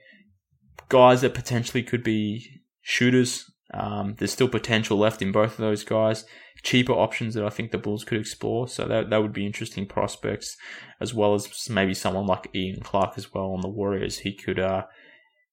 guys 0.89 1.21
that 1.21 1.33
potentially 1.33 1.81
could 1.81 2.03
be 2.03 2.61
shooters. 2.81 3.51
Um, 3.73 4.15
there's 4.17 4.31
still 4.31 4.47
potential 4.47 4.97
left 4.97 5.21
in 5.21 5.31
both 5.31 5.51
of 5.53 5.57
those 5.57 5.83
guys 5.83 6.25
cheaper 6.63 6.93
options 6.93 7.33
that 7.33 7.45
I 7.45 7.49
think 7.49 7.71
the 7.71 7.77
Bulls 7.77 8.03
could 8.03 8.19
explore. 8.19 8.67
So 8.67 8.85
that 8.85 9.09
that 9.09 9.21
would 9.21 9.33
be 9.33 9.45
interesting 9.45 9.85
prospects, 9.85 10.57
as 10.99 11.13
well 11.13 11.33
as 11.33 11.69
maybe 11.69 11.93
someone 11.93 12.25
like 12.25 12.49
Ian 12.53 12.81
Clark 12.81 13.13
as 13.17 13.33
well 13.33 13.51
on 13.51 13.61
the 13.61 13.69
Warriors. 13.69 14.19
He 14.19 14.33
could 14.33 14.59
uh 14.59 14.85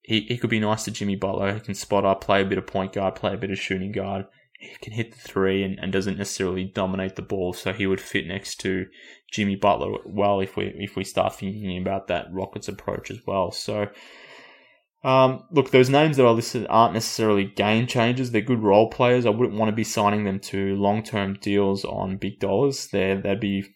he, 0.02 0.20
he 0.20 0.36
could 0.36 0.50
be 0.50 0.60
nice 0.60 0.84
to 0.84 0.90
Jimmy 0.90 1.16
Butler. 1.16 1.54
He 1.54 1.60
can 1.60 1.74
spot 1.74 2.04
up, 2.04 2.20
play 2.20 2.42
a 2.42 2.44
bit 2.44 2.58
of 2.58 2.66
point 2.66 2.92
guard, 2.92 3.14
play 3.14 3.32
a 3.32 3.38
bit 3.38 3.50
of 3.50 3.58
shooting 3.58 3.90
guard. 3.90 4.26
He 4.58 4.76
can 4.82 4.92
hit 4.92 5.12
the 5.12 5.18
three 5.18 5.62
and, 5.62 5.78
and 5.78 5.92
doesn't 5.92 6.18
necessarily 6.18 6.64
dominate 6.64 7.16
the 7.16 7.22
ball. 7.22 7.54
So 7.54 7.72
he 7.72 7.86
would 7.86 8.00
fit 8.00 8.26
next 8.26 8.56
to 8.60 8.86
Jimmy 9.32 9.56
Butler 9.56 9.98
well 10.06 10.40
if 10.40 10.56
we 10.56 10.74
if 10.76 10.96
we 10.96 11.04
start 11.04 11.34
thinking 11.34 11.80
about 11.80 12.08
that 12.08 12.26
Rockets 12.30 12.68
approach 12.68 13.10
as 13.10 13.20
well. 13.26 13.50
So 13.50 13.88
um, 15.04 15.44
look, 15.50 15.70
those 15.70 15.90
names 15.90 16.16
that 16.16 16.26
I 16.26 16.30
listed 16.30 16.66
aren't 16.70 16.94
necessarily 16.94 17.44
game 17.44 17.86
changers. 17.86 18.30
They're 18.30 18.40
good 18.40 18.62
role 18.62 18.88
players. 18.88 19.26
I 19.26 19.30
wouldn't 19.30 19.58
want 19.58 19.68
to 19.68 19.76
be 19.76 19.84
signing 19.84 20.24
them 20.24 20.40
to 20.40 20.74
long 20.76 21.02
term 21.02 21.34
deals 21.34 21.84
on 21.84 22.16
big 22.16 22.40
dollars. 22.40 22.88
They're, 22.90 23.20
they'd 23.20 23.38
be 23.38 23.66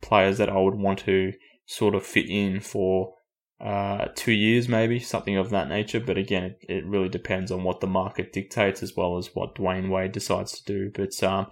players 0.00 0.38
that 0.38 0.48
I 0.48 0.58
would 0.58 0.76
want 0.76 1.00
to 1.00 1.32
sort 1.66 1.96
of 1.96 2.06
fit 2.06 2.30
in 2.30 2.60
for 2.60 3.14
uh, 3.60 4.06
two 4.14 4.32
years, 4.32 4.68
maybe 4.68 5.00
something 5.00 5.36
of 5.36 5.50
that 5.50 5.68
nature. 5.68 5.98
But 5.98 6.18
again, 6.18 6.44
it, 6.44 6.58
it 6.68 6.86
really 6.86 7.08
depends 7.08 7.50
on 7.50 7.64
what 7.64 7.80
the 7.80 7.88
market 7.88 8.32
dictates 8.32 8.80
as 8.80 8.94
well 8.96 9.18
as 9.18 9.34
what 9.34 9.56
Dwyane 9.56 9.90
Wade 9.90 10.12
decides 10.12 10.52
to 10.52 10.64
do. 10.64 10.92
But 10.94 11.20
um, 11.24 11.48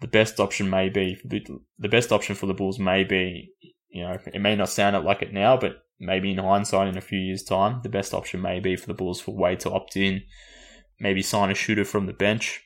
the 0.00 0.08
best 0.08 0.40
option 0.40 0.70
may 0.70 0.88
be 0.88 1.18
the 1.78 1.88
best 1.88 2.12
option 2.12 2.34
for 2.34 2.46
the 2.46 2.54
Bulls 2.54 2.78
may 2.78 3.04
be, 3.04 3.52
you 3.90 4.02
know, 4.02 4.16
it 4.32 4.40
may 4.40 4.56
not 4.56 4.70
sound 4.70 5.04
like 5.04 5.20
it 5.20 5.34
now, 5.34 5.58
but 5.58 5.82
maybe 6.00 6.32
in 6.32 6.38
hindsight, 6.38 6.88
in 6.88 6.96
a 6.96 7.02
few 7.02 7.18
years' 7.18 7.42
time, 7.42 7.80
the 7.82 7.88
best 7.88 8.14
option 8.14 8.40
may 8.40 8.58
be 8.58 8.74
for 8.74 8.86
the 8.86 8.94
Bulls 8.94 9.20
for 9.20 9.36
Wade 9.36 9.60
to 9.60 9.70
opt 9.70 9.96
in, 9.96 10.22
maybe 10.98 11.22
sign 11.22 11.50
a 11.50 11.54
shooter 11.54 11.84
from 11.84 12.06
the 12.06 12.12
bench, 12.12 12.62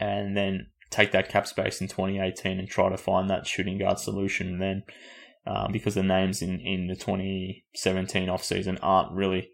and 0.00 0.36
then 0.36 0.68
take 0.90 1.12
that 1.12 1.28
cap 1.28 1.46
space 1.46 1.80
in 1.80 1.88
2018 1.88 2.58
and 2.58 2.68
try 2.68 2.88
to 2.88 2.96
find 2.96 3.28
that 3.28 3.46
shooting 3.46 3.78
guard 3.78 3.98
solution. 3.98 4.58
Then 4.58 4.84
um, 5.46 5.70
because 5.72 5.94
the 5.94 6.02
names 6.02 6.42
in, 6.42 6.60
in 6.60 6.88
the 6.88 6.96
2017 6.96 8.28
off 8.28 8.42
season 8.42 8.78
aren't 8.82 9.12
really 9.12 9.50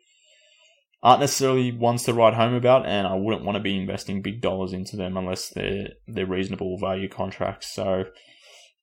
aren't 1.03 1.21
necessarily 1.21 1.73
ones 1.73 2.05
to 2.05 2.15
write 2.15 2.35
home 2.35 2.55
about, 2.55 2.87
and 2.87 3.07
I 3.07 3.15
wouldn't 3.15 3.45
want 3.45 3.57
to 3.57 3.63
be 3.63 3.77
investing 3.77 4.23
big 4.23 4.41
dollars 4.41 4.73
into 4.73 4.97
them 4.97 5.17
unless 5.17 5.49
they're 5.49 5.89
they're 6.07 6.27
reasonable 6.27 6.79
value 6.79 7.09
contracts. 7.09 7.73
So, 7.75 8.05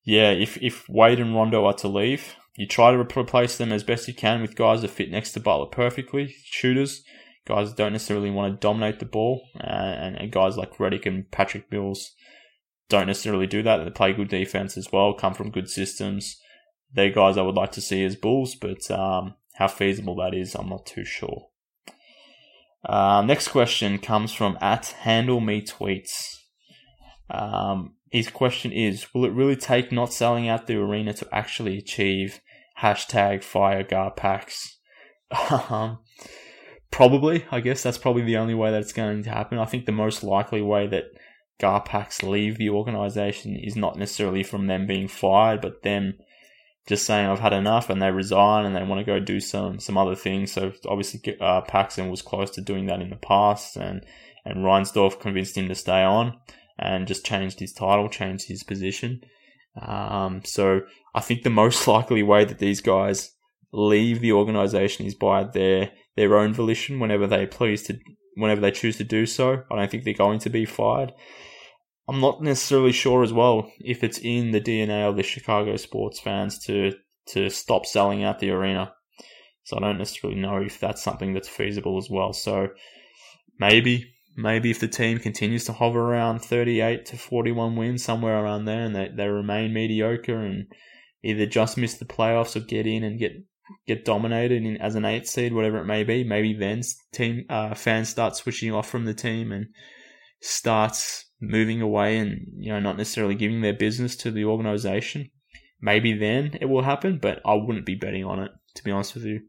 yeah, 0.04 0.32
if 0.32 0.58
if 0.62 0.88
Wade 0.90 1.20
and 1.20 1.34
Rondo 1.34 1.66
are 1.66 1.74
to 1.76 1.88
leave, 1.88 2.36
you 2.60 2.68
try 2.68 2.92
to 2.92 3.00
replace 3.00 3.58
them 3.58 3.72
as 3.72 3.86
best 3.86 4.06
you 4.10 4.14
can 4.14 4.42
with 4.42 4.54
guys 4.54 4.82
that 4.82 4.90
fit 4.90 5.10
next 5.10 5.32
to 5.32 5.40
Butler 5.40 5.68
perfectly, 5.68 6.36
shooters, 6.44 7.06
guys 7.48 7.70
that 7.70 7.78
don't 7.78 7.94
necessarily 7.94 8.30
want 8.30 8.54
to 8.54 8.60
dominate 8.60 9.00
the 9.00 9.06
ball, 9.06 9.48
uh, 9.58 9.64
and, 9.64 10.18
and 10.18 10.30
guys 10.30 10.58
like 10.58 10.76
Redick 10.76 11.06
and 11.06 11.32
Patrick 11.32 11.72
Mills 11.72 12.12
don't 12.90 13.08
necessarily 13.08 13.48
do 13.48 13.64
that. 13.64 13.78
They 13.78 13.90
play 13.92 14.12
good 14.12 14.28
defense 14.28 14.76
as 14.76 14.92
well, 14.92 15.14
come 15.14 15.34
from 15.34 15.52
good 15.52 15.70
systems. 15.70 16.36
They're 16.92 17.12
guys 17.12 17.38
I 17.38 17.44
would 17.44 17.56
like 17.56 17.72
to 17.74 17.82
see 17.82 18.04
as 18.04 18.18
Bulls, 18.18 18.56
but 18.56 18.92
um, 18.92 19.36
how 19.56 19.70
feasible 19.70 20.18
that 20.18 20.34
is, 20.34 20.54
I'm 20.54 20.68
not 20.68 20.86
too 20.86 21.06
sure. 21.06 21.48
Uh, 22.84 23.22
next 23.26 23.48
question 23.48 24.00
comes 24.00 24.34
from 24.34 24.58
at 24.60 24.88
handle 24.88 25.40
me 25.40 25.62
tweets. 25.62 26.40
Um, 27.30 27.96
his 28.12 28.30
question 28.30 28.74
is: 28.74 29.14
Will 29.14 29.24
it 29.24 29.32
really 29.32 29.56
take 29.56 29.94
not 29.94 30.12
selling 30.12 30.50
out 30.50 30.68
the 30.68 30.76
arena 30.76 31.14
to 31.14 31.28
actually 31.34 31.78
achieve 31.78 32.42
hashtag 32.82 33.44
fire 33.44 33.84
Garpax? 33.84 34.76
um, 35.70 36.00
probably, 36.92 37.46
I 37.52 37.60
guess 37.60 37.84
that's 37.84 37.98
probably 37.98 38.24
the 38.24 38.38
only 38.38 38.56
way 38.56 38.72
that 38.72 38.82
it's 38.82 38.94
going 38.94 39.24
to 39.24 39.30
happen. 39.30 39.58
I 39.58 39.66
think 39.66 39.86
the 39.86 39.92
most 39.92 40.24
likely 40.24 40.62
way 40.62 40.88
that 40.88 41.06
Garpax 41.60 42.28
leave 42.28 42.58
the 42.58 42.70
organization 42.70 43.56
is 43.56 43.76
not 43.76 43.98
necessarily 43.98 44.44
from 44.44 44.68
them 44.68 44.88
being 44.88 45.08
fired, 45.08 45.62
but 45.62 45.84
them 45.84 46.14
just 46.88 47.06
saying 47.06 47.28
I've 47.28 47.40
had 47.40 47.54
enough 47.54 47.90
and 47.90 48.02
they 48.02 48.10
resign 48.10 48.66
and 48.66 48.76
they 48.76 48.84
want 48.84 49.00
to 49.00 49.06
go 49.06 49.20
do 49.20 49.40
some 49.40 49.80
some 49.80 49.98
other 49.98 50.16
things. 50.16 50.52
So 50.52 50.72
obviously 50.88 51.38
uh, 51.40 51.62
Paxson 51.62 52.10
was 52.10 52.24
close 52.24 52.50
to 52.52 52.62
doing 52.62 52.88
that 52.88 53.02
in 53.02 53.10
the 53.10 53.16
past 53.16 53.76
and 53.76 54.04
and 54.46 54.66
Reinsdorf 54.66 55.20
convinced 55.20 55.56
him 55.56 55.68
to 55.68 55.76
stay 55.76 56.02
on 56.02 56.40
and 56.80 57.08
just 57.08 57.26
changed 57.26 57.60
his 57.60 57.74
title, 57.74 58.10
changed 58.10 58.48
his 58.48 58.64
position. 58.64 59.22
Um, 59.80 60.42
so 60.46 60.82
I 61.14 61.22
think 61.22 61.44
the 61.44 61.50
most 61.50 61.88
likely 61.96 62.24
way 62.24 62.46
that 62.46 62.60
these 62.60 62.82
guys 62.82 63.34
leave 63.72 64.20
the 64.20 64.32
organization 64.32 65.06
is 65.06 65.16
by 65.16 65.44
their 65.44 65.92
their 66.16 66.38
own 66.38 66.54
volition 66.54 67.00
whenever 67.00 67.28
they 67.28 67.46
please 67.46 67.84
to 67.84 67.98
whenever 68.36 68.62
they 68.62 68.72
choose 68.72 68.98
to 68.98 69.04
do 69.04 69.26
so. 69.26 69.64
I 69.72 69.76
don't 69.76 69.92
think 69.92 70.04
they're 70.04 70.14
going 70.14 70.40
to 70.40 70.50
be 70.50 70.66
fired. 70.66 71.14
I'm 72.08 72.20
not 72.20 72.42
necessarily 72.42 72.92
sure 72.92 73.22
as 73.22 73.32
well 73.32 73.72
if 73.80 74.04
it's 74.04 74.18
in 74.18 74.52
the 74.52 74.62
DNA 74.62 75.08
of 75.08 75.16
the 75.16 75.24
Chicago 75.24 75.76
sports 75.78 76.20
fans 76.20 76.58
to 76.66 76.94
to 77.28 77.50
stop 77.50 77.86
selling 77.86 78.24
out 78.24 78.40
the 78.40 78.50
arena. 78.50 78.94
So 79.64 79.78
I 79.78 79.82
don't 79.82 80.00
necessarily 80.00 80.40
know 80.40 80.58
if 80.58 80.80
that's 80.80 81.04
something 81.04 81.34
that's 81.34 81.48
feasible 81.48 81.98
as 82.00 82.10
well. 82.10 82.34
So 82.34 82.70
maybe 83.60 84.12
maybe 84.40 84.72
if 84.72 84.80
the 84.80 84.88
team 84.88 85.20
continues 85.20 85.66
to 85.66 85.74
hover 85.74 86.00
around 86.00 86.40
38 86.40 87.06
to 87.06 87.18
41 87.18 87.76
wins 87.76 88.04
somewhere 88.04 88.44
around 88.44 88.66
there 88.66 88.82
and 88.82 88.96
they, 88.96 89.10
they 89.16 89.28
remain 89.28 89.74
mediocre 89.74 90.40
and 90.40 90.68
either 91.24 91.46
just 91.46 91.78
miss 91.78 91.96
the 91.96 92.06
playoffs 92.06 92.56
or 92.56 92.62
get 92.62 92.88
in 92.88 93.04
and 93.04 93.20
get 93.20 93.34
get 93.86 94.04
dominated 94.04 94.64
in, 94.64 94.78
as 94.78 94.96
an 94.96 95.06
eight 95.06 95.28
seed 95.28 95.54
whatever 95.54 95.78
it 95.78 95.86
may 95.86 96.04
be 96.04 96.24
maybe 96.24 96.54
then 96.54 96.82
team 97.14 97.46
uh, 97.50 97.76
fans 97.76 98.10
start 98.10 98.36
switching 98.36 98.74
off 98.74 98.90
from 98.90 99.06
the 99.06 99.14
team 99.14 99.52
and 99.52 99.68
starts 100.42 101.26
moving 101.42 101.82
away 101.82 102.18
and 102.18 102.46
you 102.58 102.72
know 102.72 102.80
not 102.80 102.98
necessarily 102.98 103.36
giving 103.36 103.62
their 103.62 103.74
business 103.74 104.16
to 104.18 104.32
the 104.32 104.46
organization, 104.46 105.30
maybe 105.82 106.14
then 106.14 106.58
it 106.62 106.66
will 106.66 106.84
happen. 106.84 107.20
But 107.22 107.42
I 107.46 107.54
wouldn't 107.54 107.86
be 107.86 107.96
betting 107.96 108.26
on 108.26 108.40
it 108.40 108.52
to 108.76 108.84
be 108.84 108.92
honest 108.92 109.16
with 109.16 109.26
you. 109.26 109.42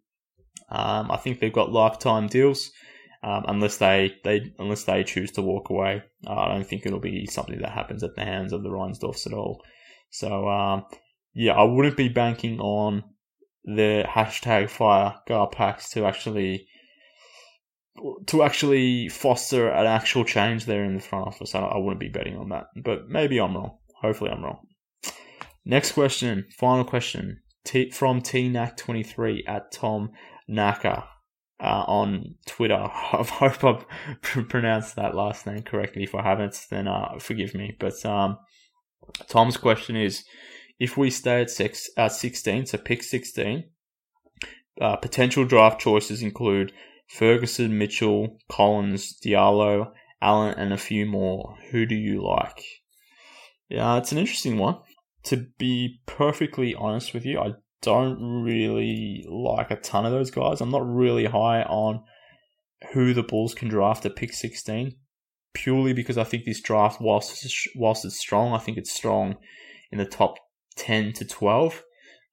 Um, 0.70 1.10
I 1.10 1.16
think 1.16 1.40
they've 1.40 1.52
got 1.52 1.72
lifetime 1.72 2.28
deals. 2.28 2.70
Um, 3.22 3.44
unless 3.48 3.76
they, 3.76 4.14
they 4.24 4.54
unless 4.58 4.84
they 4.84 5.04
choose 5.04 5.30
to 5.32 5.42
walk 5.42 5.68
away, 5.68 6.02
uh, 6.26 6.34
I 6.34 6.48
don't 6.48 6.66
think 6.66 6.86
it'll 6.86 7.00
be 7.00 7.26
something 7.26 7.60
that 7.60 7.72
happens 7.72 8.02
at 8.02 8.14
the 8.16 8.24
hands 8.24 8.52
of 8.52 8.62
the 8.62 8.70
Reinsdorfs 8.70 9.26
at 9.26 9.34
all. 9.34 9.62
So 10.08 10.48
um, 10.48 10.86
yeah, 11.34 11.52
I 11.52 11.64
wouldn't 11.64 11.98
be 11.98 12.08
banking 12.08 12.60
on 12.60 13.04
the 13.64 14.04
hashtag 14.08 14.70
fire 14.70 15.16
Garpax 15.28 15.90
to 15.90 16.06
actually 16.06 16.66
to 18.26 18.42
actually 18.42 19.08
foster 19.08 19.68
an 19.68 19.86
actual 19.86 20.24
change 20.24 20.64
there 20.64 20.84
in 20.84 20.94
the 20.94 21.00
front 21.00 21.26
office. 21.26 21.54
I, 21.54 21.60
I 21.60 21.76
wouldn't 21.76 22.00
be 22.00 22.08
betting 22.08 22.36
on 22.36 22.48
that, 22.48 22.68
but 22.82 23.08
maybe 23.08 23.38
I'm 23.38 23.54
wrong. 23.54 23.76
Hopefully, 24.00 24.30
I'm 24.30 24.42
wrong. 24.42 24.66
Next 25.64 25.92
question, 25.92 26.46
final 26.58 26.84
question 26.84 27.42
T- 27.64 27.90
from 27.90 28.22
TNAC23 28.22 29.40
at 29.46 29.70
Tom 29.72 30.12
Naka 30.48 31.04
uh, 31.60 31.84
on 31.86 32.34
Twitter. 32.46 32.74
I 32.82 33.24
hope 33.24 33.64
I've 33.64 33.86
pronounced 34.48 34.96
that 34.96 35.14
last 35.14 35.46
name 35.46 35.62
correctly. 35.62 36.04
If 36.04 36.14
I 36.14 36.22
haven't, 36.22 36.66
then 36.70 36.88
uh, 36.88 37.18
forgive 37.18 37.54
me. 37.54 37.76
But 37.78 38.04
um, 38.04 38.38
Tom's 39.28 39.56
question 39.56 39.96
is 39.96 40.24
if 40.78 40.96
we 40.96 41.10
stay 41.10 41.42
at 41.42 41.50
six, 41.50 41.90
uh, 41.96 42.08
16, 42.08 42.66
so 42.66 42.78
pick 42.78 43.02
16, 43.02 43.64
uh, 44.80 44.96
potential 44.96 45.44
draft 45.44 45.80
choices 45.80 46.22
include 46.22 46.72
Ferguson, 47.08 47.76
Mitchell, 47.76 48.38
Collins, 48.48 49.18
Diallo, 49.24 49.92
Allen, 50.22 50.54
and 50.56 50.72
a 50.72 50.78
few 50.78 51.06
more. 51.06 51.56
Who 51.70 51.84
do 51.84 51.94
you 51.94 52.22
like? 52.22 52.64
Yeah, 53.68 53.98
it's 53.98 54.12
an 54.12 54.18
interesting 54.18 54.58
one. 54.58 54.78
To 55.24 55.46
be 55.58 56.00
perfectly 56.06 56.74
honest 56.74 57.12
with 57.12 57.26
you, 57.26 57.38
I 57.38 57.52
don't 57.82 58.42
really 58.42 59.24
like 59.28 59.70
a 59.70 59.76
ton 59.76 60.06
of 60.06 60.12
those 60.12 60.30
guys. 60.30 60.60
I'm 60.60 60.70
not 60.70 60.86
really 60.86 61.26
high 61.26 61.62
on 61.62 62.02
who 62.92 63.14
the 63.14 63.22
Bulls 63.22 63.54
can 63.54 63.68
draft 63.68 64.06
at 64.06 64.16
pick 64.16 64.32
16, 64.32 64.96
purely 65.54 65.92
because 65.92 66.18
I 66.18 66.24
think 66.24 66.44
this 66.44 66.60
draft, 66.60 67.00
whilst 67.00 67.68
whilst 67.74 68.04
it's 68.04 68.18
strong, 68.18 68.52
I 68.52 68.58
think 68.58 68.78
it's 68.78 68.92
strong 68.92 69.36
in 69.90 69.98
the 69.98 70.06
top 70.06 70.36
10 70.76 71.12
to 71.14 71.24
12. 71.24 71.82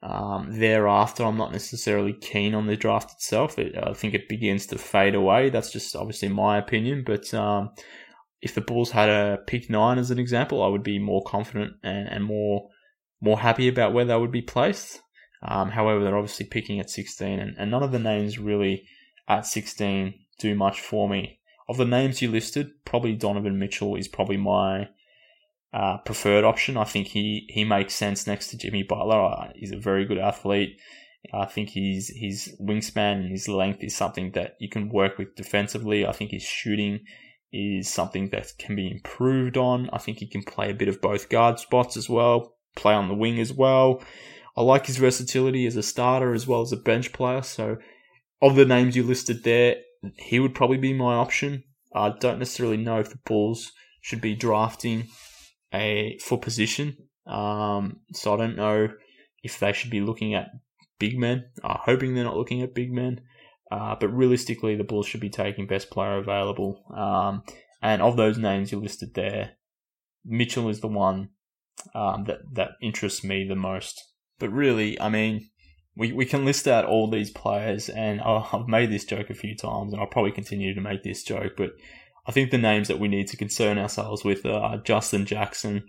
Um, 0.04 0.60
thereafter, 0.60 1.24
I'm 1.24 1.38
not 1.38 1.52
necessarily 1.52 2.14
keen 2.14 2.54
on 2.54 2.68
the 2.68 2.78
draft 2.78 3.14
itself. 3.14 3.58
It, 3.58 3.76
I 3.76 3.94
think 3.94 4.14
it 4.14 4.30
begins 4.30 4.68
to 4.68 4.78
fade 4.78 5.16
away. 5.16 5.50
That's 5.50 5.72
just 5.72 5.96
obviously 5.96 6.30
my 6.30 6.58
opinion. 6.58 7.04
But 7.06 7.34
um, 7.34 7.72
if 8.42 8.54
the 8.54 8.62
Bulls 8.62 8.92
had 8.92 9.10
a 9.10 9.40
pick 9.48 9.70
nine 9.70 9.98
as 9.98 10.12
an 10.12 10.20
example, 10.20 10.62
I 10.62 10.68
would 10.68 10.84
be 10.84 11.00
more 11.00 11.24
confident 11.24 11.74
and, 11.84 12.08
and 12.10 12.24
more 12.24 12.70
more 13.20 13.40
happy 13.40 13.68
about 13.68 13.94
where 13.94 14.06
they 14.06 14.16
would 14.16 14.32
be 14.32 14.44
placed. 14.44 15.02
Um, 15.42 15.72
however, 15.72 16.04
they're 16.04 16.18
obviously 16.18 16.46
picking 16.46 16.80
at 16.80 16.90
16, 16.90 17.40
and, 17.40 17.56
and 17.58 17.72
none 17.72 17.84
of 17.84 17.92
the 17.92 18.00
names 18.00 18.40
really 18.40 18.86
at 19.28 19.46
16 19.46 20.14
do 20.40 20.56
much 20.56 20.82
for 20.82 21.08
me. 21.08 21.40
Of 21.70 21.78
the 21.78 21.86
names 21.86 22.22
you 22.22 22.32
listed, 22.32 22.72
probably 22.86 23.14
Donovan 23.14 23.60
Mitchell 23.60 23.96
is 23.96 24.08
probably 24.08 24.38
my 24.38 24.90
uh, 25.74 25.98
preferred 26.00 26.44
option. 26.44 26.78
I 26.78 26.86
think 26.86 27.08
he, 27.08 27.46
he 27.50 27.64
makes 27.64 27.94
sense 27.94 28.26
next 28.26 28.48
to 28.50 28.58
Jimmy 28.58 28.84
Butler. 28.84 29.26
Uh, 29.26 29.52
he's 29.56 29.72
a 29.72 29.78
very 29.78 30.06
good 30.06 30.18
athlete. 30.18 30.78
I 31.34 31.46
think 31.46 31.72
his 31.72 32.10
his 32.16 32.56
wingspan 32.62 33.20
and 33.20 33.30
his 33.30 33.48
length 33.48 33.84
is 33.84 33.96
something 33.96 34.32
that 34.32 34.56
you 34.60 34.70
can 34.70 34.90
work 34.90 35.18
with 35.18 35.36
defensively. 35.36 36.06
I 36.06 36.14
think 36.14 36.32
his 36.32 36.44
shooting 36.44 37.02
is 37.52 37.92
something 37.92 38.30
that 38.30 38.54
can 38.58 38.76
be 38.76 38.90
improved 38.90 39.58
on. 39.58 39.90
I 39.92 39.98
think 39.98 40.20
he 40.20 40.28
can 40.28 40.44
play 40.44 40.70
a 40.70 40.76
bit 40.76 40.88
of 40.88 41.02
both 41.02 41.30
guard 41.30 41.60
spots 41.60 41.98
as 41.98 42.10
well, 42.10 42.56
play 42.76 42.94
on 42.94 43.08
the 43.08 43.14
wing 43.14 43.40
as 43.40 43.52
well. 43.52 44.02
I 44.58 44.64
like 44.64 44.88
his 44.88 44.98
versatility 44.98 45.68
as 45.68 45.76
a 45.76 45.84
starter 45.84 46.34
as 46.34 46.48
well 46.48 46.62
as 46.62 46.72
a 46.72 46.78
bench 46.78 47.14
player. 47.14 47.44
So, 47.44 47.78
of 48.42 48.56
the 48.56 48.66
names 48.66 48.96
you 48.96 49.04
listed 49.04 49.44
there, 49.44 49.78
he 50.16 50.40
would 50.40 50.56
probably 50.56 50.78
be 50.78 50.94
my 50.94 51.14
option. 51.14 51.64
I 51.94 52.14
don't 52.20 52.40
necessarily 52.40 52.78
know 52.78 53.00
if 53.00 53.10
the 53.10 53.20
Bulls 53.26 53.72
should 54.02 54.22
be 54.22 54.36
drafting 54.36 55.08
a 55.74 56.18
for 56.24 56.40
position. 56.40 56.98
Um, 57.26 58.02
so 58.14 58.34
I 58.34 58.38
don't 58.38 58.56
know 58.56 58.90
if 59.44 59.60
they 59.60 59.74
should 59.74 59.92
be 59.92 60.02
looking 60.02 60.34
at 60.34 60.50
big 61.00 61.18
men. 61.18 61.46
I'm 61.64 61.80
hoping 61.84 62.16
they're 62.16 62.24
not 62.24 62.38
looking 62.38 62.62
at 62.62 62.74
big 62.74 62.92
men. 62.92 63.22
Uh, 63.72 63.96
but 64.00 64.10
realistically, 64.10 64.76
the 64.76 64.84
Bulls 64.84 65.08
should 65.08 65.20
be 65.20 65.30
taking 65.30 65.68
best 65.68 65.90
player 65.90 66.18
available. 66.18 66.84
Um, 66.96 67.44
and 67.82 68.02
of 68.02 68.16
those 68.16 68.38
names 68.38 68.72
you 68.72 68.80
listed 68.80 69.14
there, 69.14 69.52
Mitchell 70.26 70.70
is 70.70 70.80
the 70.80 70.88
one 70.88 71.30
um, 71.94 72.26
that 72.26 72.40
that 72.54 72.72
interests 72.82 73.24
me 73.24 73.46
the 73.48 73.56
most. 73.56 74.02
But 74.40 74.52
really, 74.52 75.00
I 75.00 75.10
mean, 75.10 75.50
we, 75.96 76.14
we 76.14 76.26
can 76.26 76.46
list 76.46 76.68
out 76.68 76.86
all 76.86 77.10
these 77.10 77.32
players, 77.32 77.90
and 77.90 78.22
I've 78.22 78.68
made 78.68 78.92
this 78.92 79.06
joke 79.06 79.30
a 79.30 79.36
few 79.36 79.56
times, 79.56 79.94
and 79.94 80.02
I'll 80.02 80.08
probably 80.08 80.32
continue 80.32 80.74
to 80.74 80.82
make 80.82 81.04
this 81.04 81.24
joke. 81.24 81.54
But 81.58 81.72
I 82.28 82.32
think 82.32 82.52
the 82.52 82.58
names 82.58 82.88
that 82.88 83.00
we 83.00 83.08
need 83.08 83.28
to 83.30 83.38
concern 83.38 83.78
ourselves 83.78 84.24
with 84.24 84.46
are 84.46 84.78
Justin 84.78 85.26
Jackson 85.26 85.84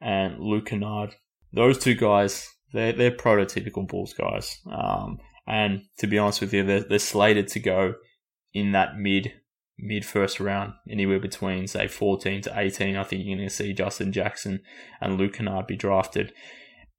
and 0.00 0.38
Luke 0.38 0.66
Kennard. 0.66 1.16
Those 1.52 1.78
two 1.78 1.94
guys, 1.94 2.48
they're, 2.72 2.92
they're 2.92 3.10
prototypical 3.10 3.86
Bulls 3.86 4.14
guys. 4.14 4.58
Um, 4.70 5.18
and 5.46 5.82
to 5.98 6.06
be 6.06 6.18
honest 6.18 6.40
with 6.40 6.54
you, 6.54 6.62
they're, 6.62 6.84
they're 6.84 6.98
slated 6.98 7.48
to 7.48 7.60
go 7.60 7.94
in 8.54 8.72
that 8.72 8.96
mid 8.96 9.32
mid 9.82 10.04
first 10.04 10.40
round, 10.40 10.74
anywhere 10.88 11.18
between 11.18 11.66
say 11.66 11.88
14 11.88 12.42
to 12.42 12.52
18. 12.54 12.96
I 12.96 13.04
think 13.04 13.24
you're 13.24 13.36
going 13.36 13.48
to 13.48 13.54
see 13.54 13.72
Justin 13.72 14.12
Jackson 14.12 14.60
and 15.00 15.16
Luke 15.16 15.34
Kennard 15.34 15.66
be 15.66 15.76
drafted. 15.76 16.32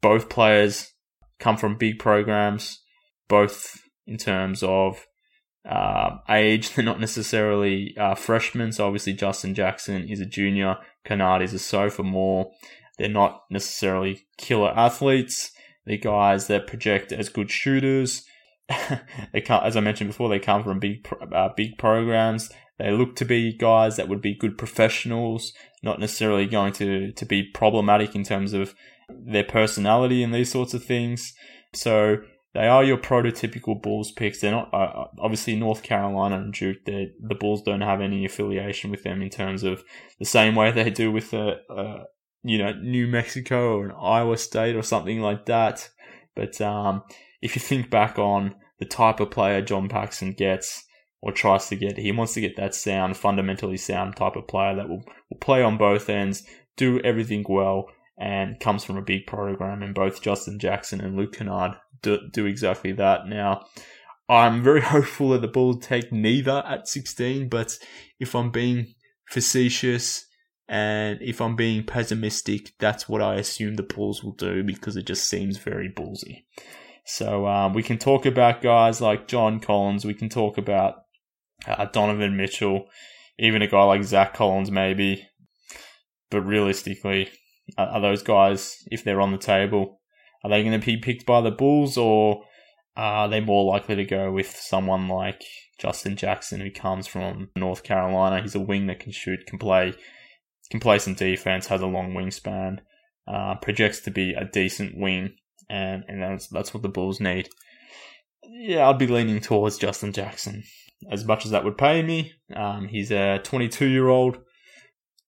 Both 0.02 0.30
players 0.30 0.91
come 1.42 1.58
from 1.58 1.78
big 1.78 2.00
programs, 2.00 2.82
both 3.28 3.82
in 4.08 4.18
terms 4.18 4.64
of 4.64 5.06
uh, 5.70 6.18
age. 6.30 6.74
They're 6.74 6.86
not 6.92 7.02
necessarily 7.02 7.96
uh, 7.98 8.16
freshmen. 8.16 8.72
So 8.72 8.86
obviously 8.86 9.14
Justin 9.14 9.54
Jackson 9.54 10.08
is 10.08 10.22
a 10.22 10.26
junior. 10.26 10.78
Kennard 11.04 11.42
is 11.42 11.54
a 11.54 11.60
sophomore. 11.60 12.52
They're 12.98 13.10
not 13.10 13.42
necessarily 13.50 14.28
killer 14.38 14.72
athletes. 14.76 15.52
They're 15.86 15.98
guys 15.98 16.48
that 16.48 16.68
project 16.68 17.12
as 17.12 17.30
good 17.30 17.50
shooters. 17.50 18.24
they 19.34 19.42
come, 19.42 19.64
as 19.64 19.76
I 19.76 19.80
mentioned 19.80 20.10
before, 20.10 20.30
they 20.30 20.40
come 20.40 20.64
from 20.64 20.80
big, 20.80 21.08
uh, 21.34 21.50
big 21.58 21.78
programs. 21.78 22.50
They 22.82 22.90
look 22.90 23.16
to 23.18 23.26
be 23.26 23.54
guys 23.54 23.98
that 23.98 24.10
would 24.10 24.22
be 24.22 24.34
good 24.34 24.58
professionals, 24.58 25.54
not 25.84 26.00
necessarily 26.00 26.48
going 26.48 26.74
to, 26.74 27.12
to 27.12 27.26
be 27.26 27.44
problematic 27.44 28.16
in 28.16 28.24
terms 28.24 28.54
of 28.54 28.74
their 29.08 29.44
personality 29.44 30.24
and 30.24 30.34
these 30.34 30.50
sorts 30.52 30.74
of 30.74 30.84
things. 30.84 31.34
So 31.76 32.18
they 32.56 32.68
are 32.68 32.84
your 32.84 32.98
prototypical 32.98 33.80
Bulls 33.80 34.12
picks. 34.12 34.42
They're 34.42 34.52
not 34.52 34.74
uh, 34.74 34.78
uh 34.78 35.08
obviously 35.20 35.56
North 35.56 35.84
Carolina 35.84 36.38
and 36.38 36.54
Duke. 36.54 36.84
The 36.86 37.36
Bulls 37.40 37.62
don't 37.62 37.82
have 37.82 38.02
any 38.02 38.26
affiliation 38.26 38.90
with 38.90 39.04
them 39.04 39.22
in 39.22 39.30
terms 39.30 39.62
of 39.62 39.84
the 40.18 40.26
same 40.26 40.56
way 40.56 40.72
they 40.72 40.90
do 40.90 41.12
with 41.12 41.30
the 41.30 41.58
uh, 41.70 42.06
you 42.44 42.58
know 42.58 42.74
New 42.74 43.06
Mexico 43.06 43.78
or 43.78 43.86
an 43.86 43.96
Iowa 44.02 44.38
State 44.38 44.76
or 44.76 44.82
something 44.82 45.22
like 45.22 45.46
that. 45.46 45.88
But 46.36 46.60
um, 46.62 47.04
if 47.44 47.56
you 47.56 47.62
think 47.62 47.92
back 47.92 48.18
on 48.18 48.56
the 48.80 48.86
type 48.86 49.20
of 49.20 49.30
player 49.30 49.62
John 49.62 49.88
Paxson 49.88 50.34
gets 50.34 50.84
or 51.22 51.32
tries 51.32 51.68
to 51.68 51.76
get, 51.76 51.98
he 51.98 52.12
wants 52.12 52.34
to 52.34 52.42
get 52.42 52.56
that 52.56 52.74
sound, 52.74 53.16
fundamentally 53.16 53.78
sound 53.78 54.16
type 54.16 54.36
of 54.36 54.48
player 54.48 54.76
that 54.76 54.90
will, 54.90 55.04
will 55.30 55.38
play 55.40 55.62
on 55.62 55.78
both 55.78 56.10
ends, 56.10 56.44
do 56.78 57.00
everything 57.02 57.46
well, 57.48 57.88
and 58.18 58.60
comes 58.60 58.84
from 58.84 58.98
a 58.98 59.04
big 59.04 59.28
program. 59.28 59.84
And 59.84 59.94
both 59.94 60.22
Justin 60.22 60.60
Jackson 60.60 61.02
and 61.02 61.16
Luke 61.16 61.34
Kennard 61.34 61.74
do, 62.02 62.20
do 62.32 62.46
exactly 62.46 62.92
that. 62.94 63.28
Now, 63.28 63.66
I'm 64.30 64.64
very 64.64 64.82
hopeful 64.96 65.30
that 65.30 65.42
the 65.42 65.48
Bulls 65.48 65.86
take 65.86 66.12
neither 66.12 66.64
at 66.66 66.88
16, 66.88 67.50
but 67.50 67.78
if 68.20 68.36
I'm 68.36 68.52
being 68.52 68.94
facetious 69.30 70.26
and 70.68 71.22
if 71.22 71.42
I'm 71.42 71.56
being 71.56 71.84
pessimistic, 71.84 72.74
that's 72.80 73.10
what 73.10 73.22
I 73.22 73.36
assume 73.36 73.76
the 73.76 73.84
Bulls 73.84 74.24
will 74.24 74.34
do 74.34 74.64
because 74.64 74.96
it 74.96 75.06
just 75.06 75.28
seems 75.28 75.58
very 75.58 75.90
ballsy. 75.90 76.46
So 77.06 77.48
um, 77.48 77.74
we 77.74 77.84
can 77.84 77.98
talk 77.98 78.26
about 78.26 78.62
guys 78.62 79.02
like 79.02 79.28
John 79.28 79.60
Collins. 79.60 80.06
We 80.06 80.14
can 80.14 80.30
talk 80.30 80.58
about 80.58 81.01
uh, 81.68 81.86
Donovan 81.86 82.38
Mitchell, 82.38 82.88
even 83.38 83.62
a 83.62 83.68
guy 83.68 83.84
like 83.84 84.04
Zach 84.04 84.34
Collins, 84.34 84.72
maybe. 84.72 85.28
But 86.30 86.42
realistically, 86.42 87.30
are, 87.78 88.02
those 88.02 88.24
guys, 88.24 88.78
if 88.88 89.04
they're 89.04 89.22
on 89.22 89.32
the 89.32 89.38
table, 89.38 90.02
are 90.44 90.50
they 90.50 90.64
going 90.64 90.80
to 90.80 90.86
be 90.86 90.98
picked 90.98 91.26
by 91.26 91.42
the 91.42 91.52
Bulls 91.52 91.98
or 91.98 92.44
are 92.96 93.30
they 93.30 93.40
more 93.40 93.72
likely 93.72 93.96
to 93.96 94.06
go 94.06 94.32
with 94.32 94.50
someone 94.50 95.08
like 95.08 95.44
Justin 95.80 96.16
Jackson, 96.16 96.62
who 96.62 96.72
comes 96.72 97.08
from 97.08 97.50
North 97.56 97.84
Carolina? 97.84 98.42
He's 98.42 98.56
a 98.56 98.60
wing 98.60 98.88
that 98.88 99.00
can 99.00 99.12
shoot, 99.12 99.46
can 99.46 99.60
play, 99.60 99.94
can 100.70 100.80
play 100.80 101.00
some 101.00 101.14
defense, 101.14 101.68
has 101.68 101.82
a 101.82 101.88
long 101.88 102.14
wingspan, 102.14 102.80
uh, 103.28 103.56
projects 103.56 104.02
to 104.02 104.12
be 104.12 104.34
a 104.34 104.46
decent 104.46 104.98
wing, 104.98 105.36
and 105.70 106.04
and 106.08 106.22
that's 106.22 106.48
that's 106.48 106.74
what 106.74 106.84
the 106.84 106.90
Bulls 106.90 107.20
need. 107.20 107.50
Yeah, 108.44 108.90
I'd 108.90 108.98
be 108.98 109.08
leaning 109.08 109.40
towards 109.40 109.78
Justin 109.78 110.12
Jackson 110.12 110.64
as 111.10 111.26
much 111.26 111.46
as 111.46 111.52
that 111.52 111.64
would 111.64 111.78
pay 111.78 112.02
me. 112.04 112.34
Um, 112.56 112.88
he's 112.88 113.12
a 113.12 113.40
22 113.44 113.88
year 113.88 114.08
old. 114.08 114.40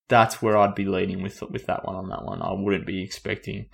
That's 0.10 0.42
where 0.42 0.58
I'd 0.58 0.76
be 0.76 0.86
leaning 0.86 1.24
with 1.24 1.42
with 1.44 1.66
that 1.66 1.86
one 1.86 1.96
on 1.96 2.10
that 2.10 2.26
one. 2.26 2.42
I 2.42 2.52
wouldn't 2.54 2.86
be 2.86 3.04
expecting 3.04 3.70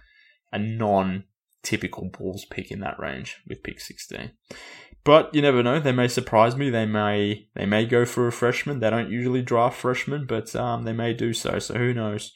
a 0.51 0.59
non 0.59 1.25
typical 1.63 2.09
Bulls 2.09 2.45
pick 2.45 2.71
in 2.71 2.79
that 2.79 2.99
range 2.99 3.37
with 3.47 3.63
pick 3.63 3.79
16. 3.79 4.31
But 5.03 5.33
you 5.33 5.41
never 5.41 5.63
know. 5.63 5.79
They 5.79 5.91
may 5.91 6.07
surprise 6.07 6.55
me. 6.55 6.69
They 6.69 6.85
may 6.85 7.47
they 7.55 7.65
may 7.65 7.85
go 7.85 8.05
for 8.05 8.27
a 8.27 8.31
freshman. 8.31 8.79
They 8.79 8.89
don't 8.89 9.09
usually 9.09 9.41
draft 9.41 9.77
freshmen, 9.77 10.25
but 10.27 10.55
um, 10.55 10.83
they 10.83 10.93
may 10.93 11.13
do 11.13 11.33
so. 11.33 11.59
So 11.59 11.75
who 11.75 11.93
knows? 11.93 12.33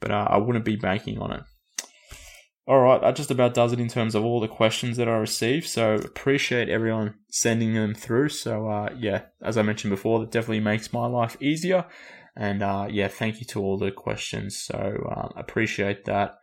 But 0.00 0.10
uh, 0.10 0.26
I 0.28 0.36
wouldn't 0.36 0.64
be 0.64 0.76
banking 0.76 1.18
on 1.18 1.32
it. 1.32 1.42
All 2.66 2.80
right, 2.80 3.00
that 3.02 3.16
just 3.16 3.30
about 3.30 3.52
does 3.52 3.74
it 3.74 3.80
in 3.80 3.88
terms 3.88 4.14
of 4.14 4.24
all 4.24 4.40
the 4.40 4.48
questions 4.48 4.96
that 4.96 5.08
I 5.08 5.16
received. 5.16 5.66
So 5.66 5.94
appreciate 5.94 6.70
everyone 6.70 7.14
sending 7.28 7.74
them 7.74 7.94
through. 7.94 8.30
So 8.30 8.68
uh, 8.68 8.88
yeah, 8.96 9.22
as 9.42 9.58
I 9.58 9.62
mentioned 9.62 9.90
before, 9.90 10.20
that 10.20 10.30
definitely 10.30 10.60
makes 10.60 10.92
my 10.92 11.06
life 11.06 11.36
easier. 11.40 11.84
And 12.34 12.62
uh, 12.62 12.88
yeah, 12.90 13.08
thank 13.08 13.40
you 13.40 13.46
to 13.48 13.60
all 13.60 13.76
the 13.76 13.90
questions. 13.90 14.56
So 14.56 15.12
um, 15.14 15.34
appreciate 15.36 16.06
that 16.06 16.38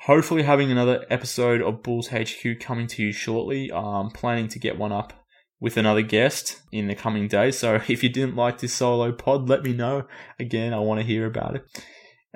hopefully 0.00 0.42
having 0.42 0.70
another 0.70 1.06
episode 1.08 1.62
of 1.62 1.82
Bulls 1.82 2.08
HQ 2.08 2.60
coming 2.60 2.86
to 2.88 3.02
you 3.02 3.12
shortly. 3.12 3.72
I'm 3.72 4.10
planning 4.10 4.48
to 4.48 4.58
get 4.58 4.78
one 4.78 4.92
up 4.92 5.12
with 5.60 5.76
another 5.76 6.02
guest 6.02 6.60
in 6.72 6.88
the 6.88 6.94
coming 6.94 7.28
days. 7.28 7.58
So 7.58 7.76
if 7.88 8.02
you 8.02 8.08
didn't 8.08 8.36
like 8.36 8.58
this 8.58 8.74
solo 8.74 9.12
pod, 9.12 9.48
let 9.48 9.62
me 9.62 9.72
know. 9.72 10.06
Again, 10.38 10.74
I 10.74 10.78
want 10.80 11.00
to 11.00 11.06
hear 11.06 11.26
about 11.26 11.56
it. 11.56 11.84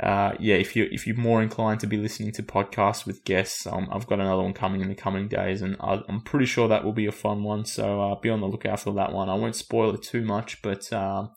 Uh, 0.03 0.33
yeah, 0.39 0.55
if 0.55 0.77
you 0.77 0.89
if 0.93 1.07
you're 1.07 1.17
more 1.17 1.43
inclined 1.43 1.81
to 1.81 1.87
be 1.87 1.97
listening 1.97 2.31
to 2.33 2.43
podcasts 2.43 3.05
with 3.05 3.25
guests, 3.25 3.67
um, 3.67 3.89
I've 3.91 4.07
got 4.07 4.21
another 4.21 4.43
one 4.43 4.53
coming 4.53 4.81
in 4.81 4.89
the 4.89 4.95
coming 4.95 5.27
days, 5.27 5.61
and 5.61 5.77
I, 5.81 6.01
am 6.09 6.21
pretty 6.21 6.47
sure 6.47 6.69
that 6.69 6.85
will 6.85 6.93
be 6.93 7.07
a 7.07 7.13
fun 7.13 7.43
one. 7.43 7.65
So 7.65 8.01
uh, 8.01 8.15
be 8.21 8.31
on 8.31 8.41
the 8.41 8.47
lookout 8.47 8.81
for 8.81 8.93
that 8.95 9.13
one. 9.13 9.29
I 9.29 9.35
won't 9.35 9.57
spoil 9.57 9.95
it 9.95 10.03
too 10.03 10.23
much, 10.23 10.63
but 10.63 10.93
um, 10.93 11.31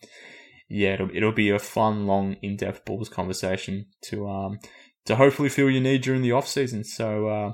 yeah, 0.69 0.93
it'll, 0.93 1.09
it'll 1.11 1.31
be 1.31 1.49
a 1.49 1.57
fun, 1.57 2.05
long, 2.05 2.35
in-depth 2.43 2.85
Bulls 2.85 3.09
conversation 3.09 3.87
to 4.03 4.29
um, 4.29 4.59
to 5.05 5.15
hopefully 5.15 5.49
fill 5.49 5.69
your 5.69 5.81
need 5.81 6.01
during 6.01 6.21
the 6.21 6.31
off 6.31 6.47
season. 6.47 6.83
So 6.83 7.27
uh, 7.27 7.53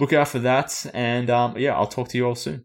look 0.00 0.12
out 0.12 0.28
for 0.28 0.40
that, 0.40 0.84
and 0.92 1.30
um, 1.30 1.56
yeah, 1.58 1.74
I'll 1.74 1.86
talk 1.86 2.08
to 2.08 2.18
you 2.18 2.26
all 2.26 2.34
soon. 2.34 2.64